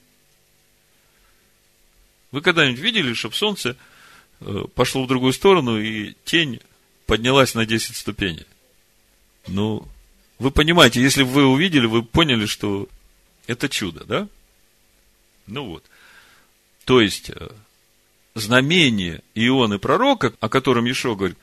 Вы 2.32 2.42
когда-нибудь 2.42 2.80
видели, 2.80 3.14
чтобы 3.14 3.36
солнце 3.36 3.78
э, 4.42 4.64
пошло 4.74 5.06
в 5.06 5.08
другую 5.08 5.34
сторону 5.34 5.80
и 5.80 6.16
тень 6.26 6.60
поднялась 7.06 7.54
на 7.54 7.68
10 7.68 7.96
ступеней? 7.96 8.48
Ну, 9.48 9.88
вы 10.40 10.50
понимаете, 10.50 11.02
если 11.02 11.22
вы 11.22 11.46
увидели, 11.46 11.86
вы 11.86 12.02
поняли, 12.02 12.48
что 12.48 12.90
это 13.46 13.70
чудо, 13.70 14.04
да? 14.06 14.28
Ну 15.48 15.66
вот. 15.66 15.84
То 16.86 17.02
есть, 17.02 17.30
э, 17.30 17.50
знамение 18.36 19.22
Ионы 19.36 19.80
пророка, 19.80 20.34
о 20.40 20.50
котором 20.50 20.86
Ешо 20.86 21.16
говорит, 21.16 21.38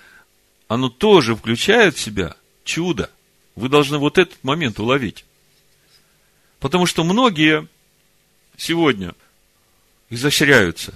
оно 0.69 0.89
тоже 0.89 1.35
включает 1.35 1.97
в 1.97 2.01
себя 2.01 2.37
чудо. 2.65 3.11
Вы 3.57 3.69
должны 3.69 3.99
вот 3.99 4.19
этот 4.19 4.43
момент 4.45 4.79
уловить. 4.79 5.25
Потому 6.61 6.87
что 6.87 7.05
многие 7.05 7.67
сегодня 8.57 9.15
изощряются, 10.11 10.95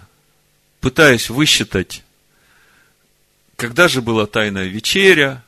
пытаясь 0.80 1.30
высчитать, 1.30 2.02
когда 3.57 3.88
же 3.88 4.02
была 4.02 4.26
тайная 4.26 4.66
вечеря. 4.66 5.42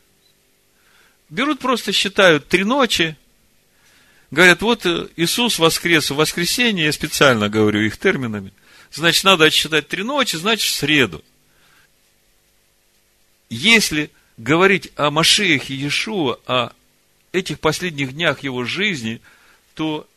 Берут 1.29 1.59
просто 1.59 1.93
считают 1.93 2.49
три 2.49 2.65
ночи, 2.65 3.17
Говорят, 4.31 4.63
вот 4.63 4.87
э, 4.87 5.09
Иисус 5.17 5.59
воскрес 5.59 6.11
в 6.11 6.17
воскресенье, 6.17 6.87
я 6.87 6.93
специально 6.93 7.49
говорю 7.49 7.81
их 7.81 7.97
терминами. 7.97 8.53
Значит, 8.91 9.25
надо 9.25 9.45
отсчитать 9.45 9.89
три 9.89 10.03
ночи, 10.03 10.37
значит, 10.37 10.67
в 10.67 10.75
среду. 10.75 11.25
Если 13.49 14.11
говорить 14.37 14.91
о 14.97 15.11
Машеях 15.11 15.71
и 15.71 15.75
Иешуа, 15.75 16.41
о 16.47 16.73
этих 17.33 17.61
последних 17.61 18.15
днях 18.15 18.43
его 18.43 18.65
жизни, 18.65 19.21
то 19.75 20.09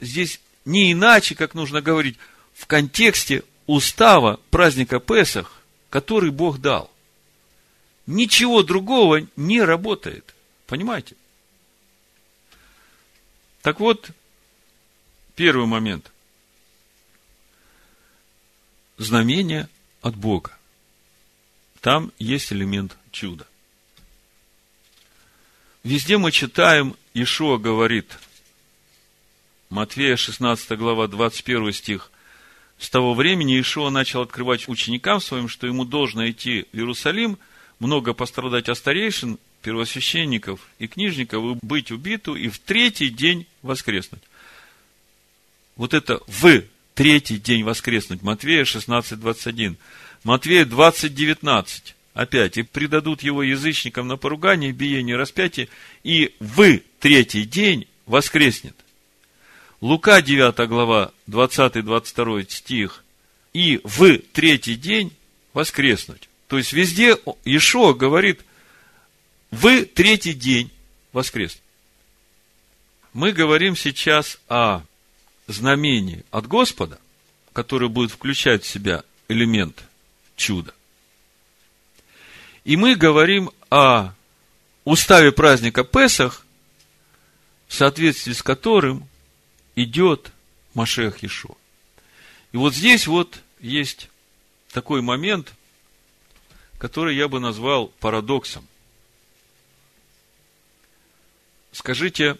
здесь 0.00 0.40
не 0.64 0.92
иначе, 0.92 1.34
как 1.34 1.54
нужно 1.54 1.82
говорить, 1.82 2.16
в 2.54 2.66
контексте 2.66 3.42
устава 3.66 4.40
праздника 4.50 4.98
Песах, 4.98 5.60
который 5.90 6.30
Бог 6.30 6.58
дал. 6.58 6.90
Ничего 8.06 8.62
другого 8.62 9.26
не 9.36 9.62
работает. 9.62 10.34
Понимаете? 10.66 11.16
Так 13.62 13.78
вот, 13.80 14.10
первый 15.34 15.66
момент. 15.66 16.10
Знамение 18.96 19.68
от 20.02 20.16
Бога. 20.16 20.56
Там 21.80 22.12
есть 22.18 22.52
элемент 22.52 22.96
чуда. 23.10 23.46
Везде 25.82 26.18
мы 26.18 26.30
читаем, 26.30 26.94
Ишуа 27.14 27.56
говорит, 27.56 28.18
Матфея 29.70 30.16
16 30.16 30.78
глава 30.78 31.06
21 31.06 31.72
стих, 31.72 32.10
с 32.78 32.90
того 32.90 33.14
времени 33.14 33.60
Ишуа 33.60 33.90
начал 33.90 34.20
открывать 34.22 34.68
ученикам 34.68 35.20
своим, 35.20 35.48
что 35.48 35.66
ему 35.66 35.84
должно 35.84 36.28
идти 36.28 36.66
в 36.72 36.76
Иерусалим, 36.76 37.38
много 37.78 38.12
пострадать 38.12 38.68
от 38.68 38.76
старейшин 38.76 39.38
первосвященников 39.62 40.60
и 40.78 40.86
книжников 40.86 41.44
и 41.44 41.58
быть 41.62 41.90
убиту, 41.90 42.34
и 42.34 42.48
в 42.48 42.58
третий 42.58 43.10
день 43.10 43.46
воскреснуть. 43.62 44.22
Вот 45.76 45.94
это 45.94 46.20
в 46.26 46.62
третий 46.94 47.38
день 47.38 47.64
воскреснуть. 47.64 48.22
Матвея 48.22 48.64
16, 48.64 49.18
21. 49.18 49.76
Матвея 50.24 50.64
20, 50.64 51.14
19. 51.14 51.94
опять, 52.12 52.58
и 52.58 52.62
предадут 52.62 53.22
его 53.22 53.42
язычникам 53.42 54.08
на 54.08 54.16
поругание, 54.16 54.72
биение, 54.72 55.16
распятие, 55.16 55.68
и 56.02 56.34
в 56.40 56.80
третий 56.98 57.44
день 57.44 57.86
воскреснет. 58.06 58.76
Лука 59.80 60.20
9 60.20 60.68
глава, 60.68 61.12
20-22 61.28 62.50
стих, 62.50 63.04
и 63.54 63.80
в 63.84 64.18
третий 64.32 64.74
день 64.74 65.12
воскреснуть. 65.54 66.28
То 66.48 66.58
есть 66.58 66.72
везде 66.72 67.16
Ишуа 67.44 67.94
говорит, 67.94 68.40
в 69.50 69.84
третий 69.86 70.34
день 70.34 70.70
воскреснуть. 71.12 71.62
Мы 73.12 73.32
говорим 73.32 73.74
сейчас 73.76 74.38
о 74.48 74.82
знамении 75.46 76.24
от 76.30 76.46
Господа, 76.46 76.98
которое 77.52 77.88
будет 77.88 78.12
включать 78.12 78.62
в 78.62 78.68
себя 78.68 79.02
элемент 79.28 79.82
чуда. 80.36 80.72
И 82.64 82.76
мы 82.76 82.94
говорим 82.94 83.50
о 83.70 84.12
уставе 84.84 85.32
праздника 85.32 85.82
Песах, 85.82 86.46
в 87.66 87.74
соответствии 87.74 88.32
с 88.32 88.42
которым 88.42 89.08
идет 89.76 90.32
Машех 90.74 91.24
Ишо. 91.24 91.56
И 92.52 92.56
вот 92.56 92.74
здесь 92.74 93.06
вот 93.06 93.40
есть 93.60 94.08
такой 94.72 95.02
момент, 95.02 95.52
который 96.78 97.16
я 97.16 97.28
бы 97.28 97.40
назвал 97.40 97.88
парадоксом. 98.00 98.66
Скажите, 101.72 102.36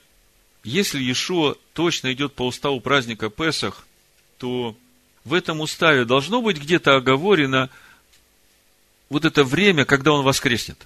если 0.64 0.98
Иешуа 0.98 1.54
точно 1.72 2.12
идет 2.12 2.34
по 2.34 2.46
уставу 2.46 2.80
праздника 2.80 3.30
Песах, 3.30 3.86
то 4.38 4.76
в 5.24 5.34
этом 5.34 5.60
уставе 5.60 6.04
должно 6.04 6.42
быть 6.42 6.58
где-то 6.58 6.96
оговорено 6.96 7.70
вот 9.08 9.24
это 9.24 9.44
время, 9.44 9.84
когда 9.84 10.12
он 10.12 10.24
воскреснет. 10.24 10.78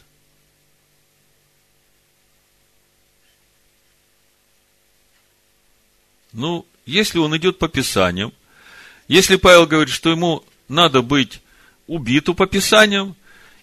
Ну, 6.33 6.67
если 6.85 7.19
он 7.19 7.37
идет 7.37 7.59
по 7.59 7.69
Писаниям, 7.69 8.33
если 9.07 9.37
Павел 9.37 9.67
говорит, 9.67 9.95
что 9.95 10.11
ему 10.11 10.45
надо 10.69 11.03
быть 11.03 11.41
убиту 11.87 12.35
по 12.35 12.47
Писаниям 12.47 13.15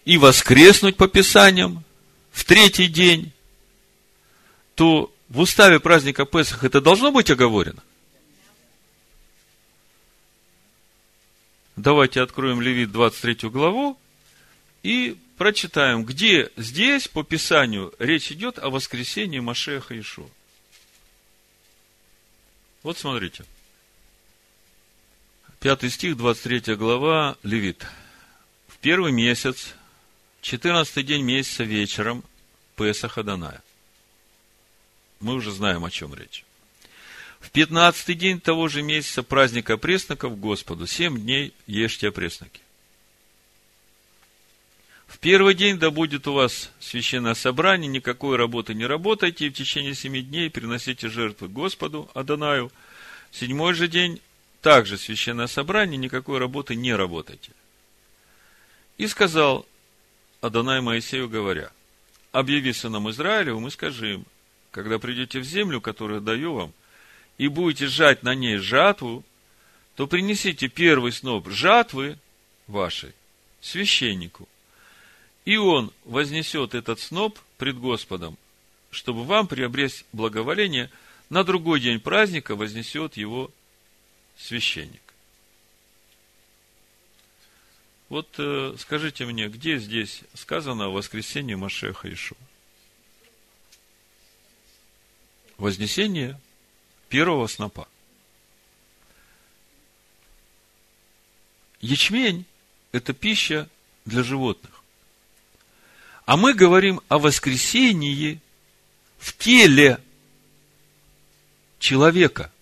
и 0.04 0.16
воскреснуть 0.16 0.96
по 0.96 1.06
Писаниям 1.06 1.84
в 2.30 2.44
третий 2.44 2.86
день, 2.86 3.32
то 4.82 5.14
в 5.28 5.38
уставе 5.38 5.78
праздника 5.78 6.24
Песах 6.24 6.64
это 6.64 6.80
должно 6.80 7.12
быть 7.12 7.30
оговорено? 7.30 7.80
Давайте 11.76 12.20
откроем 12.20 12.60
Левит 12.60 12.90
23 12.90 13.48
главу 13.48 13.96
и 14.82 15.16
прочитаем, 15.38 16.04
где 16.04 16.50
здесь 16.56 17.06
по 17.06 17.22
Писанию 17.22 17.94
речь 18.00 18.32
идет 18.32 18.58
о 18.58 18.70
воскресении 18.70 19.38
Машеха 19.38 19.96
Ишуа. 20.00 20.28
Вот 22.82 22.98
смотрите. 22.98 23.44
Пятый 25.60 25.90
стих, 25.90 26.16
23 26.16 26.74
глава, 26.74 27.36
Левит. 27.44 27.86
В 28.66 28.78
первый 28.78 29.12
месяц, 29.12 29.74
14 30.40 31.06
день 31.06 31.22
месяца 31.22 31.62
вечером, 31.62 32.24
Песаха 32.74 33.22
Даная. 33.22 33.62
Мы 35.22 35.34
уже 35.34 35.52
знаем, 35.52 35.84
о 35.84 35.90
чем 35.90 36.14
речь. 36.14 36.44
В 37.38 37.50
пятнадцатый 37.50 38.16
день 38.16 38.40
того 38.40 38.68
же 38.68 38.82
месяца 38.82 39.22
праздника 39.22 39.76
пресноков 39.76 40.38
Господу, 40.38 40.86
семь 40.86 41.20
дней 41.20 41.54
ешьте 41.66 42.10
пресноки. 42.10 42.60
В 45.06 45.18
первый 45.18 45.54
день 45.54 45.78
да 45.78 45.90
будет 45.90 46.26
у 46.26 46.32
вас 46.32 46.70
священное 46.80 47.34
собрание, 47.34 47.88
никакой 47.88 48.36
работы 48.36 48.74
не 48.74 48.84
работайте, 48.84 49.46
и 49.46 49.50
в 49.50 49.52
течение 49.52 49.94
семи 49.94 50.22
дней 50.22 50.50
приносите 50.50 51.08
жертвы 51.08 51.48
Господу, 51.48 52.10
Адонаю. 52.14 52.72
В 53.30 53.36
седьмой 53.36 53.74
же 53.74 53.86
день 53.86 54.20
также 54.60 54.98
священное 54.98 55.46
собрание, 55.46 55.98
никакой 55.98 56.38
работы 56.38 56.74
не 56.74 56.94
работайте. 56.94 57.52
И 58.98 59.06
сказал 59.06 59.66
Адонай 60.40 60.80
Моисею, 60.80 61.28
говоря, 61.28 61.70
объяви 62.32 62.72
сынам 62.72 63.08
Израилевым 63.10 63.68
и 63.68 63.70
скажи 63.70 64.14
им, 64.14 64.26
когда 64.72 64.98
придете 64.98 65.38
в 65.38 65.44
землю, 65.44 65.80
которую 65.80 66.20
даю 66.20 66.54
вам, 66.54 66.72
и 67.38 67.46
будете 67.46 67.86
жать 67.86 68.22
на 68.24 68.34
ней 68.34 68.56
жатву, 68.56 69.24
то 69.94 70.06
принесите 70.06 70.68
первый 70.68 71.12
сноп 71.12 71.48
жатвы 71.48 72.18
вашей 72.66 73.12
священнику. 73.60 74.48
И 75.44 75.56
он 75.56 75.92
вознесет 76.04 76.74
этот 76.74 77.00
сноп 77.00 77.38
пред 77.58 77.78
Господом, 77.78 78.38
чтобы 78.90 79.24
вам 79.24 79.46
приобрести 79.46 80.04
благоволение, 80.12 80.90
на 81.28 81.44
другой 81.44 81.80
день 81.80 82.00
праздника 82.00 82.56
вознесет 82.56 83.16
его 83.16 83.50
священник. 84.36 85.00
Вот 88.08 88.28
э, 88.38 88.74
скажите 88.78 89.24
мне, 89.24 89.48
где 89.48 89.78
здесь 89.78 90.22
сказано 90.34 90.86
о 90.86 90.90
воскресении 90.90 91.54
Машеха 91.54 92.12
Ишуа? 92.12 92.36
Вознесение 95.62 96.40
первого 97.08 97.46
снопа. 97.46 97.86
Ячмень– 101.80 102.44
это 102.92 103.12
пища 103.12 103.68
для 104.04 104.24
животных. 104.24 104.82
А 106.26 106.36
мы 106.36 106.52
говорим 106.54 107.00
о 107.08 107.18
воскресении 107.18 108.40
в 109.18 109.36
теле 109.38 110.02
человека. 111.78 112.52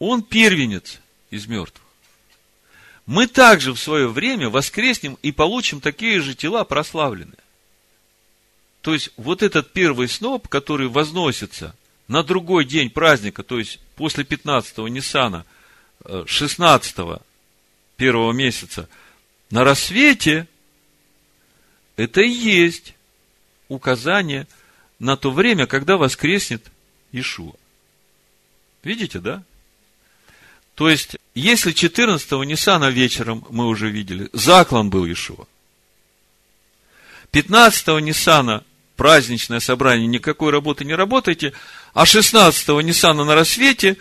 Он 0.00 0.24
первенец 0.24 0.98
из 1.30 1.46
мертвых 1.46 1.83
мы 3.06 3.26
также 3.26 3.72
в 3.72 3.78
свое 3.78 4.08
время 4.08 4.48
воскреснем 4.48 5.18
и 5.22 5.32
получим 5.32 5.80
такие 5.80 6.20
же 6.20 6.34
тела 6.34 6.64
прославленные. 6.64 7.38
То 8.80 8.92
есть, 8.92 9.10
вот 9.16 9.42
этот 9.42 9.72
первый 9.72 10.08
сноп, 10.08 10.48
который 10.48 10.88
возносится 10.88 11.74
на 12.08 12.22
другой 12.22 12.64
день 12.64 12.90
праздника, 12.90 13.42
то 13.42 13.58
есть 13.58 13.80
после 13.96 14.24
15-го 14.24 14.88
Ниссана, 14.88 15.46
16-го 16.04 17.22
первого 17.96 18.32
месяца, 18.32 18.88
на 19.50 19.64
рассвете, 19.64 20.48
это 21.96 22.20
и 22.20 22.28
есть 22.28 22.94
указание 23.68 24.46
на 24.98 25.16
то 25.16 25.30
время, 25.30 25.66
когда 25.66 25.96
воскреснет 25.96 26.70
Ишуа. 27.12 27.54
Видите, 28.82 29.18
да? 29.18 29.42
То 30.74 30.88
есть, 30.88 31.16
если 31.34 31.72
14-го 31.72 32.42
Ниссана 32.42 32.90
вечером 32.90 33.44
мы 33.50 33.68
уже 33.68 33.90
видели, 33.90 34.28
заклан 34.32 34.90
был 34.90 35.06
Ишуа. 35.06 35.46
15-го 37.32 38.00
Ниссана 38.00 38.64
праздничное 38.96 39.60
собрание, 39.60 40.06
никакой 40.06 40.50
работы 40.50 40.84
не 40.84 40.94
работайте, 40.94 41.52
а 41.92 42.04
16-го 42.04 42.80
Ниссана 42.80 43.24
на 43.24 43.34
рассвете, 43.34 43.96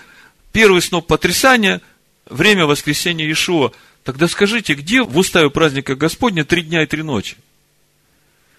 первый 0.51 0.81
сноп 0.81 1.07
потрясания, 1.07 1.81
время 2.25 2.65
воскресения 2.65 3.31
Ишуа. 3.31 3.71
Тогда 4.03 4.27
скажите, 4.27 4.73
где 4.73 5.03
в 5.03 5.17
уставе 5.17 5.49
праздника 5.49 5.95
Господня 5.95 6.43
три 6.43 6.63
дня 6.63 6.83
и 6.83 6.87
три 6.87 7.03
ночи? 7.03 7.37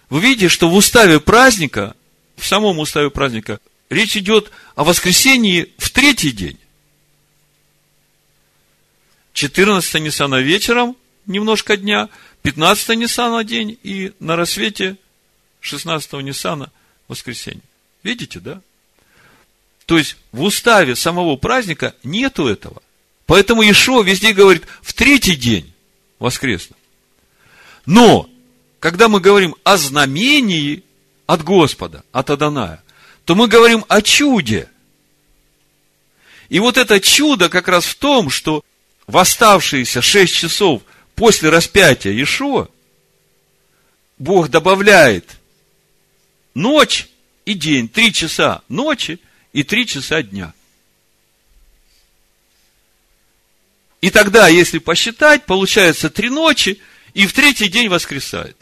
Вы 0.09 0.21
видите, 0.21 0.49
что 0.49 0.69
в 0.69 0.75
уставе 0.75 1.19
праздника, 1.19 1.95
в 2.37 2.45
самом 2.45 2.79
уставе 2.79 3.09
праздника, 3.09 3.59
речь 3.89 4.15
идет 4.15 4.51
о 4.75 4.83
воскресении 4.83 5.73
в 5.77 5.89
третий 5.89 6.31
день. 6.31 6.57
14 9.35 9.95
Ниссана 9.95 10.41
вечером, 10.41 10.95
немножко 11.25 11.75
дня, 11.75 12.07
15 12.43 12.97
Ниссана 12.97 13.43
день 13.43 13.77
и 13.83 14.13
на 14.21 14.37
рассвете 14.37 14.95
16 15.59 16.13
Ниссана 16.13 16.71
воскресенье. 17.09 17.61
Видите, 18.01 18.39
да? 18.39 18.61
То 19.85 19.97
есть, 19.97 20.15
в 20.31 20.41
уставе 20.41 20.95
самого 20.95 21.35
праздника 21.35 21.93
нету 22.01 22.47
этого. 22.47 22.81
Поэтому 23.25 23.69
Ишо 23.69 24.01
везде 24.03 24.31
говорит, 24.31 24.63
в 24.81 24.93
третий 24.93 25.35
день 25.35 25.73
воскреснул. 26.17 26.79
Но, 27.85 28.29
когда 28.79 29.09
мы 29.09 29.19
говорим 29.19 29.55
о 29.65 29.75
знамении 29.75 30.81
от 31.25 31.43
Господа, 31.43 32.05
от 32.13 32.29
Аданая, 32.29 32.81
то 33.25 33.35
мы 33.35 33.49
говорим 33.49 33.83
о 33.89 34.01
чуде. 34.01 34.69
И 36.47 36.59
вот 36.59 36.77
это 36.77 37.01
чудо 37.01 37.49
как 37.49 37.67
раз 37.67 37.83
в 37.83 37.95
том, 37.95 38.29
что 38.29 38.63
в 39.07 39.17
оставшиеся 39.17 40.01
шесть 40.01 40.35
часов 40.35 40.81
после 41.15 41.49
распятия 41.49 42.11
Иешуа, 42.11 42.69
Бог 44.17 44.49
добавляет 44.49 45.37
ночь 46.53 47.09
и 47.45 47.53
день, 47.53 47.87
три 47.89 48.13
часа 48.13 48.61
ночи 48.69 49.19
и 49.53 49.63
три 49.63 49.85
часа 49.85 50.23
дня. 50.23 50.53
И 54.01 54.09
тогда, 54.09 54.47
если 54.47 54.77
посчитать, 54.77 55.45
получается 55.45 56.09
три 56.09 56.29
ночи, 56.29 56.79
и 57.13 57.25
в 57.27 57.33
третий 57.33 57.69
день 57.69 57.87
воскресает. 57.87 58.57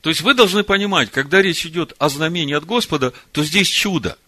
То 0.00 0.10
есть 0.10 0.20
вы 0.22 0.34
должны 0.34 0.64
понимать, 0.64 1.10
когда 1.10 1.40
речь 1.40 1.66
идет 1.66 1.94
о 1.98 2.08
знамении 2.08 2.54
от 2.54 2.64
Господа, 2.64 3.12
то 3.32 3.42
здесь 3.42 3.68
чудо. 3.68 4.18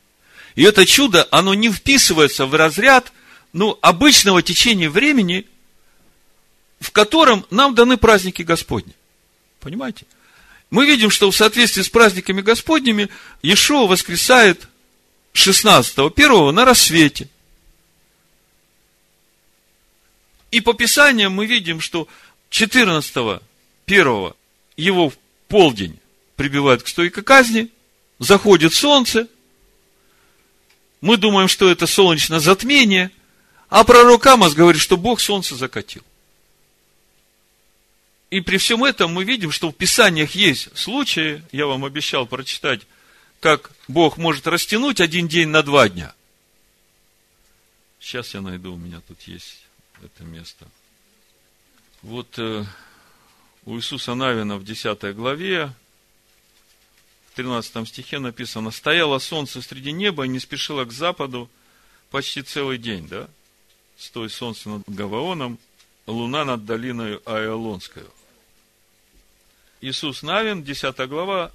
И 0.54 0.62
это 0.62 0.86
чудо, 0.86 1.26
оно 1.30 1.54
не 1.54 1.70
вписывается 1.70 2.46
в 2.46 2.54
разряд 2.54 3.12
ну, 3.52 3.78
обычного 3.82 4.42
течения 4.42 4.90
времени, 4.90 5.46
в 6.80 6.90
котором 6.90 7.46
нам 7.50 7.74
даны 7.74 7.96
праздники 7.96 8.42
Господни. 8.42 8.94
Понимаете? 9.60 10.06
Мы 10.70 10.86
видим, 10.86 11.10
что 11.10 11.30
в 11.30 11.36
соответствии 11.36 11.82
с 11.82 11.88
праздниками 11.88 12.40
Господними 12.40 13.08
Иешуа 13.42 13.86
воскресает 13.86 14.68
16-го, 15.34 16.10
первого 16.10 16.52
на 16.52 16.64
рассвете– 16.64 17.28
И 20.50 20.60
по 20.60 20.72
Писаниям 20.72 21.32
мы 21.32 21.46
видим, 21.46 21.80
что 21.80 22.08
14-го, 22.50 23.40
первого, 23.84 24.36
его 24.76 25.10
в 25.10 25.14
полдень 25.48 25.98
прибивают 26.36 26.82
к 26.82 26.88
стойке 26.88 27.22
казни, 27.22 27.70
заходит 28.18 28.74
солнце, 28.74 29.28
мы 31.00 31.16
думаем, 31.16 31.48
что 31.48 31.70
это 31.70 31.86
солнечное 31.86 32.40
затмение, 32.40 33.10
а 33.68 33.84
пророк 33.84 34.26
Амос 34.26 34.54
говорит, 34.54 34.82
что 34.82 34.96
Бог 34.96 35.20
солнце 35.20 35.54
закатил. 35.54 36.02
И 38.30 38.40
при 38.40 38.58
всем 38.58 38.84
этом 38.84 39.12
мы 39.12 39.24
видим, 39.24 39.50
что 39.50 39.70
в 39.70 39.74
Писаниях 39.74 40.32
есть 40.34 40.76
случаи, 40.76 41.42
я 41.50 41.66
вам 41.66 41.84
обещал 41.84 42.26
прочитать, 42.26 42.82
как 43.40 43.72
Бог 43.88 44.18
может 44.18 44.46
растянуть 44.46 45.00
один 45.00 45.26
день 45.26 45.48
на 45.48 45.62
два 45.62 45.88
дня. 45.88 46.14
Сейчас 47.98 48.34
я 48.34 48.40
найду, 48.40 48.74
у 48.74 48.76
меня 48.76 49.00
тут 49.06 49.20
есть 49.22 49.66
это 50.02 50.24
место. 50.24 50.66
Вот 52.02 52.38
э, 52.38 52.64
у 53.64 53.76
Иисуса 53.76 54.14
Навина 54.14 54.56
в 54.56 54.64
10 54.64 55.14
главе, 55.14 55.72
13 57.42 57.88
стихе 57.88 58.18
написано, 58.18 58.70
«Стояло 58.70 59.18
солнце 59.18 59.62
среди 59.62 59.92
неба 59.92 60.26
и 60.26 60.28
не 60.28 60.38
спешило 60.38 60.84
к 60.84 60.92
западу 60.92 61.48
почти 62.10 62.42
целый 62.42 62.76
день, 62.76 63.08
да? 63.08 63.30
Стой 63.96 64.28
солнце 64.28 64.68
над 64.68 64.82
Гаваоном, 64.86 65.58
луна 66.06 66.44
над 66.44 66.66
долиной 66.66 67.16
Аэлонской». 67.24 68.02
Иисус 69.80 70.22
Навин, 70.22 70.62
10 70.62 71.08
глава, 71.08 71.50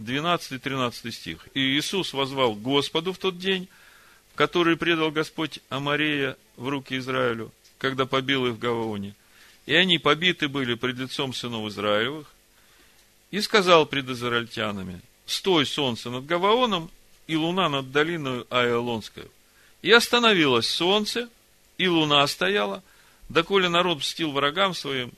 12-13 0.00 1.12
стих. 1.12 1.46
«И 1.54 1.60
Иисус 1.60 2.12
возвал 2.14 2.56
Господу 2.56 3.12
в 3.12 3.18
тот 3.18 3.38
день, 3.38 3.68
в 4.32 4.34
который 4.34 4.76
предал 4.76 5.12
Господь 5.12 5.60
Амарея 5.68 6.36
в 6.56 6.68
руки 6.68 6.98
Израилю, 6.98 7.52
когда 7.78 8.06
побил 8.06 8.44
их 8.48 8.54
в 8.54 8.58
Гаваоне. 8.58 9.14
И 9.66 9.74
они 9.74 9.98
побиты 9.98 10.48
были 10.48 10.74
пред 10.74 10.96
лицом 10.96 11.32
сынов 11.32 11.68
Израилевых. 11.68 12.26
И 13.30 13.40
сказал 13.40 13.86
пред 13.86 14.08
израильтянами, 14.08 15.00
стой 15.28 15.66
солнце 15.66 16.10
над 16.10 16.26
Гаваоном 16.26 16.90
и 17.26 17.36
луна 17.36 17.68
над 17.68 17.92
долиной 17.92 18.44
Аэлонскую. 18.50 19.30
И 19.82 19.92
остановилось 19.92 20.68
солнце, 20.68 21.28
и 21.76 21.86
луна 21.86 22.26
стояла, 22.26 22.82
доколе 23.28 23.68
народ 23.68 23.98
мстил 23.98 24.32
врагам 24.32 24.74
своим. 24.74 25.12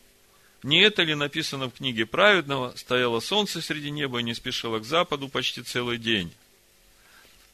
Не 0.62 0.82
это 0.82 1.02
ли 1.02 1.14
написано 1.14 1.70
в 1.70 1.74
книге 1.74 2.04
праведного, 2.04 2.74
стояло 2.76 3.20
солнце 3.20 3.62
среди 3.62 3.90
неба 3.90 4.20
и 4.20 4.24
не 4.24 4.34
спешило 4.34 4.80
к 4.80 4.84
западу 4.84 5.28
почти 5.28 5.62
целый 5.62 5.96
день. 5.96 6.32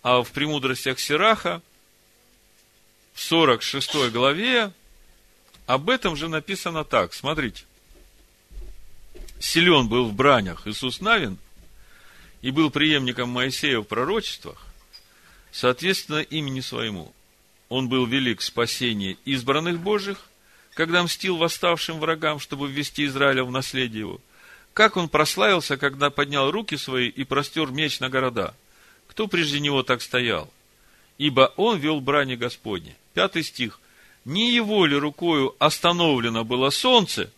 А 0.02 0.22
в 0.22 0.32
премудростях 0.32 0.98
Сираха, 0.98 1.62
в 3.12 3.22
46 3.22 4.10
главе, 4.10 4.72
об 5.66 5.90
этом 5.90 6.16
же 6.16 6.28
написано 6.28 6.84
так, 6.84 7.12
смотрите. 7.12 7.64
Силен 9.38 9.88
был 9.88 10.06
в 10.06 10.14
бранях 10.14 10.66
Иисус 10.66 11.00
Навин 11.00 11.38
и 12.46 12.52
был 12.52 12.70
преемником 12.70 13.28
Моисея 13.30 13.80
в 13.80 13.82
пророчествах, 13.82 14.64
соответственно, 15.50 16.20
имени 16.20 16.60
своему. 16.60 17.12
Он 17.68 17.88
был 17.88 18.06
велик 18.06 18.38
в 18.38 18.44
спасении 18.44 19.18
избранных 19.24 19.80
Божьих, 19.80 20.28
когда 20.74 21.02
мстил 21.02 21.38
восставшим 21.38 21.98
врагам, 21.98 22.38
чтобы 22.38 22.70
ввести 22.70 23.06
Израиля 23.06 23.42
в 23.42 23.50
наследие 23.50 24.02
его. 24.02 24.20
Как 24.74 24.96
он 24.96 25.08
прославился, 25.08 25.76
когда 25.76 26.08
поднял 26.08 26.52
руки 26.52 26.76
свои 26.76 27.08
и 27.08 27.24
простер 27.24 27.72
меч 27.72 27.98
на 27.98 28.10
города. 28.10 28.54
Кто 29.08 29.26
прежде 29.26 29.58
него 29.58 29.82
так 29.82 30.00
стоял? 30.00 30.48
Ибо 31.18 31.52
он 31.56 31.80
вел 31.80 32.00
брани 32.00 32.36
Господне. 32.36 32.94
Пятый 33.12 33.42
стих 33.42 33.80
не 34.24 34.54
его 34.54 34.86
ли 34.86 34.94
рукою 34.94 35.56
остановлено 35.58 36.44
было 36.44 36.70
солнце, 36.70 37.28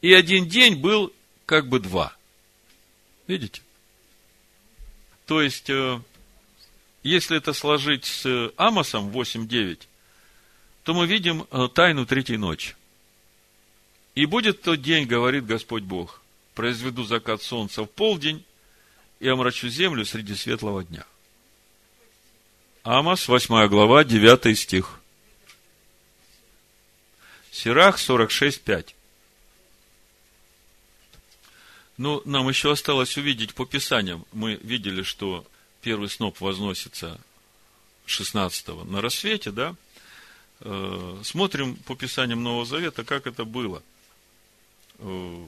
и 0.00 0.10
один 0.14 0.48
день 0.48 0.76
был 0.76 1.12
как 1.44 1.68
бы 1.68 1.80
два. 1.80 2.16
Видите? 3.26 3.60
То 5.26 5.40
есть, 5.40 5.70
э, 5.70 6.00
если 7.02 7.36
это 7.36 7.52
сложить 7.52 8.04
с 8.04 8.52
Амосом 8.56 9.10
8.9, 9.10 9.80
то 10.82 10.94
мы 10.94 11.06
видим 11.06 11.46
э, 11.50 11.68
тайну 11.72 12.04
третьей 12.06 12.36
ночи. 12.36 12.76
И 14.14 14.26
будет 14.26 14.62
тот 14.62 14.82
день, 14.82 15.06
говорит 15.06 15.46
Господь 15.46 15.82
Бог, 15.82 16.20
произведу 16.54 17.04
закат 17.04 17.42
солнца 17.42 17.82
в 17.84 17.90
полдень 17.90 18.44
и 19.18 19.28
омрачу 19.28 19.68
землю 19.68 20.04
среди 20.04 20.34
светлого 20.34 20.84
дня. 20.84 21.04
Амос, 22.82 23.28
8 23.28 23.66
глава, 23.68 24.04
9 24.04 24.58
стих. 24.58 25.00
Сирах 27.50 27.98
46.5. 27.98 28.94
Ну, 31.96 32.22
нам 32.24 32.48
еще 32.48 32.72
осталось 32.72 33.16
увидеть 33.16 33.54
по 33.54 33.66
Писаниям. 33.66 34.26
Мы 34.32 34.54
видели, 34.56 35.02
что 35.02 35.46
первый 35.80 36.08
сноп 36.08 36.40
возносится 36.40 37.20
16-го 38.06 38.84
на 38.84 39.00
рассвете, 39.00 39.52
да? 39.52 39.76
Э, 40.60 41.20
смотрим 41.22 41.76
по 41.76 41.94
Писаниям 41.94 42.42
Нового 42.42 42.64
Завета, 42.64 43.04
как 43.04 43.26
это 43.26 43.44
было. 43.44 43.82
Э, 44.98 45.46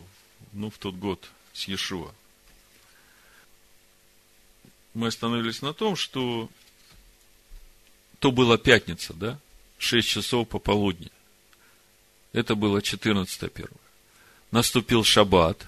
ну, 0.53 0.71
в 0.71 0.79
тот 0.79 0.95
год 0.95 1.29
с 1.53 1.67
Иешуа. 1.67 2.15
Мы 4.95 5.09
остановились 5.09 5.63
на 5.63 5.75
том, 5.75 5.97
что 5.97 6.49
то 8.21 8.31
была 8.31 8.57
пятница, 8.57 9.15
да? 9.15 9.39
6 9.79 10.09
часов 10.09 10.49
пополудни. 10.49 11.11
Это 12.33 12.55
было 12.55 12.81
14 12.81 13.53
первое. 13.53 13.81
Наступил 14.51 15.05
шаббат. 15.05 15.67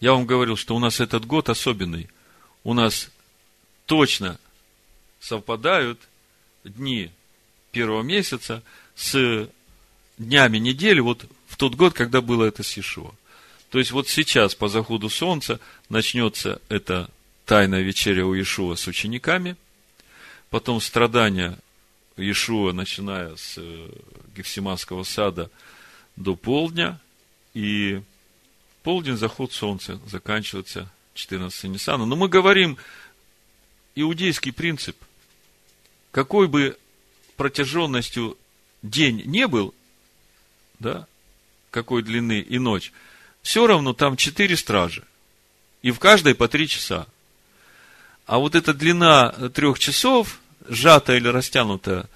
Я 0.00 0.12
вам 0.12 0.26
говорил, 0.26 0.56
что 0.56 0.76
у 0.76 0.78
нас 0.78 1.00
этот 1.00 1.24
год 1.26 1.48
особенный. 1.48 2.08
У 2.62 2.74
нас 2.74 3.10
точно 3.86 4.38
совпадают 5.20 6.00
дни 6.64 7.10
первого 7.72 8.02
месяца 8.02 8.62
с 8.94 9.48
днями 10.18 10.58
недели, 10.58 11.00
вот 11.00 11.24
в 11.46 11.56
тот 11.56 11.74
год, 11.74 11.94
когда 11.94 12.20
было 12.20 12.44
это 12.44 12.62
Сишуа. 12.62 13.12
То 13.70 13.78
есть, 13.78 13.90
вот 13.90 14.08
сейчас, 14.08 14.54
по 14.54 14.68
заходу 14.68 15.10
солнца, 15.10 15.60
начнется 15.88 16.60
эта 16.68 17.10
тайная 17.44 17.82
вечеря 17.82 18.26
у 18.26 18.34
Иешуа 18.34 18.76
с 18.76 18.86
учениками, 18.86 19.56
потом 20.50 20.80
страдания 20.80 21.58
Иешуа, 22.16 22.72
начиная 22.72 23.36
с 23.36 23.54
э, 23.58 23.88
Гефсиманского 24.36 25.02
сада 25.02 25.50
до 26.16 26.34
полдня, 26.34 26.98
и 27.54 28.02
полдень 28.82 29.16
заход 29.16 29.52
солнца 29.52 30.00
заканчивается 30.06 30.90
14 31.14 31.64
Ниссана. 31.64 32.06
Но 32.06 32.16
мы 32.16 32.28
говорим 32.28 32.78
иудейский 33.94 34.52
принцип. 34.52 34.96
Какой 36.10 36.48
бы 36.48 36.78
протяженностью 37.36 38.38
день 38.82 39.22
не 39.26 39.46
был, 39.46 39.74
да, 40.78 41.06
какой 41.70 42.02
длины 42.02 42.40
и 42.40 42.58
ночь, 42.58 42.92
все 43.42 43.66
равно 43.66 43.92
там 43.92 44.16
четыре 44.16 44.56
стражи. 44.56 45.04
И 45.82 45.90
в 45.90 45.98
каждой 45.98 46.34
по 46.34 46.48
три 46.48 46.68
часа. 46.68 47.06
А 48.26 48.38
вот 48.38 48.54
эта 48.54 48.74
длина 48.74 49.30
трех 49.54 49.78
часов, 49.78 50.40
сжато 50.68 51.16
или 51.16 51.28
растянуто, 51.28 52.08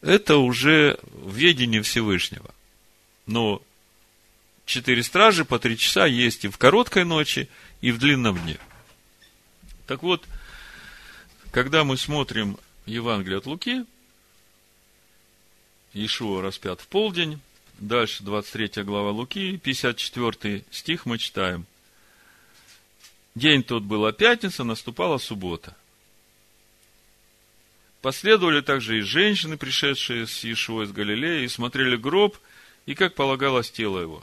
это 0.00 0.36
уже 0.36 0.98
в 1.12 1.34
ведении 1.34 1.80
Всевышнего. 1.80 2.54
Но 3.26 3.62
четыре 4.66 5.02
стражи 5.02 5.46
по 5.46 5.58
три 5.58 5.78
часа 5.78 6.04
есть 6.04 6.44
и 6.44 6.48
в 6.48 6.58
короткой 6.58 7.04
ночи, 7.04 7.48
и 7.80 7.92
в 7.92 7.98
длинном 7.98 8.38
дне. 8.38 8.58
Так 9.86 10.02
вот, 10.02 10.24
когда 11.52 11.84
мы 11.84 11.96
смотрим 11.96 12.58
Евангелие 12.84 13.38
от 13.38 13.46
Луки, 13.46 13.86
Иешуа 15.94 16.42
распят 16.42 16.82
в 16.82 16.88
полдень, 16.88 17.40
дальше 17.78 18.22
23 18.22 18.82
глава 18.82 19.10
Луки, 19.10 19.56
54 19.56 20.64
стих 20.70 21.06
мы 21.06 21.16
читаем. 21.16 21.64
День 23.34 23.62
тот 23.62 23.82
была 23.82 24.12
пятница, 24.12 24.64
наступала 24.64 25.16
суббота– 25.16 25.74
Последовали 28.06 28.60
также 28.60 28.98
и 28.98 29.00
женщины, 29.00 29.56
пришедшие 29.56 30.28
с 30.28 30.44
Иешуа 30.44 30.84
из 30.84 30.92
Галилеи, 30.92 31.42
и 31.42 31.48
смотрели 31.48 31.96
гроб, 31.96 32.38
и 32.84 32.94
как 32.94 33.16
полагалось 33.16 33.72
тело 33.72 33.98
его. 33.98 34.22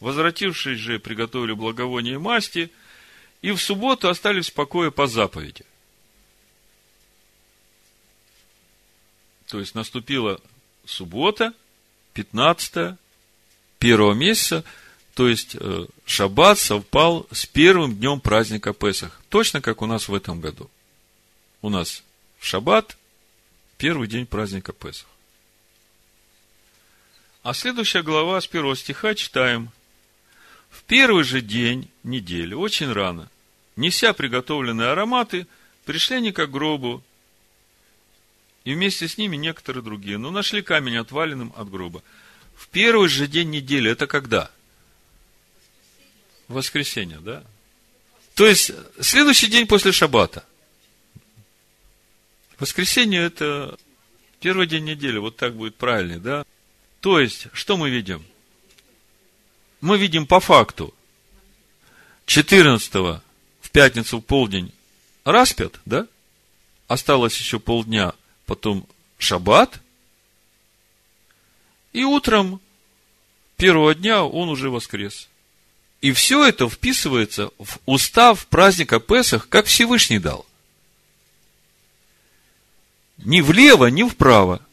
Возвратившись 0.00 0.78
же, 0.78 0.98
приготовили 0.98 1.52
благовоние 1.52 2.18
масти, 2.18 2.70
и 3.42 3.52
в 3.52 3.58
субботу 3.58 4.08
остались 4.08 4.50
в 4.50 4.54
покое 4.54 4.90
по 4.90 5.06
заповеди. 5.06 5.64
То 9.46 9.60
есть 9.60 9.74
наступила 9.74 10.40
суббота, 10.84 11.54
15 12.14 12.96
первого 13.78 14.14
месяца, 14.14 14.64
то 15.14 15.28
есть 15.28 15.56
э, 15.58 15.86
шаббат 16.04 16.58
совпал 16.58 17.26
с 17.30 17.46
первым 17.46 17.96
днем 17.96 18.20
праздника 18.20 18.72
Песах. 18.72 19.22
Точно 19.28 19.62
как 19.62 19.80
у 19.80 19.86
нас 19.86 20.08
в 20.08 20.14
этом 20.14 20.40
году. 20.40 20.70
У 21.62 21.70
нас 21.70 22.02
шаббат 22.40 22.98
первый 23.78 24.08
день 24.08 24.26
праздника 24.26 24.72
Песах. 24.72 25.06
А 27.42 27.54
следующая 27.54 28.02
глава 28.02 28.40
с 28.40 28.46
первого 28.46 28.76
стиха 28.76 29.14
читаем. 29.14 29.70
В 30.76 30.82
первый 30.82 31.24
же 31.24 31.40
день 31.40 31.90
недели, 32.02 32.52
очень 32.52 32.92
рано, 32.92 33.30
неся 33.76 34.12
приготовленные 34.12 34.88
ароматы, 34.88 35.46
пришли 35.86 36.16
они 36.16 36.32
к 36.32 36.46
гробу, 36.46 37.02
и 38.64 38.74
вместе 38.74 39.08
с 39.08 39.16
ними 39.16 39.36
некоторые 39.36 39.82
другие, 39.82 40.18
но 40.18 40.30
нашли 40.30 40.60
камень 40.60 40.98
отваленным 40.98 41.52
от 41.56 41.70
гроба. 41.70 42.02
В 42.54 42.68
первый 42.68 43.08
же 43.08 43.26
день 43.26 43.50
недели, 43.50 43.90
это 43.90 44.06
когда? 44.06 44.50
Воскресенье, 46.46 47.20
да? 47.20 47.42
То 48.34 48.46
есть, 48.46 48.70
следующий 49.00 49.46
день 49.46 49.66
после 49.66 49.92
шаббата. 49.92 50.44
Воскресенье– 52.58 53.22
это 53.22 53.78
первый 54.40 54.66
день 54.66 54.84
недели, 54.84 55.16
вот 55.16 55.36
так 55.36 55.56
будет 55.56 55.76
правильнее, 55.76 56.18
да? 56.18 56.44
То 57.00 57.18
есть, 57.18 57.46
что 57.54 57.78
мы 57.78 57.88
видим? 57.88 58.26
Мы 59.80 59.98
видим 59.98 60.26
по 60.26 60.40
факту. 60.40 60.94
14 62.26 62.92
в 62.94 63.70
пятницу 63.70 64.18
в 64.18 64.22
полдень 64.22 64.72
распят, 65.24 65.80
да? 65.84 66.06
Осталось 66.88 67.38
еще 67.38 67.58
полдня, 67.58 68.14
потом 68.46 68.86
шаббат. 69.18 69.80
И 71.92 72.04
утром 72.04 72.60
первого 73.56 73.94
дня 73.94 74.24
он 74.24 74.48
уже 74.48 74.70
воскрес. 74.70 75.28
И 76.00 76.12
все 76.12 76.44
это 76.44 76.68
вписывается 76.68 77.50
в 77.58 77.78
устав 77.86 78.46
праздника 78.46 79.00
Песах, 79.00 79.48
как 79.48 79.66
Всевышний 79.66 80.18
дал. 80.18 80.46
Ни 83.18 83.40
влево, 83.40 83.86
ни 83.86 84.02
вправо. 84.08 84.65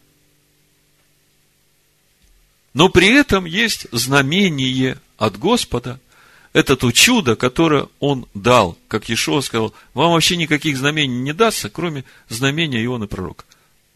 Но 2.74 2.90
при 2.90 3.08
этом 3.08 3.46
есть 3.46 3.88
знамение 3.92 4.98
от 5.18 5.38
Господа. 5.38 6.00
Это 6.54 6.76
то 6.76 6.92
чудо, 6.92 7.36
которое 7.36 7.88
Он 8.00 8.28
дал. 8.34 8.78
Как 8.88 9.10
Ешова 9.10 9.42
сказал, 9.42 9.74
вам 9.94 10.12
вообще 10.12 10.38
никаких 10.38 10.78
знамений 10.78 11.20
не 11.20 11.34
дастся, 11.34 11.70
кроме 11.70 12.04
знамения 12.30 12.84
Иона 12.84 13.08
Пророка. 13.08 13.46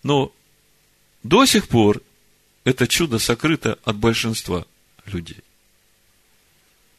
Но 0.04 0.32
до 1.24 1.46
сих 1.46 1.68
пор 1.68 2.02
это 2.64 2.88
чудо 2.88 3.20
сокрыто 3.20 3.80
от 3.84 3.96
большинства 3.96 4.66
людей. 5.06 5.38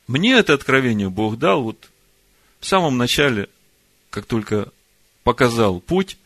Мне 0.06 0.32
это 0.32 0.54
откровение 0.54 1.10
Бог 1.10 1.38
дал 1.38 1.62
вот 1.62 1.90
в 2.60 2.66
самом 2.66 2.96
начале, 2.96 3.48
как 4.10 4.26
только 4.26 4.72
показал 5.22 5.80
путь 5.80 6.16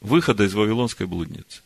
выхода 0.00 0.44
из 0.44 0.54
Вавилонской 0.54 1.06
блудницы. 1.06 1.62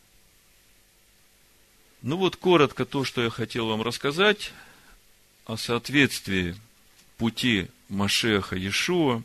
Ну 2.04 2.18
вот 2.18 2.36
коротко 2.36 2.84
то, 2.84 3.02
что 3.02 3.22
я 3.22 3.30
хотел 3.30 3.66
вам 3.66 3.80
рассказать 3.80 4.52
о 5.46 5.56
соответствии 5.56 6.54
пути 7.16 7.68
Машеха 7.88 8.56
Иешуа 8.56 9.22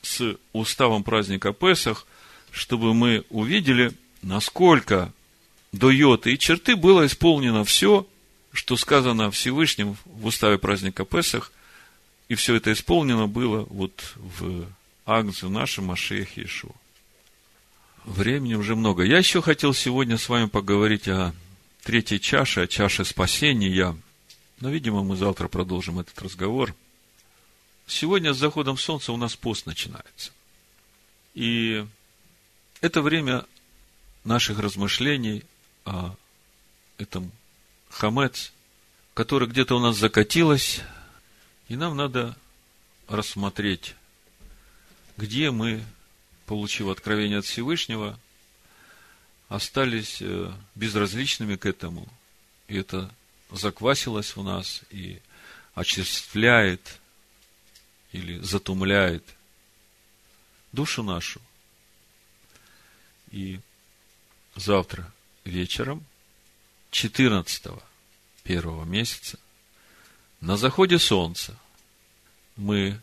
с 0.00 0.38
уставом 0.54 1.04
праздника 1.04 1.52
Песах, 1.52 2.06
чтобы 2.50 2.94
мы 2.94 3.26
увидели, 3.28 3.92
насколько 4.22 5.12
до 5.72 5.90
йоты 5.90 6.32
и 6.32 6.38
черты 6.38 6.74
было 6.74 7.04
исполнено 7.04 7.64
все, 7.64 8.06
что 8.50 8.78
сказано 8.78 9.30
Всевышним 9.30 9.98
в 10.06 10.24
уставе 10.24 10.56
праздника 10.56 11.04
Песах, 11.04 11.52
и 12.30 12.34
все 12.34 12.54
это 12.54 12.72
исполнено 12.72 13.26
было 13.26 13.66
вот 13.68 14.14
в 14.16 14.64
Агнце 15.04 15.50
нашем 15.50 15.84
Машех 15.84 16.38
Иешуа. 16.38 16.72
Времени 18.06 18.54
уже 18.54 18.74
много. 18.74 19.02
Я 19.02 19.18
еще 19.18 19.42
хотел 19.42 19.74
сегодня 19.74 20.16
с 20.16 20.30
вами 20.30 20.46
поговорить 20.46 21.08
о 21.08 21.34
третьей 21.86 22.18
чаше, 22.18 22.62
о 22.62 22.66
чаше 22.66 23.04
спасения. 23.04 23.96
Но, 24.60 24.70
видимо, 24.70 25.04
мы 25.04 25.16
завтра 25.16 25.46
продолжим 25.46 26.00
этот 26.00 26.20
разговор. 26.20 26.74
Сегодня 27.86 28.34
с 28.34 28.38
заходом 28.38 28.76
солнца 28.76 29.12
у 29.12 29.16
нас 29.16 29.36
пост 29.36 29.66
начинается. 29.66 30.32
И 31.34 31.86
это 32.80 33.02
время 33.02 33.46
наших 34.24 34.58
размышлений 34.58 35.44
о 35.84 36.16
этом 36.98 37.30
хамец, 37.88 38.52
который 39.14 39.46
где-то 39.46 39.76
у 39.76 39.78
нас 39.78 39.96
закатилось, 39.96 40.80
и 41.68 41.76
нам 41.76 41.96
надо 41.96 42.36
рассмотреть, 43.06 43.94
где 45.16 45.52
мы, 45.52 45.84
получив 46.46 46.88
откровение 46.88 47.38
от 47.38 47.44
Всевышнего, 47.44 48.18
остались 49.48 50.18
э, 50.20 50.52
безразличными 50.74 51.56
к 51.56 51.66
этому, 51.66 52.08
и 52.68 52.76
это 52.76 53.12
заквасилось 53.50 54.36
у 54.36 54.42
нас 54.42 54.82
и 54.90 55.20
очерствляет 55.74 57.00
или 58.12 58.38
затумляет 58.38 59.22
душу 60.72 61.02
нашу. 61.02 61.40
И 63.30 63.60
завтра 64.56 65.12
вечером, 65.44 66.04
14 66.90 67.66
первого 68.42 68.84
месяца, 68.84 69.38
на 70.40 70.56
заходе 70.56 70.98
солнца, 70.98 71.56
мы 72.56 73.00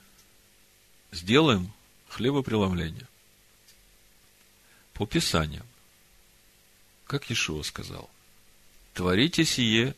сделаем 1.12 1.72
хлебопреломление 2.10 3.07
по 4.94 5.06
Писаниям 5.06 5.65
как 7.14 7.30
Ишуа 7.30 7.61
сказал, 7.61 8.10
творите 8.95 9.45
сие 9.45 9.95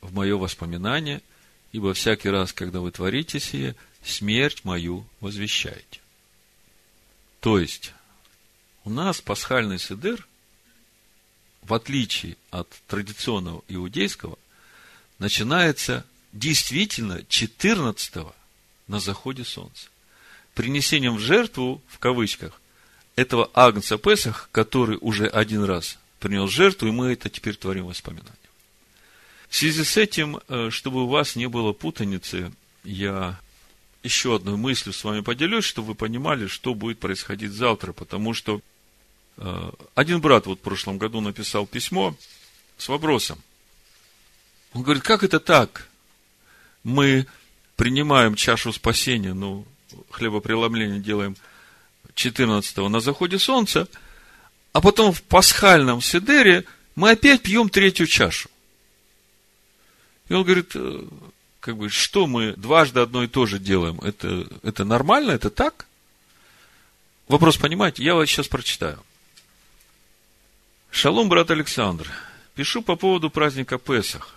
в 0.00 0.12
мое 0.12 0.36
воспоминание, 0.36 1.22
ибо 1.70 1.94
всякий 1.94 2.30
раз, 2.30 2.52
когда 2.52 2.80
вы 2.80 2.90
творите 2.90 3.38
сие, 3.38 3.76
смерть 4.02 4.64
мою 4.64 5.06
возвещаете. 5.20 6.00
То 7.38 7.60
есть, 7.60 7.94
у 8.82 8.90
нас 8.90 9.20
пасхальный 9.20 9.78
седер, 9.78 10.26
в 11.62 11.74
отличие 11.74 12.36
от 12.50 12.68
традиционного 12.88 13.62
иудейского, 13.68 14.36
начинается 15.20 16.04
действительно 16.32 17.24
14 17.28 18.14
на 18.88 18.98
заходе 18.98 19.44
солнца. 19.44 19.90
Принесением 20.54 21.18
в 21.18 21.20
жертву, 21.20 21.80
в 21.86 22.00
кавычках, 22.00 22.60
этого 23.14 23.48
Агнца 23.54 23.96
Песах, 23.96 24.48
который 24.50 24.98
уже 25.00 25.28
один 25.28 25.62
раз 25.62 25.98
принес 26.22 26.50
жертву, 26.50 26.88
и 26.88 26.92
мы 26.92 27.12
это 27.12 27.28
теперь 27.28 27.56
творим 27.56 27.86
воспоминания. 27.86 28.30
В 29.48 29.56
связи 29.56 29.82
с 29.82 29.96
этим, 29.96 30.40
э, 30.48 30.70
чтобы 30.70 31.02
у 31.02 31.08
вас 31.08 31.36
не 31.36 31.48
было 31.48 31.72
путаницы, 31.72 32.52
я 32.84 33.38
еще 34.02 34.36
одной 34.36 34.56
мыслью 34.56 34.92
с 34.92 35.04
вами 35.04 35.20
поделюсь, 35.20 35.64
чтобы 35.64 35.88
вы 35.88 35.94
понимали, 35.94 36.46
что 36.46 36.74
будет 36.74 37.00
происходить 37.00 37.50
завтра, 37.52 37.92
потому 37.92 38.34
что 38.34 38.60
э, 39.36 39.70
один 39.94 40.20
брат 40.20 40.46
вот 40.46 40.60
в 40.60 40.62
прошлом 40.62 40.96
году 40.96 41.20
написал 41.20 41.66
письмо 41.66 42.16
с 42.78 42.88
вопросом. 42.88 43.42
Он 44.74 44.82
говорит, 44.82 45.02
как 45.02 45.24
это 45.24 45.40
так? 45.40 45.88
Мы 46.84 47.26
принимаем 47.76 48.36
чашу 48.36 48.72
спасения, 48.72 49.34
ну, 49.34 49.66
хлебопреломление 50.10 51.00
делаем 51.00 51.36
14 52.14 52.76
на 52.76 53.00
заходе 53.00 53.40
солнца– 53.40 53.88
а 54.72 54.80
потом 54.80 55.12
в 55.12 55.22
пасхальном 55.22 56.00
седере 56.00 56.64
мы 56.94 57.10
опять 57.10 57.42
пьем 57.42 57.68
третью 57.68 58.06
чашу. 58.06 58.50
И 60.28 60.34
он 60.34 60.44
говорит, 60.44 60.72
э, 60.74 61.04
как 61.60 61.76
бы, 61.76 61.88
что 61.90 62.26
мы 62.26 62.54
дважды 62.54 63.00
одно 63.00 63.22
и 63.22 63.28
то 63.28 63.46
же 63.46 63.58
делаем? 63.58 63.98
Это, 64.00 64.48
это 64.62 64.84
нормально? 64.84 65.32
Это 65.32 65.50
так? 65.50 65.86
Вопрос, 67.28 67.56
понимаете? 67.56 68.02
Я 68.02 68.14
вас 68.14 68.28
сейчас 68.28 68.48
прочитаю. 68.48 69.02
Шалом, 70.90 71.28
брат 71.28 71.50
Александр. 71.50 72.10
Пишу 72.54 72.82
по 72.82 72.96
поводу 72.96 73.30
праздника 73.30 73.78
Песах. 73.78 74.34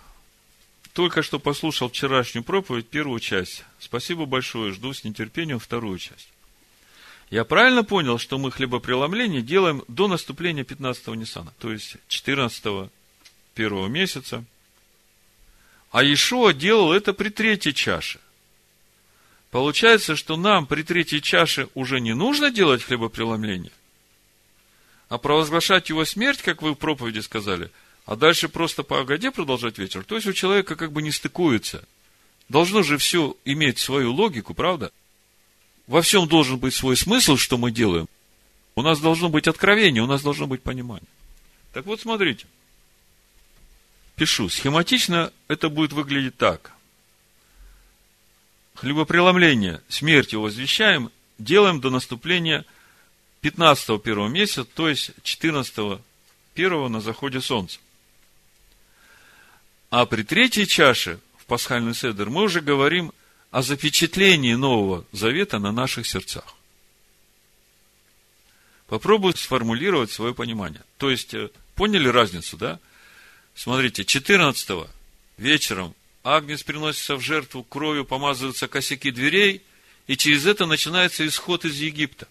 Только 0.92 1.22
что 1.22 1.38
послушал 1.38 1.90
вчерашнюю 1.90 2.42
проповедь, 2.42 2.88
первую 2.88 3.20
часть. 3.20 3.64
Спасибо 3.78 4.24
большое, 4.24 4.72
жду 4.72 4.94
с 4.94 5.04
нетерпением 5.04 5.58
вторую 5.58 5.98
часть. 5.98 6.28
Я 7.30 7.44
правильно 7.44 7.82
понял, 7.82 8.18
что 8.18 8.38
мы 8.38 8.52
хлебопреломление 8.52 9.42
делаем 9.42 9.82
до 9.88 10.06
наступления 10.06 10.62
15-го 10.62 11.14
Ниссана, 11.14 11.52
то 11.58 11.72
есть 11.72 11.96
14-го 12.08 12.90
первого 13.54 13.88
месяца. 13.88 14.44
А 15.90 16.04
Иешуа 16.04 16.52
делал 16.52 16.92
это 16.92 17.12
при 17.12 17.30
третьей 17.30 17.74
чаше. 17.74 18.20
Получается, 19.50 20.14
что 20.14 20.36
нам 20.36 20.66
при 20.66 20.82
третьей 20.82 21.20
чаше 21.20 21.68
уже 21.74 22.00
не 22.00 22.14
нужно 22.14 22.50
делать 22.50 22.82
хлебопреломление, 22.82 23.72
а 25.08 25.18
провозглашать 25.18 25.88
его 25.88 26.04
смерть, 26.04 26.42
как 26.42 26.62
вы 26.62 26.72
в 26.72 26.74
проповеди 26.74 27.20
сказали, 27.20 27.70
а 28.04 28.14
дальше 28.14 28.48
просто 28.48 28.82
по 28.82 29.00
Агаде 29.00 29.32
продолжать 29.32 29.78
вечер. 29.78 30.04
То 30.04 30.14
есть 30.14 30.26
у 30.28 30.32
человека 30.32 30.76
как 30.76 30.92
бы 30.92 31.02
не 31.02 31.10
стыкуется. 31.10 31.84
Должно 32.48 32.84
же 32.84 32.98
все 32.98 33.36
иметь 33.44 33.78
свою 33.78 34.12
логику, 34.12 34.54
правда? 34.54 34.92
Во 35.86 36.02
всем 36.02 36.26
должен 36.26 36.58
быть 36.58 36.74
свой 36.74 36.96
смысл, 36.96 37.36
что 37.36 37.58
мы 37.58 37.70
делаем. 37.70 38.08
У 38.74 38.82
нас 38.82 39.00
должно 39.00 39.28
быть 39.28 39.46
откровение, 39.46 40.02
у 40.02 40.06
нас 40.06 40.22
должно 40.22 40.46
быть 40.46 40.62
понимание. 40.62 41.08
Так 41.72 41.86
вот, 41.86 42.00
смотрите. 42.00 42.46
Пишу. 44.16 44.48
Схематично 44.48 45.32
это 45.48 45.68
будет 45.68 45.92
выглядеть 45.92 46.36
так. 46.36 46.72
Хлебопреломление, 48.74 49.80
смертью 49.88 50.40
возвещаем, 50.40 51.10
делаем 51.38 51.80
до 51.80 51.90
наступления 51.90 52.64
15 53.40 54.02
первого 54.02 54.28
месяца, 54.28 54.64
то 54.64 54.88
есть 54.88 55.12
14 55.22 56.00
первого 56.54 56.88
на 56.88 57.00
заходе 57.00 57.40
солнца. 57.40 57.78
А 59.88 60.04
при 60.04 60.24
третьей 60.24 60.66
чаше, 60.66 61.20
в 61.38 61.46
пасхальный 61.46 61.94
седер, 61.94 62.28
мы 62.28 62.42
уже 62.42 62.60
говорим– 62.60 63.12
о 63.56 63.62
запечатлении 63.62 64.52
Нового 64.52 65.06
Завета 65.12 65.58
на 65.58 65.72
наших 65.72 66.06
сердцах. 66.06 66.44
Попробую 68.86 69.34
сформулировать 69.34 70.10
свое 70.10 70.34
понимание. 70.34 70.82
То 70.98 71.08
есть, 71.08 71.32
э, 71.32 71.48
поняли 71.74 72.06
разницу, 72.08 72.58
да? 72.58 72.78
Смотрите, 73.54 74.04
14 74.04 74.90
вечером 75.38 75.94
Агнец 76.22 76.64
приносится 76.64 77.16
в 77.16 77.22
жертву, 77.22 77.64
кровью 77.64 78.04
помазываются 78.04 78.68
косяки 78.68 79.10
дверей, 79.10 79.62
и 80.06 80.18
через 80.18 80.44
это 80.44 80.66
начинается 80.66 81.26
исход 81.26 81.64
из 81.64 81.80
Египта. 81.80 82.28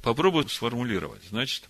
Попробую 0.00 0.48
сформулировать. 0.48 1.24
Значит, 1.28 1.68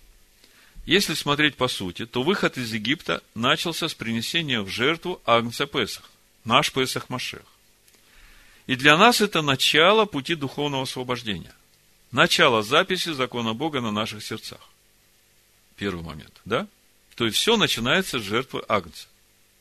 если 0.87 1.15
смотреть 1.15 1.57
по 1.57 1.67
сути, 1.67 2.07
то 2.07 2.23
выход 2.23 2.59
из 2.59 2.73
Египта 2.73 3.25
начался 3.35 3.89
с 3.89 3.95
принесения 3.95 4.61
в 4.61 4.69
жертву 4.69 5.21
Агнца 5.25 5.67
Песах 5.67 6.09
наш 6.45 6.73
Песах 6.73 7.09
Машех. 7.09 7.43
И 8.67 8.77
для 8.77 8.97
нас 8.97 9.21
это 9.21 9.43
начало 9.43 10.05
пути 10.05 10.35
духовного 10.35 10.85
освобождения. 10.85 11.55
Начало 12.13 12.63
записи 12.63 13.13
закона 13.13 13.55
Бога 13.55 13.81
на 13.81 13.91
наших 13.91 14.23
сердцах. 14.23 14.61
Первый 15.77 16.05
момент, 16.05 16.41
да? 16.45 16.67
То 17.15 17.27
есть 17.27 17.37
все 17.37 17.57
начинается 17.57 18.19
с 18.19 18.23
жертвы 18.23 18.63
Агнца. 18.69 19.09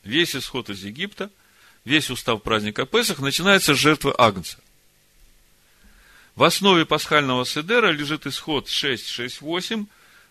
Весь 0.03 0.35
исход 0.35 0.69
из 0.69 0.83
Египта, 0.83 1.29
весь 1.85 2.09
устав 2.09 2.41
праздника 2.41 2.85
Песах 2.85 3.19
начинается 3.19 3.73
с 3.73 3.77
жертвы 3.77 4.13
Агнца. 4.17 4.57
В 6.35 6.43
основе 6.43 6.85
пасхального 6.85 7.45
седера 7.45 7.91
лежит 7.91 8.25
исход 8.25 8.69
6, 8.69 9.07
6, 9.07 9.41
8. 9.41 9.85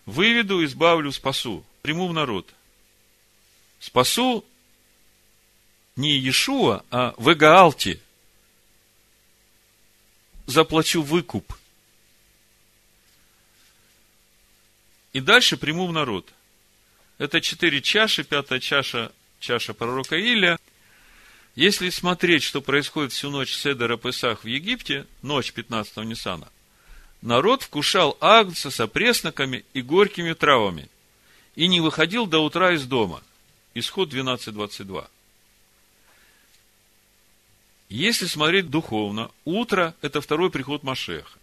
Выведу, 0.05 0.65
избавлю, 0.65 1.11
спасу. 1.11 1.63
Приму 1.83 2.07
в 2.07 2.13
народ. 2.13 2.49
Спасу 3.79 4.43
не 5.99 6.17
Иешуа, 6.17 6.83
а 6.91 7.13
в 7.17 7.33
Эгаалте 7.33 7.99
заплачу 10.45 11.01
выкуп. 11.01 11.53
И 15.11 15.19
дальше 15.19 15.57
приму 15.57 15.87
в 15.87 15.91
народ. 15.91 16.33
Это 17.17 17.41
четыре 17.41 17.81
чаши, 17.81 18.23
пятая 18.23 18.61
чаша, 18.61 19.11
чаша 19.41 19.73
пророка 19.73 20.17
Иля. 20.17 20.57
Если 21.55 21.89
смотреть, 21.89 22.43
что 22.43 22.61
происходит 22.61 23.11
всю 23.11 23.29
ночь 23.29 23.53
Седера 23.53 23.97
Песах 23.97 24.45
в 24.45 24.47
Египте, 24.47 25.05
ночь 25.21 25.51
15-го 25.53 26.03
Ниссана, 26.03 26.47
народ 27.21 27.63
вкушал 27.63 28.17
агнца 28.21 28.71
с 28.71 28.79
опресноками 28.79 29.65
и 29.73 29.81
горькими 29.81 30.31
травами 30.31 30.87
и 31.55 31.67
не 31.67 31.81
выходил 31.81 32.25
до 32.25 32.39
утра 32.39 32.71
из 32.71 32.85
дома. 32.85 33.21
Исход 33.73 34.13
12.22. 34.13 35.09
Если 37.89 38.27
смотреть 38.27 38.69
духовно, 38.69 39.31
утро– 39.45 39.95
это 40.01 40.21
второй 40.21 40.51
приход 40.51 40.83
Машеха. 40.83 41.37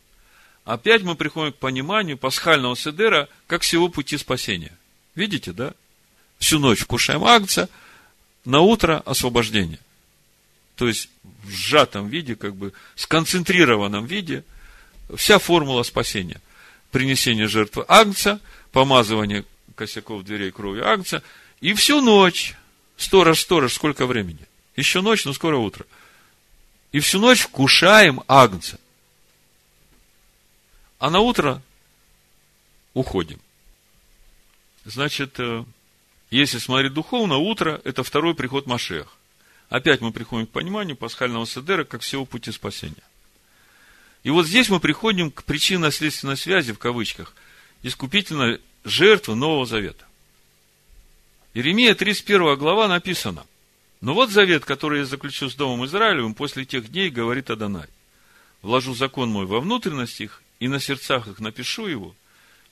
Опять 0.65 1.03
мы 1.03 1.17
приходим 1.17 1.53
к 1.53 1.57
пониманию 1.57 2.17
пасхального 2.17 2.77
седера 2.77 3.29
как 3.49 3.63
всего 3.63 3.89
пути 3.89 4.17
спасения. 4.17 4.77
Видите, 5.17 5.53
да? 5.53 5.75
Всю 6.39 6.61
ночь 6.61 6.81
вкушаем 6.81 7.25
акция, 7.25 7.69
на 8.45 8.61
утро 8.61 9.03
освобождение. 9.05 9.81
То 10.77 10.87
есть 10.87 11.09
в 11.43 11.51
сжатом 11.51 12.09
виде, 12.09 12.37
как 12.37 12.55
бы 12.55 12.73
сконцентрированном 12.95 14.07
виде, 14.07 14.45
вся 15.17 15.41
формула 15.41 15.83
спасения. 15.83 16.41
Принесение 16.93 17.49
жертвы 17.49 17.85
агнца, 17.89 18.41
помазывание 18.71 19.45
косяков 19.75 20.25
дверей 20.25 20.53
кровью 20.53 20.87
агнца, 20.87 21.25
и 21.61 21.75
всю 21.75 22.01
ночь, 22.01 22.55
сторож, 22.97 23.41
сторож, 23.41 23.73
сколько 23.73 24.07
времени? 24.07 24.47
Еще 24.77 25.01
ночь, 25.01 25.25
но 25.25 25.33
скоро 25.33 25.57
утро– 25.57 25.85
и 26.97 27.01
всю 27.01 27.21
ночь 27.21 27.41
вкушаем 27.41 28.23
агнца. 28.27 28.81
А 30.99 31.11
на 31.11 31.21
утро 31.21 31.61
уходим. 32.95 33.39
Значит, 34.87 35.39
э, 35.39 35.67
если 36.31 36.57
смотреть 36.57 36.95
духовно, 36.95 37.37
утро– 37.37 37.83
это 37.85 38.03
второй 38.03 38.35
приход 38.35 38.67
Машех. 38.67 39.15
Опять 39.69 40.01
мы 40.01 40.11
приходим 40.11 40.47
к 40.47 40.53
пониманию 40.53 40.97
пасхального 40.97 41.47
седера 41.47 41.85
как 41.85 42.01
всего 42.01 42.25
пути 42.25 42.51
спасения. 42.51 43.05
И 44.23 44.31
вот 44.31 44.47
здесь 44.47 44.71
мы 44.71 44.81
приходим 44.81 45.31
к 45.31 45.45
причинно-следственной 45.45 46.39
связи, 46.39 46.73
в 46.73 46.79
кавычках, 46.79 47.35
искупительной 47.83 48.63
жертвы 48.85 49.35
Нового 49.35 49.67
Завета. 49.67 50.07
Иеремия 51.53 51.95
31 51.95 52.57
глава 52.57 52.89
написано– 52.89 53.45
но 54.01 54.15
вот 54.15 54.31
завет, 54.31 54.65
который 54.65 55.01
я 55.01 55.05
заключу 55.05 55.49
с 55.49 55.55
Домом 55.55 55.87
Израилевым 55.87 56.35
после 56.35 56.65
тех 56.65 56.91
дней, 56.91 57.11
говорит 57.11 57.51
Адонай. 57.51 57.89
Вложу 58.63 58.95
закон 58.95 59.31
мой 59.31 59.47
во 59.47 59.61
внутренность 59.61 60.21
их, 60.21 60.43
и 60.61 60.69
на 60.69 60.81
сердцах 60.81 61.29
их 61.29 61.41
напишу 61.41 61.87
его, 61.87 62.15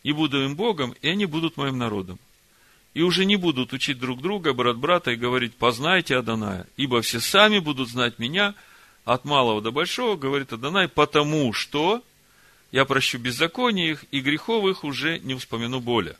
и 0.03 0.13
буду 0.13 0.45
им 0.45 0.57
Богом, 0.57 0.95
и 1.03 1.09
они 1.09 1.27
будут 1.27 1.57
моим 1.57 1.79
народом. 1.79 2.19
И 2.93 3.03
уже 3.03 3.25
не 3.25 3.37
будут 3.37 3.73
учить 3.73 3.99
друг 3.99 4.21
друга, 4.21 4.53
брат 4.53 4.77
брата, 4.77 5.11
и 5.11 5.17
говорить, 5.17 5.55
познайте 5.57 6.17
Адоная, 6.17 6.67
ибо 6.77 7.01
все 7.03 7.21
сами 7.21 7.59
будут 7.59 7.89
знать 7.89 8.19
меня, 8.19 8.55
от 9.05 9.25
малого 9.25 9.61
до 9.61 9.71
большого, 9.71 10.17
говорит 10.17 10.53
Адонай, 10.53 10.89
потому 10.89 11.53
что 11.53 12.03
я 12.73 12.85
прощу 12.85 13.19
беззаконие 13.19 13.93
их, 13.93 14.05
и 14.11 14.21
грехов 14.21 14.67
их 14.67 14.85
уже 14.85 15.19
не 15.21 15.35
вспомину 15.35 15.81
более. 15.81 16.17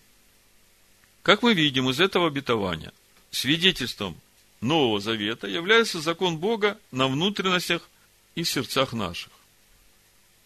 Как 1.23 1.43
мы 1.43 1.55
видим 1.55 1.89
из 1.89 2.01
этого 2.01 2.27
обетования, 2.27 2.93
свидетельством 3.31 4.17
Нового 4.65 4.99
Завета 4.99 5.47
является 5.47 6.01
закон 6.01 6.39
Бога 6.39 6.79
на 6.91 7.07
внутренностях 7.07 7.87
и 8.35 8.45
сердцах 8.45 8.95
наших. 8.95 9.31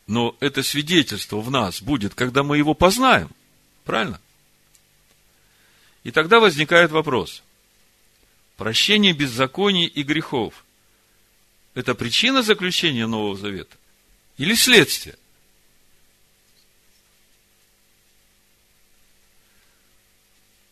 Но 0.09 0.37
это 0.41 0.65
свидетельство 0.65 1.41
в 1.41 1.53
нас 1.53 1.81
будет, 1.81 2.15
когда 2.17 2.43
мы 2.43 2.59
его 2.59 2.75
познаем. 2.75 3.31
Правильно? 3.85 4.21
И 6.03 6.11
тогда 6.11 6.41
возникает 6.41 6.91
вопрос. 6.91 7.45
Прощение 8.57 9.13
беззаконий 9.13 9.87
и 9.87 10.03
грехов– 10.03 10.65
это 11.75 11.95
причина 11.95 12.43
заключения 12.43 13.07
Нового 13.07 13.37
Завета? 13.37 13.77
Или 14.37 14.55
следствие? 14.55 15.17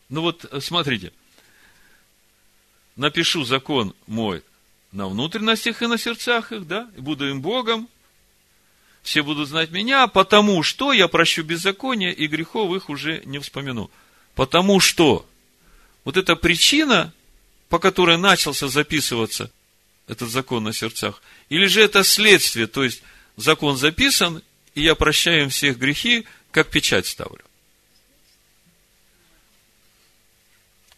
Ну 0.09 0.21
вот, 0.21 0.45
смотрите– 0.59 1.13
напишу 2.97 3.45
закон 3.45 3.93
мой 4.07 4.43
на 4.91 5.07
внутренностях 5.07 5.81
и 5.81 5.87
на 5.87 5.97
сердцах 5.97 6.51
их, 6.51 6.67
да, 6.67 6.89
и 6.97 6.99
буду 6.99 7.29
им 7.29 7.41
Богом, 7.41 7.87
все 9.03 9.21
будут 9.21 9.47
знать 9.47 9.71
меня, 9.71 10.07
потому 10.07 10.63
что 10.63 10.91
я 10.91 11.07
прощу 11.07 11.43
беззаконие, 11.43 12.13
и 12.13 12.27
грехов 12.27 12.75
их 12.75 12.89
уже 12.89 13.21
не 13.25 13.39
вспомину. 13.39 13.89
Потому 14.35 14.79
что 14.81 15.25
вот 16.03 16.17
эта 16.17 16.35
причина, 16.35 17.13
по 17.69 17.79
которой 17.79 18.17
начался 18.17 18.67
записываться 18.67 19.51
этот 20.07 20.29
закон 20.29 20.63
на 20.63 20.73
сердцах, 20.73 21.21
или 21.47 21.67
же 21.67 21.81
это 21.81 22.03
следствие, 22.03 22.67
то 22.67 22.83
есть 22.83 23.01
закон 23.37 23.77
записан, 23.77 24.41
и 24.75 24.81
я 24.81 24.95
прощаю 24.95 25.43
им 25.43 25.49
всех 25.49 25.77
грехи, 25.77 26.25
как 26.51 26.69
печать 26.69 27.07
ставлю. 27.07 27.43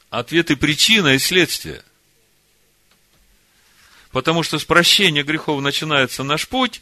Ответы 0.09 0.55
причина 0.55 1.13
и 1.13 1.19
следствие. 1.19 1.83
Потому 4.11 4.43
что 4.43 4.57
с 4.59 4.65
прощения 4.65 5.23
грехов 5.23 5.61
начинается 5.61 6.23
наш 6.23 6.47
путь, 6.47 6.81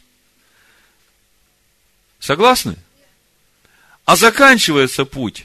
Согласны? 2.18 2.76
А 4.04 4.16
заканчивается 4.16 5.04
путь 5.04 5.44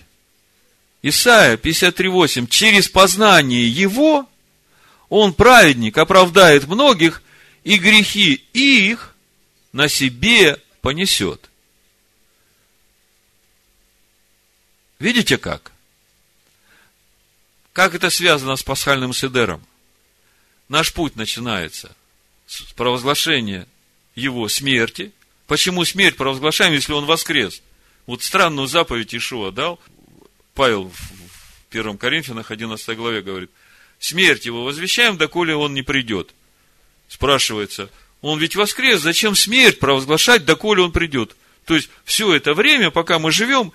Исайя 1.02 1.58
53.8. 1.58 2.48
Через 2.48 2.88
познание 2.88 3.68
его 3.68 4.28
он, 5.10 5.34
праведник, 5.34 5.98
оправдает 5.98 6.66
многих, 6.66 7.22
и 7.64 7.78
грехи 7.78 8.44
их 8.54 9.16
на 9.74 9.88
себе 9.88 10.62
понесет. 10.82 11.50
Видите 15.00 15.38
как? 15.38 15.72
Как 17.74 17.96
это 17.96 18.10
связано 18.10 18.56
с 18.56 18.64
пасхальным 18.64 19.14
седером? 19.14 19.66
Наш 20.70 20.94
путь 20.94 21.16
начинается 21.16 21.96
с 22.48 22.62
провозглашения 22.74 23.68
его 24.16 24.48
смерти. 24.48 25.12
Почему 25.48 25.86
смерть 25.86 26.16
провозглашаем, 26.16 26.74
если 26.74 26.94
он 26.94 27.06
воскрес? 27.06 27.62
Вот 28.06 28.24
странную 28.24 28.68
заповедь 28.68 29.14
Ишуа 29.16 29.52
дал. 29.52 29.80
Павел 30.54 30.90
в 30.90 31.76
1 31.76 31.98
Коринфянах 31.98 32.52
11 32.52 32.98
главе 32.98 33.22
говорит, 33.22 33.50
смерть 34.00 34.46
его 34.46 34.64
возвещаем, 34.64 35.18
доколе 35.18 35.56
он 35.56 35.74
не 35.74 35.82
придет. 35.82 36.34
Спрашивается, 37.08 37.90
он 38.22 38.40
ведь 38.40 38.56
воскрес, 38.56 39.02
зачем 39.02 39.36
смерть 39.36 39.80
провозглашать, 39.80 40.46
доколе 40.46 40.84
он 40.84 40.92
придет? 40.92 41.36
То 41.66 41.76
есть, 41.76 41.90
все 42.04 42.34
это 42.34 42.54
время, 42.54 42.92
пока 42.92 43.20
мы 43.20 43.32
живем, 43.32 43.72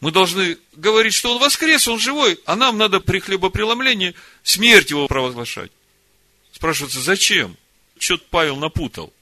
мы 0.00 0.12
должны 0.12 0.58
говорить, 0.74 1.14
что 1.14 1.32
он 1.32 1.38
воскрес, 1.40 1.86
он 1.88 1.98
живой, 1.98 2.38
а 2.46 2.56
нам 2.56 2.78
надо 2.78 3.00
при 3.00 3.20
хлебопреломлении 3.20 4.14
смерть 4.42 4.90
его 4.90 5.06
провозглашать. 5.06 5.70
Спрашивается, 6.60 7.00
зачем? 7.00 7.56
Что-то 7.98 8.24
Павел 8.28 8.56
напутал. 8.56 9.14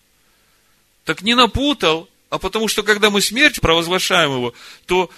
Так 1.04 1.22
не 1.22 1.36
напутал, 1.36 2.08
а 2.30 2.38
потому 2.38 2.66
что, 2.66 2.82
когда 2.82 3.10
мы 3.10 3.22
смерть 3.22 3.60
провозглашаем 3.60 4.32
его, 4.32 4.54
то 4.86 5.08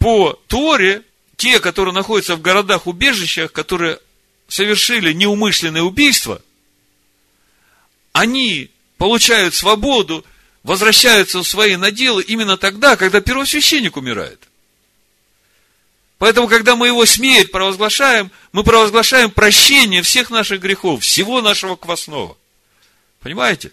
по 0.00 0.32
Торе 0.48 1.04
те, 1.36 1.60
которые 1.60 1.94
находятся 1.94 2.34
в 2.34 2.42
городах-убежищах, 2.42 3.52
которые 3.52 4.00
совершили 4.48 5.12
неумышленное 5.12 5.82
убийство, 5.82 6.42
они 8.10 8.72
получают 8.96 9.54
свободу, 9.54 10.24
возвращаются 10.64 11.38
в 11.38 11.48
свои 11.48 11.76
наделы 11.76 12.24
именно 12.24 12.56
тогда, 12.56 12.96
когда 12.96 13.20
первосвященник 13.20 13.96
умирает. 13.96 14.48
Поэтому, 16.18 16.48
когда 16.48 16.74
мы 16.74 16.88
его 16.88 17.06
смерть 17.06 17.52
провозглашаем, 17.52 18.30
мы 18.52 18.64
провозглашаем 18.64 19.30
прощение 19.30 20.02
всех 20.02 20.30
наших 20.30 20.60
грехов, 20.60 21.02
всего 21.02 21.40
нашего 21.40 21.76
квасного. 21.76 22.36
Понимаете? 23.20 23.70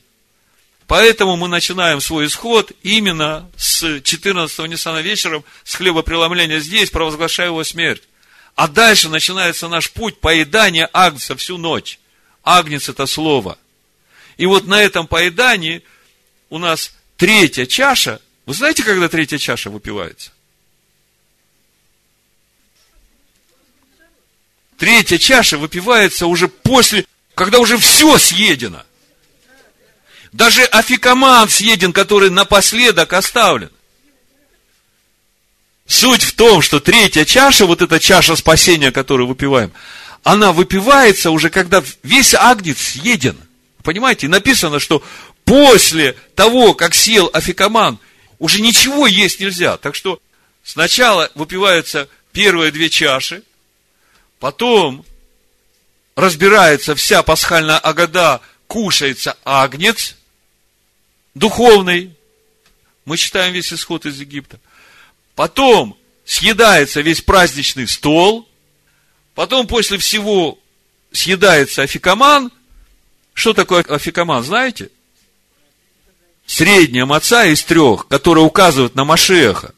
Поэтому 0.87 1.35
мы 1.35 1.47
начинаем 1.47 1.99
свой 1.99 2.27
исход 2.27 2.71
именно 2.83 3.49
с 3.57 3.83
14-го 3.83 4.67
Ниссана 4.67 4.99
вечером, 4.99 5.43
с 5.63 5.73
хлебопреломления 5.73 6.59
здесь, 6.59 6.91
провозглашая 6.91 7.47
его 7.47 7.63
смерть. 7.63 8.03
А 8.55 8.67
дальше 8.67 9.09
начинается 9.09 9.67
наш 9.67 9.91
путь 9.91 10.19
поедания 10.19 10.87
агнца 10.93 11.35
всю 11.35 11.57
ночь. 11.57 11.99
Агнец– 12.43 12.87
это 12.89 13.07
слово. 13.07 13.57
И 14.37 14.45
вот 14.45 14.67
на 14.67 14.79
этом 14.79 15.07
поедании 15.07 15.81
у 16.51 16.59
нас 16.59 16.93
третья 17.17 17.65
чаша. 17.65 18.21
Вы 18.45 18.53
знаете, 18.53 18.83
когда 18.83 19.09
третья 19.09 19.39
чаша 19.39 19.71
выпивается? 19.71 20.31
Третья 24.77 25.17
чаша 25.17 25.57
выпивается 25.57 26.27
уже 26.27 26.47
после, 26.47 27.05
когда 27.33 27.59
уже 27.59 27.77
все 27.77 28.17
съедено. 28.17 28.83
Даже 30.31 30.63
афикаман 30.65 31.47
съеден, 31.47 31.93
который 31.93 32.29
напоследок 32.29 33.13
оставлен. 33.13 33.71
Суть 35.87 36.23
в 36.23 36.35
том, 36.35 36.61
что 36.61 36.79
третья 36.79 37.25
чаша, 37.25 37.65
вот 37.65 37.81
эта 37.81 37.99
чаша 37.99 38.35
спасения, 38.35 38.91
которую 38.91 39.27
выпиваем, 39.27 39.71
она 40.23 40.51
выпивается 40.51 41.31
уже, 41.31 41.49
когда 41.49 41.83
весь 42.03 42.33
агнец 42.33 42.79
съеден. 42.79 43.37
Понимаете? 43.83 44.27
Написано, 44.27 44.79
что 44.79 45.03
после 45.45 46.13
того, 46.33 46.73
как 46.73 46.95
съел 46.95 47.29
афикаман, 47.31 47.99
уже 48.39 48.61
ничего 48.61 49.07
есть 49.07 49.39
нельзя. 49.39 49.77
Так 49.77 49.95
что 49.95 50.19
сначала 50.63 51.31
выпиваются 51.35 52.09
первые 52.33 52.71
две 52.71 52.89
чаши, 52.89 53.43
потом 54.39 55.05
разбирается 56.15 56.95
вся 56.95 57.23
пасхальная 57.23 57.77
агада, 57.77 58.41
кушается 58.67 59.37
агнец 59.43 60.15
духовный. 61.35 62.15
Мы 63.03 63.17
читаем 63.17 63.53
весь 63.53 63.71
исход 63.71 64.05
из 64.05 64.19
Египта. 64.19 64.59
Потом 65.35 65.97
съедается 66.23 67.01
весь 67.01 67.21
праздничный 67.21 67.87
стол. 67.87 68.49
Потом 69.35 69.67
после 69.67 69.97
всего 69.99 70.57
съедается 71.11 71.83
афикаман. 71.83 72.51
Что 73.33 73.53
такое 73.53 73.83
афикаман, 73.83 74.43
знаете? 74.43 74.89
Средняя 76.47 77.05
маца 77.05 77.45
из 77.45 77.63
трех, 77.63 78.07
которая 78.07 78.45
указывает 78.45 78.95
на 78.95 79.03
Машеха. 79.03 79.75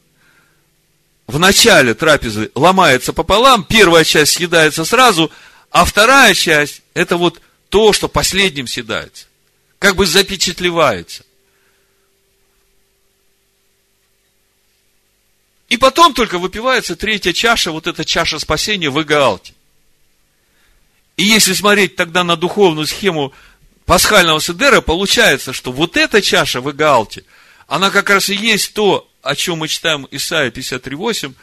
В 1.28 1.40
начале 1.40 1.94
трапезы 1.94 2.52
ломается 2.56 3.12
пополам, 3.12 3.66
первая 3.66 4.06
часть 4.06 4.36
съедается 4.36 4.86
сразу, 4.86 5.30
а 5.70 5.84
вторая 5.84 6.34
часть– 6.34 6.82
это 6.94 7.18
вот 7.18 7.42
то, 7.68 7.92
что 7.92 8.08
последним 8.08 8.66
съедается. 8.66 9.26
Как 9.78 9.98
бы 9.98 10.06
запечатлевается. 10.06 11.26
И 15.68 15.76
потом 15.76 16.14
только 16.14 16.40
выпивается 16.40 16.96
третья 16.96 17.34
чаша, 17.34 17.74
вот 17.74 17.88
эта 17.88 18.06
чаша 18.06 18.40
спасения 18.40 18.90
в 18.90 19.02
Игаалте. 19.02 19.54
И 21.18 21.24
если 21.24 21.52
смотреть 21.52 21.98
тогда 21.98 22.24
на 22.24 22.38
духовную 22.38 22.88
схему 22.88 23.34
пасхального 23.86 24.40
седера, 24.40 24.80
получается, 24.80 25.52
что 25.52 25.74
вот 25.74 25.98
эта 25.98 26.22
чаша 26.22 26.62
в 26.62 26.72
Игаалте, 26.72 27.26
она 27.68 27.92
как 27.92 28.10
раз 28.10 28.30
и 28.30 28.36
есть 28.36 28.74
то, 28.74 29.10
о 29.22 29.36
чем 29.36 29.60
мы 29.60 29.68
читаем 29.68 30.08
Исайя 30.10 30.50
53.8, 30.50 31.34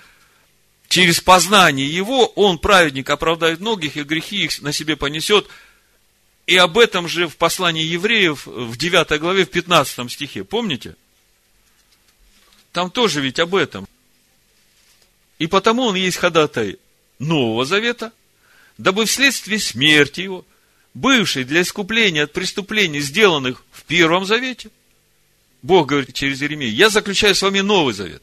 через 0.88 1.20
познание 1.20 1.86
его, 1.86 2.26
он, 2.26 2.58
праведник, 2.58 3.10
оправдает 3.10 3.60
многих, 3.60 3.96
и 3.96 4.02
грехи 4.02 4.44
их 4.44 4.62
на 4.62 4.72
себе 4.72 4.96
понесет. 4.96 5.46
И 6.46 6.56
об 6.56 6.78
этом 6.78 7.08
же 7.08 7.28
в 7.28 7.36
послании 7.36 7.84
евреев 7.84 8.46
в 8.46 8.76
9 8.76 9.20
главе, 9.20 9.44
в 9.44 9.50
15 9.50 10.10
стихе, 10.10 10.44
помните? 10.44 10.96
Там 12.72 12.90
тоже 12.90 13.20
ведь 13.20 13.38
об 13.38 13.54
этом. 13.54 13.86
И 15.38 15.46
потому 15.46 15.82
он 15.84 15.94
есть 15.94 16.16
ходатай 16.16 16.78
Нового 17.18 17.64
Завета, 17.64 18.12
дабы 18.78 19.04
вследствие 19.04 19.58
смерти 19.58 20.22
его, 20.22 20.44
бывшей 20.94 21.44
для 21.44 21.62
искупления 21.62 22.24
от 22.24 22.32
преступлений, 22.32 23.00
сделанных 23.00 23.64
в 23.72 23.82
Первом 23.84 24.24
Завете, 24.24 24.70
Бог 25.64 25.86
говорит 25.86 26.12
через 26.12 26.42
Еремея, 26.42 26.70
я 26.70 26.90
заключаю 26.90 27.34
с 27.34 27.40
вами 27.40 27.60
Новый 27.60 27.94
Завет. 27.94 28.22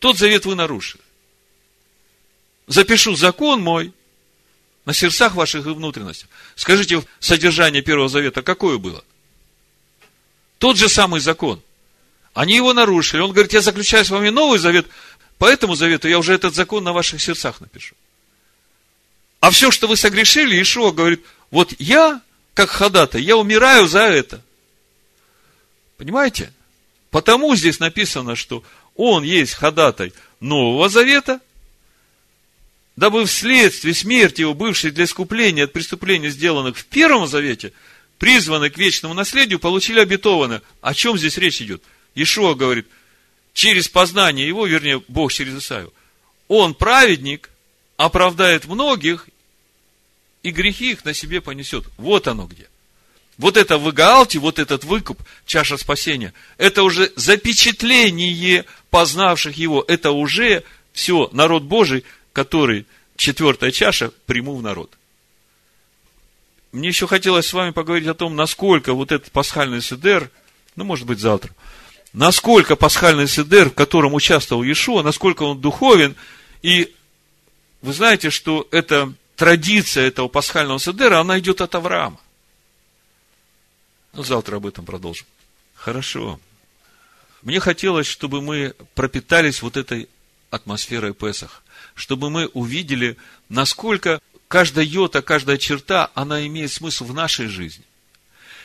Тот 0.00 0.18
завет 0.18 0.46
вы 0.46 0.56
нарушили. 0.56 1.00
Запишу 2.66 3.14
закон 3.14 3.60
мой 3.60 3.92
на 4.84 4.92
сердцах 4.92 5.36
ваших 5.36 5.64
и 5.64 5.70
внутренностях. 5.70 6.28
Скажите, 6.56 7.04
содержание 7.20 7.82
Первого 7.82 8.08
Завета 8.08 8.42
какое 8.42 8.78
было? 8.78 9.04
Тот 10.58 10.76
же 10.76 10.88
самый 10.88 11.20
закон. 11.20 11.62
Они 12.34 12.56
его 12.56 12.72
нарушили. 12.72 13.20
Он 13.20 13.30
говорит, 13.30 13.52
я 13.52 13.60
заключаю 13.60 14.04
с 14.04 14.10
вами 14.10 14.30
Новый 14.30 14.58
Завет, 14.58 14.88
по 15.38 15.44
этому 15.44 15.76
завету 15.76 16.08
я 16.08 16.18
уже 16.18 16.34
этот 16.34 16.56
закон 16.56 16.82
на 16.82 16.92
ваших 16.92 17.22
сердцах 17.22 17.60
напишу. 17.60 17.94
А 19.38 19.50
все, 19.50 19.70
что 19.70 19.86
вы 19.86 19.96
согрешили, 19.96 20.60
Ишуа 20.60 20.90
говорит, 20.90 21.24
вот 21.52 21.72
я, 21.78 22.20
как 22.54 22.70
ходатай, 22.70 23.22
я 23.22 23.36
умираю 23.36 23.86
за 23.86 24.00
это. 24.00 24.42
Понимаете? 25.96 26.52
Потому 27.12 27.54
здесь 27.54 27.78
написано, 27.78 28.34
что 28.34 28.64
он 28.96 29.22
есть 29.22 29.54
ходатай 29.54 30.12
Нового 30.40 30.88
Завета, 30.88 31.40
дабы 32.96 33.24
вследствие 33.26 33.94
смерти 33.94 34.40
его, 34.40 34.54
бывшей 34.54 34.90
для 34.90 35.04
искупления 35.04 35.64
от 35.64 35.72
преступлений, 35.72 36.30
сделанных 36.30 36.76
в 36.76 36.86
Первом 36.86 37.28
Завете, 37.28 37.72
призваны 38.18 38.70
к 38.70 38.78
вечному 38.78 39.14
наследию, 39.14 39.60
получили 39.60 40.00
обетованное. 40.00 40.62
О 40.80 40.94
чем 40.94 41.16
здесь 41.16 41.38
речь 41.38 41.62
идет? 41.62 41.84
Ишуа 42.16 42.54
говорит– 42.54 42.88
через 43.52 43.88
познание 43.88 44.46
его, 44.46 44.66
вернее, 44.66 45.02
Бог 45.08 45.32
через 45.32 45.56
Исаию, 45.56 45.92
он 46.48 46.74
праведник, 46.74 47.50
оправдает 47.96 48.66
многих, 48.66 49.28
и 50.42 50.50
грехи 50.50 50.92
их 50.92 51.04
на 51.04 51.14
себе 51.14 51.40
понесет. 51.40 51.84
Вот 51.98 52.26
оно 52.26 52.46
где. 52.46 52.68
Вот 53.42 53.56
это 53.56 53.76
в 53.76 53.90
Игаалте, 53.90 54.38
вот 54.38 54.58
этот 54.58 54.84
выкуп, 54.84 55.20
чаша 55.44 55.76
спасения, 55.76 56.32
это 56.56 56.82
уже 56.82 57.12
запечатление 57.16 58.64
познавших 58.90 59.56
его, 59.58 59.84
это 59.86 60.12
уже 60.12 60.64
все 60.92 61.28
народ 61.32 61.64
Божий, 61.64 62.04
который 62.32 62.86
четвертая 63.16 63.70
чаша 63.70 64.12
приму 64.26 64.56
в 64.56 64.62
народ. 64.62 64.90
Мне 66.72 66.88
еще 66.88 67.06
хотелось 67.06 67.48
с 67.48 67.52
вами 67.52 67.72
поговорить 67.72 68.08
о 68.08 68.14
том, 68.14 68.34
насколько 68.34 68.94
вот 68.94 69.12
этот 69.12 69.30
пасхальный 69.30 69.82
седер, 69.82 70.30
ну, 70.76 70.84
может 70.84 71.06
быть, 71.06 71.18
завтра– 71.18 71.54
насколько 72.12 72.76
пасхальный 72.76 73.28
седер, 73.28 73.70
в 73.70 73.74
котором 73.74 74.14
участвовал 74.14 74.62
Иешуа, 74.62 75.02
насколько 75.02 75.42
он 75.42 75.60
духовен. 75.60 76.14
И 76.62 76.94
вы 77.80 77.92
знаете, 77.92 78.30
что 78.30 78.68
эта 78.70 79.12
традиция 79.36 80.06
этого 80.06 80.28
пасхального 80.28 80.78
седера, 80.78 81.18
она 81.18 81.38
идет 81.38 81.60
от 81.60 81.74
Авраама. 81.74 82.18
Ну, 84.14 84.22
завтра 84.22 84.56
об 84.56 84.66
этом 84.66 84.84
продолжим. 84.84 85.26
Хорошо. 85.74 86.38
Мне 87.42 87.60
хотелось, 87.60 88.06
чтобы 88.06 88.42
мы 88.42 88.74
пропитались 88.94 89.62
вот 89.62 89.76
этой 89.76 90.08
атмосферой 90.50 91.14
Песах, 91.14 91.62
чтобы 91.94 92.30
мы 92.30 92.46
увидели, 92.48 93.16
насколько 93.48 94.20
каждая 94.48 94.84
йота, 94.84 95.22
каждая 95.22 95.56
черта, 95.56 96.10
она 96.14 96.46
имеет 96.46 96.70
смысл 96.70 97.06
в 97.06 97.14
нашей 97.14 97.46
жизни. 97.46 97.84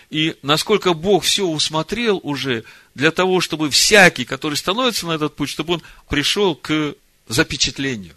И 0.09 0.37
насколько 0.41 0.93
Бог 0.93 1.23
все 1.23 1.45
усмотрел 1.45 2.19
уже 2.23 2.65
для 2.93 3.11
того, 3.11 3.41
чтобы 3.41 3.69
всякий, 3.69 4.25
который 4.25 4.55
становится 4.55 5.07
на 5.07 5.13
этот 5.13 5.35
путь, 5.35 5.49
чтобы 5.49 5.75
он 5.75 5.81
пришел 6.09 6.55
к 6.55 6.95
запечатлению. 7.27 8.15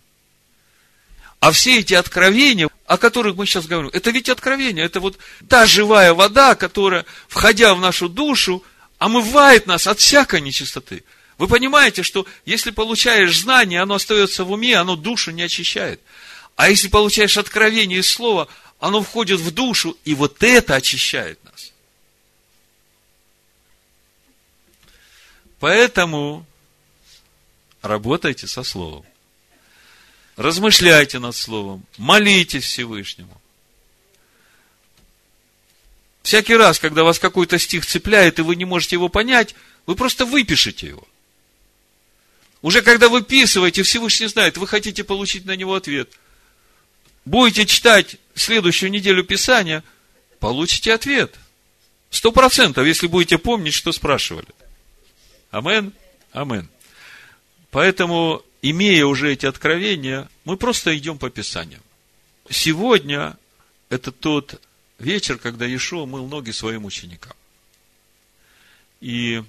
А 1.40 1.52
все 1.52 1.78
эти 1.80 1.94
откровения, 1.94 2.68
о 2.90 2.98
которых 2.98 3.36
мы 3.36 3.46
сейчас 3.46 3.68
говорим, 3.68 3.88
это 3.92 4.10
ведь 4.10 4.28
откровения, 4.28 4.84
это 4.84 4.98
вот 4.98 5.16
та 5.48 5.64
живая 5.64 6.12
вода, 6.12 6.56
которая, 6.56 7.06
входя 7.28 7.72
в 7.76 7.80
нашу 7.80 8.08
душу, 8.08 8.64
омывает 8.98 9.68
нас 9.68 9.86
от 9.86 10.00
всякой 10.00 10.40
нечистоты. 10.40 11.04
Вы 11.38 11.46
понимаете, 11.46 12.02
что 12.02 12.26
если 12.44 12.72
получаешь 12.72 13.38
знание, 13.38 13.80
оно 13.80 13.94
остается 13.94 14.42
в 14.42 14.50
уме, 14.50 14.74
оно 14.74 14.96
душу 14.96 15.30
не 15.30 15.42
очищает. 15.42 16.00
А 16.56 16.68
если 16.68 16.88
получаешь 16.88 17.38
откровение 17.38 18.00
из 18.00 18.10
слова, 18.10 18.48
оно 18.80 19.02
входит 19.04 19.38
в 19.38 19.52
душу, 19.52 19.96
и 20.04 20.16
вот 20.16 20.42
это 20.42 20.74
очищает 20.74 21.38
нас. 21.44 21.72
Поэтому 25.60 26.44
работайте 27.82 28.48
со 28.48 28.64
словом. 28.64 29.06
Размышляйте 30.40 31.18
над 31.18 31.36
словом, 31.36 31.84
молитесь 31.98 32.64
Всевышнему. 32.64 33.38
Всякий 36.22 36.56
раз, 36.56 36.78
когда 36.78 37.04
вас 37.04 37.18
какой-то 37.18 37.58
стих 37.58 37.84
цепляет, 37.84 38.38
и 38.38 38.42
вы 38.42 38.56
не 38.56 38.64
можете 38.64 38.96
его 38.96 39.10
понять, 39.10 39.54
вы 39.84 39.96
просто 39.96 40.24
выпишите 40.24 40.86
его. 40.86 41.06
Уже 42.62 42.80
когда 42.80 43.10
выписываете, 43.10 43.82
Всевышний 43.82 44.28
знает, 44.28 44.56
вы 44.56 44.66
хотите 44.66 45.04
получить 45.04 45.44
на 45.44 45.56
него 45.56 45.74
ответ. 45.74 46.10
Будете 47.26 47.66
читать 47.66 48.16
следующую 48.34 48.90
неделю 48.90 49.24
Писания, 49.24 49.84
получите 50.38 50.94
ответ. 50.94 51.34
Сто 52.08 52.32
процентов, 52.32 52.86
если 52.86 53.08
будете 53.08 53.36
помнить, 53.36 53.74
что 53.74 53.92
спрашивали. 53.92 54.48
Амен? 55.50 55.92
Амен. 56.32 56.70
Поэтому, 57.70 58.42
имея 58.62 59.06
уже 59.06 59.32
эти 59.32 59.46
откровения, 59.46 60.28
мы 60.44 60.56
просто 60.56 60.96
идем 60.96 61.18
по 61.18 61.30
Писаниям. 61.30 61.82
Сегодня 62.48 63.36
это 63.88 64.12
тот 64.12 64.60
вечер, 64.98 65.38
когда 65.38 65.66
Иешуа 65.66 66.06
мыл 66.06 66.26
ноги 66.26 66.50
своим 66.50 66.84
ученикам. 66.84 67.34
И 69.00 69.42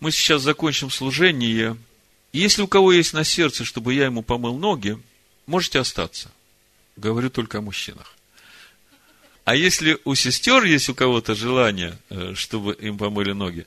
мы 0.00 0.10
сейчас 0.12 0.42
закончим 0.42 0.90
служение. 0.90 1.76
если 2.32 2.62
у 2.62 2.68
кого 2.68 2.92
есть 2.92 3.12
на 3.12 3.24
сердце, 3.24 3.64
чтобы 3.64 3.94
я 3.94 4.06
ему 4.06 4.22
помыл 4.22 4.56
ноги, 4.56 4.98
можете 5.46 5.80
остаться. 5.80 6.30
Говорю 6.96 7.30
только 7.30 7.58
о 7.58 7.62
мужчинах. 7.62 8.16
А 9.44 9.56
если 9.56 9.98
у 10.04 10.14
сестер 10.14 10.62
есть 10.64 10.88
у 10.88 10.94
кого-то 10.94 11.34
желание, 11.34 11.98
э, 12.10 12.34
чтобы 12.36 12.74
им 12.74 12.96
помыли 12.96 13.32
ноги, 13.32 13.66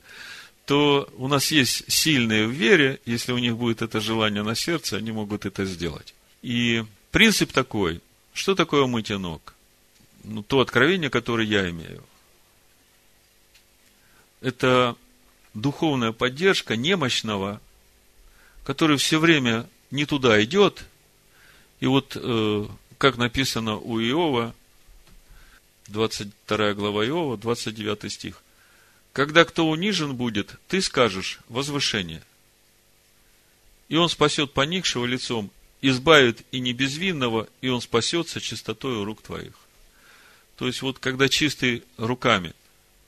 то 0.66 1.08
у 1.16 1.28
нас 1.28 1.50
есть 1.50 1.90
сильные 1.90 2.46
в 2.46 2.50
вере, 2.50 3.00
если 3.06 3.32
у 3.32 3.38
них 3.38 3.56
будет 3.56 3.82
это 3.82 4.00
желание 4.00 4.42
на 4.42 4.54
сердце, 4.54 4.96
они 4.96 5.12
могут 5.12 5.46
это 5.46 5.64
сделать. 5.64 6.14
И 6.42 6.84
принцип 7.10 7.52
такой, 7.52 8.00
что 8.34 8.54
такое 8.54 8.86
мытье 8.86 9.16
ног? 9.18 9.56
ну, 10.26 10.42
то 10.42 10.60
откровение, 10.60 11.08
которое 11.08 11.46
я 11.46 11.70
имею. 11.70 12.02
Это 14.40 14.96
духовная 15.54 16.12
поддержка 16.12 16.76
немощного, 16.76 17.60
который 18.64 18.98
все 18.98 19.18
время 19.18 19.68
не 19.90 20.04
туда 20.04 20.42
идет. 20.42 20.84
И 21.80 21.86
вот, 21.86 22.16
э, 22.16 22.66
как 22.98 23.16
написано 23.16 23.76
у 23.76 24.00
Иова, 24.00 24.54
22 25.88 26.74
глава 26.74 27.06
Иова, 27.06 27.36
29 27.36 28.12
стих. 28.12 28.42
Когда 29.16 29.46
кто 29.46 29.66
унижен 29.70 30.14
будет, 30.14 30.56
ты 30.68 30.82
скажешь 30.82 31.40
возвышение. 31.48 32.22
И 33.88 33.96
он 33.96 34.10
спасет 34.10 34.52
поникшего 34.52 35.06
лицом, 35.06 35.50
избавит 35.80 36.44
и 36.52 36.60
не 36.60 36.74
безвинного, 36.74 37.48
и 37.62 37.68
он 37.68 37.80
спасется 37.80 38.42
чистотой 38.42 39.02
рук 39.04 39.22
твоих. 39.22 39.54
То 40.58 40.66
есть, 40.66 40.82
вот 40.82 40.98
когда 40.98 41.30
чистый 41.30 41.82
руками 41.96 42.52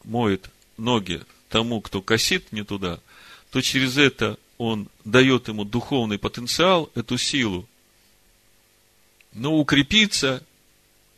моет 0.02 0.48
ноги 0.78 1.20
тому, 1.50 1.82
кто 1.82 2.00
косит 2.00 2.52
не 2.52 2.64
туда, 2.64 3.00
то 3.50 3.60
через 3.60 3.98
это 3.98 4.38
он 4.56 4.88
дает 5.04 5.48
ему 5.48 5.66
духовный 5.66 6.18
потенциал, 6.18 6.90
эту 6.94 7.18
силу, 7.18 7.68
но 9.34 9.54
укрепиться 9.54 10.42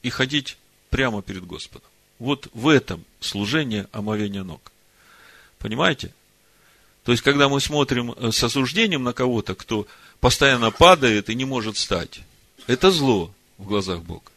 и 0.03 0.11
ходить 0.11 0.57
прямо 0.89 1.23
перед 1.23 1.47
Господом. 1.47 1.89
Вот 2.19 2.49
в 2.55 2.67
этом 2.67 3.05
служение 3.21 3.87
омовения 3.93 4.43
ног. 4.43 4.73
Понимаете? 5.61 6.13
То 7.05 7.13
есть, 7.13 7.23
когда 7.23 7.49
мы 7.49 7.61
смотрим 7.61 8.13
э, 8.13 8.33
с 8.33 8.43
осуждением 8.43 9.05
на 9.05 9.13
кого-то, 9.13 9.55
кто 9.55 9.87
постоянно 10.19 10.71
падает 10.71 11.31
и 11.31 11.35
не 11.35 11.45
может 11.45 11.77
встать, 11.77 12.21
это 12.67 12.91
зло 12.91 13.33
в 13.59 13.67
глазах 13.67 14.01
Бога. 14.03 14.31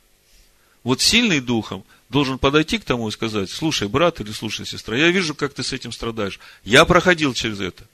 Вот 0.84 1.02
сильный 1.02 1.40
духом 1.40 1.84
должен 2.10 2.38
подойти 2.38 2.78
к 2.78 2.84
тому 2.84 3.08
и 3.08 3.12
сказать, 3.12 3.50
слушай, 3.50 3.88
брат 3.88 4.20
или 4.20 4.32
слушай, 4.32 4.66
сестра, 4.66 4.98
я 4.98 5.10
вижу, 5.12 5.34
как 5.34 5.54
ты 5.54 5.64
с 5.64 5.72
этим 5.74 5.92
страдаешь. 5.92 6.40
Я 6.64 6.86
проходил 6.86 7.34
через 7.34 7.60
это. 7.62 7.86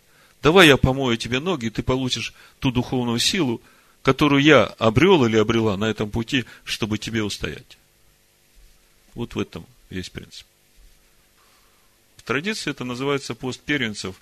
Давай 0.41 0.68
я 0.68 0.77
помою 0.77 1.18
тебе 1.18 1.39
ноги, 1.39 1.68
и 1.68 1.69
ты 1.69 1.84
получишь 1.84 2.34
ту 2.60 2.72
духовную 2.72 3.19
силу, 3.19 3.61
которую 4.01 4.41
я 4.41 4.64
обрел 4.80 5.23
или 5.26 5.38
обрела 5.38 5.77
на 5.77 5.85
этом 5.85 6.10
пути, 6.10 6.45
чтобы 6.64 6.97
тебе 6.97 7.23
устоять. 7.23 7.77
Вот 9.14 9.35
в 9.35 9.39
этом 9.39 9.65
есть 9.89 10.11
принцип. 10.11 10.47
Традиции 12.30 12.69
это 12.69 12.84
называется 12.84 13.34
пост 13.34 13.60
первенцев. 13.60 14.22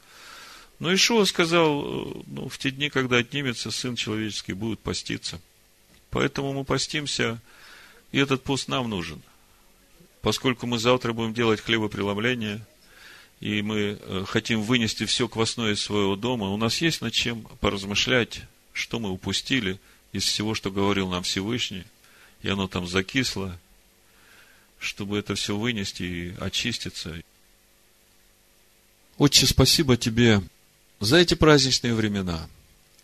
Но 0.80 0.96
Ишуа 0.96 1.26
сказал, 1.26 2.24
ну, 2.26 2.48
в 2.48 2.58
те 2.58 2.72
дни, 2.72 2.90
когда 2.90 3.18
отнимется 3.18 3.70
Сын 3.70 3.98
Человеческий, 3.98 4.54
будет 4.54 4.80
поститься. 4.80 5.42
Поэтому 6.10 6.54
мы 6.54 6.64
постимся 6.64 7.42
и 8.14 8.18
этот 8.20 8.46
пост 8.46 8.70
нам 8.70 8.90
нужен. 8.90 9.22
Поскольку 10.22 10.68
мы 10.68 10.80
завтра 10.80 11.12
будем 11.12 11.34
делать 11.34 11.60
хлебопреломление, 11.60 12.66
и 13.42 13.62
мы 13.62 14.00
э, 14.00 14.24
хотим 14.26 14.62
вынести 14.62 15.06
все 15.06 15.28
квасное 15.28 15.74
из 15.74 15.82
своего 15.82 16.16
дома, 16.16 16.48
у 16.48 16.56
нас 16.56 16.80
есть 16.80 17.02
над 17.02 17.12
чем 17.12 17.42
поразмышлять, 17.60 18.44
что 18.72 19.02
мы 19.02 19.10
упустили 19.10 19.82
из 20.14 20.24
всего, 20.24 20.56
что 20.56 20.72
говорил 20.72 21.10
нам 21.10 21.24
Всевышний, 21.24 21.84
и 22.42 22.48
оно 22.48 22.70
там 22.70 22.88
закисло, 22.88 23.60
чтобы 24.80 25.18
это 25.18 25.36
все 25.36 25.58
вынести 25.58 26.04
и 26.04 26.36
очиститься. 26.40 27.22
Отче, 29.18 29.46
спасибо 29.46 29.98
тебе 29.98 30.42
за 31.00 31.18
эти 31.18 31.34
праздничные 31.34 31.94
времена, 31.94 32.48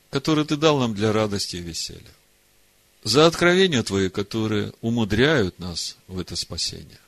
которые 0.10 0.46
ты 0.46 0.58
дал 0.58 0.80
нам 0.80 0.94
для 0.94 1.12
радости 1.12 1.56
и 1.58 1.62
веселья 1.62 2.12
за 3.04 3.28
откровения 3.28 3.84
Твои, 3.84 4.10
которые 4.10 4.74
умудряют 4.82 5.60
нас 5.60 5.98
в 6.08 6.20
это 6.20 6.36
спасение, 6.36 7.00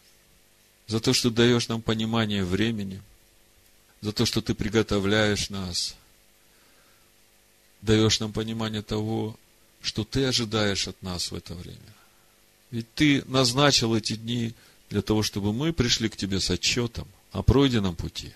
за 0.88 1.00
то, 1.00 1.14
что 1.14 1.30
даешь 1.30 1.68
нам 1.68 1.82
понимание 1.82 2.44
времени, 2.44 3.02
за 4.02 4.12
то, 4.12 4.26
что 4.26 4.42
Ты 4.42 4.54
приготовляешь 4.54 5.50
нас, 5.50 5.96
даешь 7.82 8.20
нам 8.20 8.34
понимание 8.34 8.82
того, 8.82 9.38
что 9.82 10.04
Ты 10.04 10.26
ожидаешь 10.26 10.88
от 10.88 11.02
нас 11.02 11.32
в 11.32 11.36
это 11.36 11.56
время. 11.56 11.80
Ведь 12.72 12.94
Ты 12.94 13.24
назначил 13.26 13.96
эти 13.96 14.16
дни 14.16 14.54
для 14.90 15.02
того, 15.02 15.24
чтобы 15.24 15.54
мы 15.54 15.72
пришли 15.72 16.10
к 16.10 16.18
Тебе 16.18 16.40
с 16.40 16.50
отчетом 16.50 17.08
о 17.32 17.42
пройденном 17.42 17.96
пути, 17.96 18.34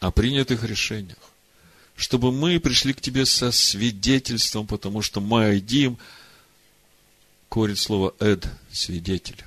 о 0.00 0.10
принятых 0.10 0.64
решениях, 0.64 1.18
чтобы 1.94 2.32
мы 2.32 2.58
пришли 2.58 2.92
к 2.92 3.00
Тебе 3.00 3.24
со 3.24 3.52
свидетельством, 3.52 4.66
потому 4.66 5.02
что 5.02 5.20
мы 5.20 5.44
айдим– 5.44 5.98
корень 7.50 7.76
слова 7.76 8.14
«эд»– 8.20 8.46
свидетель. 8.72 9.44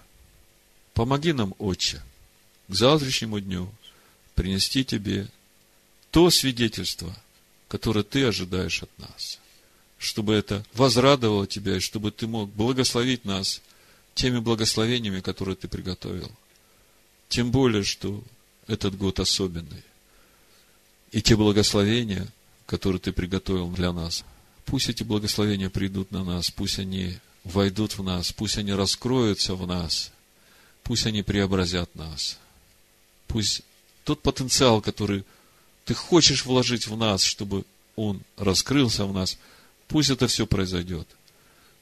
Помоги 0.93 1.31
нам, 1.31 1.55
Отче, 1.57 2.01
к 2.67 2.75
завтрашнему 2.75 3.39
дню 3.39 3.73
принести 4.35 4.83
Тебе 4.83 5.27
то 6.11 6.29
свидетельство, 6.29 7.15
которое 7.69 8.03
Ты 8.03 8.25
ожидаешь 8.25 8.83
от 8.83 8.99
нас, 8.99 9.39
чтобы 9.97 10.33
это 10.33 10.63
возрадовало 10.73 11.47
Тебя, 11.47 11.77
и 11.77 11.79
чтобы 11.79 12.11
Ты 12.11 12.27
мог 12.27 12.51
благословить 12.51 13.25
нас 13.25 13.61
теми 14.15 14.39
благословениями, 14.39 15.21
которые 15.21 15.55
Ты 15.55 15.67
приготовил. 15.67 16.31
Тем 17.29 17.51
более, 17.51 17.83
что 17.83 18.21
этот 18.67 18.97
год 18.97 19.21
особенный. 19.21 19.83
И 21.13 21.21
те 21.21 21.35
благословения, 21.35 22.27
которые 22.65 22.99
ты 22.99 23.13
приготовил 23.13 23.69
для 23.69 23.93
нас, 23.93 24.25
пусть 24.65 24.89
эти 24.89 25.03
благословения 25.03 25.69
придут 25.69 26.11
на 26.11 26.23
нас, 26.23 26.49
пусть 26.49 26.79
они 26.79 27.19
войдут 27.43 27.99
в 27.99 28.03
нас, 28.03 28.33
пусть 28.33 28.57
они 28.57 28.73
раскроются 28.73 29.53
в 29.53 29.67
нас, 29.67 30.11
пусть 30.81 31.05
они 31.05 31.21
преобразят 31.21 31.93
нас. 31.93 32.39
Пусть 33.27 33.61
тот 34.03 34.23
потенциал, 34.23 34.81
который 34.81 35.23
ты 35.85 35.93
хочешь 35.93 36.45
вложить 36.45 36.87
в 36.87 36.97
нас, 36.97 37.21
чтобы 37.21 37.63
он 37.95 38.21
раскрылся 38.35 39.05
в 39.05 39.13
нас, 39.13 39.37
пусть 39.87 40.09
это 40.09 40.27
все 40.27 40.47
произойдет. 40.47 41.07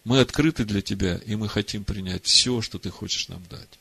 Мы 0.03 0.19
открыты 0.19 0.65
для 0.65 0.81
тебя, 0.81 1.21
и 1.25 1.35
мы 1.35 1.47
хотим 1.47 1.85
принять 1.85 2.25
все, 2.25 2.61
что 2.61 2.79
ты 2.79 2.89
хочешь 2.89 3.29
нам 3.29 3.41
дать. 3.49 3.79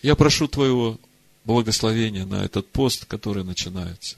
Я 0.00 0.14
прошу 0.14 0.48
твоего 0.48 0.98
благословения 1.48 2.26
на 2.26 2.44
этот 2.44 2.68
пост, 2.68 3.06
который 3.06 3.42
начинается. 3.42 4.16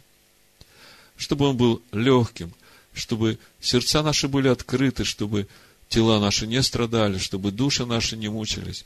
Чтобы 1.17 1.47
он 1.47 1.57
был 1.57 1.81
легким, 1.93 2.53
чтобы 2.93 3.39
сердца 3.61 4.03
наши 4.03 4.27
были 4.27 4.49
открыты, 4.49 5.05
чтобы 5.05 5.47
тела 5.89 6.19
наши 6.19 6.49
не 6.49 6.61
страдали, 6.61 7.19
чтобы 7.19 7.53
души 7.53 7.87
наши 7.87 8.17
не 8.17 8.29
мучились, 8.29 8.85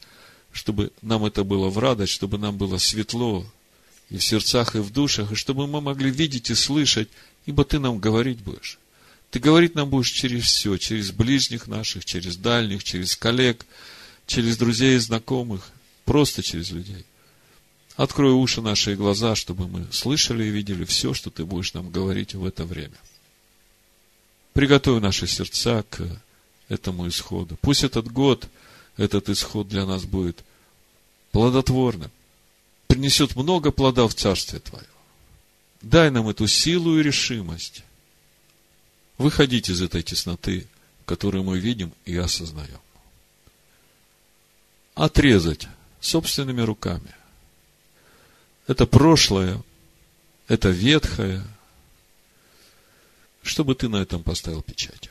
чтобы 0.52 0.92
нам 1.00 1.24
это 1.24 1.42
было 1.42 1.70
в 1.70 1.78
радость, 1.78 2.12
чтобы 2.12 2.36
нам 2.36 2.58
было 2.58 2.76
светло 2.76 3.46
и 4.10 4.18
в 4.18 4.22
сердцах, 4.22 4.76
и 4.76 4.80
в 4.80 4.92
душах, 4.92 5.32
и 5.32 5.36
чтобы 5.36 5.66
мы 5.66 5.80
могли 5.80 6.10
видеть 6.10 6.50
и 6.50 6.54
слышать, 6.54 7.08
ибо 7.46 7.64
Ты 7.64 7.78
нам 7.78 7.98
говорить 7.98 8.40
будешь. 8.40 8.78
Ты 9.30 9.38
говорить 9.38 9.74
нам 9.74 9.88
будешь 9.88 10.10
через 10.10 10.44
все, 10.44 10.76
через 10.76 11.12
ближних 11.12 11.66
наших, 11.66 12.04
через 12.04 12.36
дальних, 12.36 12.84
через 12.84 13.16
коллег, 13.16 13.64
через 14.26 14.58
друзей 14.58 14.96
и 14.96 14.98
знакомых, 14.98 15.70
просто 16.04 16.42
через 16.42 16.72
людей. 16.72 17.06
Открой 17.96 18.32
уши 18.32 18.60
наши 18.60 18.92
и 18.92 18.96
глаза, 18.96 19.36
чтобы 19.36 19.68
мы 19.68 19.86
слышали 19.92 20.44
и 20.44 20.50
видели 20.50 20.84
все, 20.84 21.14
что 21.14 21.30
Ты 21.30 21.44
будешь 21.44 21.74
нам 21.74 21.90
говорить 21.90 22.34
в 22.34 22.44
это 22.44 22.64
время. 22.64 22.96
Приготовь 24.52 25.00
наши 25.00 25.26
сердца 25.26 25.84
к 25.84 26.02
этому 26.68 27.06
исходу. 27.08 27.56
Пусть 27.60 27.84
этот 27.84 28.10
год, 28.10 28.48
этот 28.96 29.28
исход 29.28 29.68
для 29.68 29.86
нас 29.86 30.04
будет 30.04 30.44
плодотворным, 31.30 32.10
принесет 32.88 33.36
много 33.36 33.70
плода 33.70 34.08
в 34.08 34.14
Царствие 34.14 34.60
Твое. 34.60 34.86
Дай 35.82 36.10
нам 36.10 36.28
эту 36.28 36.46
силу 36.46 36.98
и 36.98 37.02
решимость 37.02 37.84
выходить 39.18 39.68
из 39.68 39.82
этой 39.82 40.02
тесноты, 40.02 40.66
которую 41.04 41.44
мы 41.44 41.58
видим 41.58 41.92
и 42.04 42.16
осознаем. 42.16 42.80
Отрезать 44.94 45.68
собственными 46.00 46.62
руками. 46.62 47.14
Это 48.66 48.86
прошлое, 48.86 49.62
это 50.48 50.70
ветхое, 50.70 51.44
чтобы 53.42 53.74
ты 53.74 53.88
на 53.88 53.96
этом 53.96 54.22
поставил 54.22 54.62
печать. 54.62 55.10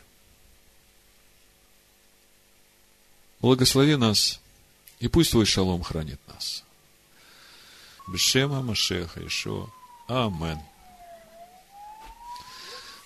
Благослови 3.39 3.95
нас, 3.95 4.39
и 4.99 5.07
пусть 5.07 5.31
Твой 5.31 5.45
шалом 5.45 5.83
хранит 5.83 6.19
нас. 6.27 6.63
Бешема 8.07 8.61
Машеха 8.61 9.25
Ишо. 9.25 9.69
Амен. 10.07 10.59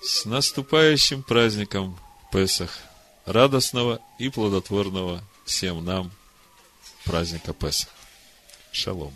С 0.01 0.25
наступающим 0.25 1.23
праздником 1.23 1.99
Песах. 2.31 2.77
Радостного 3.25 3.99
и 4.19 4.29
плодотворного 4.29 5.23
всем 5.45 5.83
нам 5.83 6.11
праздника 7.03 7.53
Песах. 7.53 7.89
Шалом. 8.71 9.13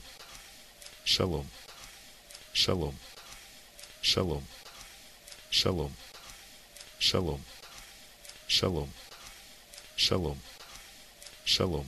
Шалом. 1.04 1.48
Шалом. 2.54 2.96
Шалом. 4.02 4.46
Шалом. 5.50 5.96
Шалом. 7.00 7.42
Шалом. 8.48 8.94
Шалом. 9.96 10.40
Шалом. 11.46 11.88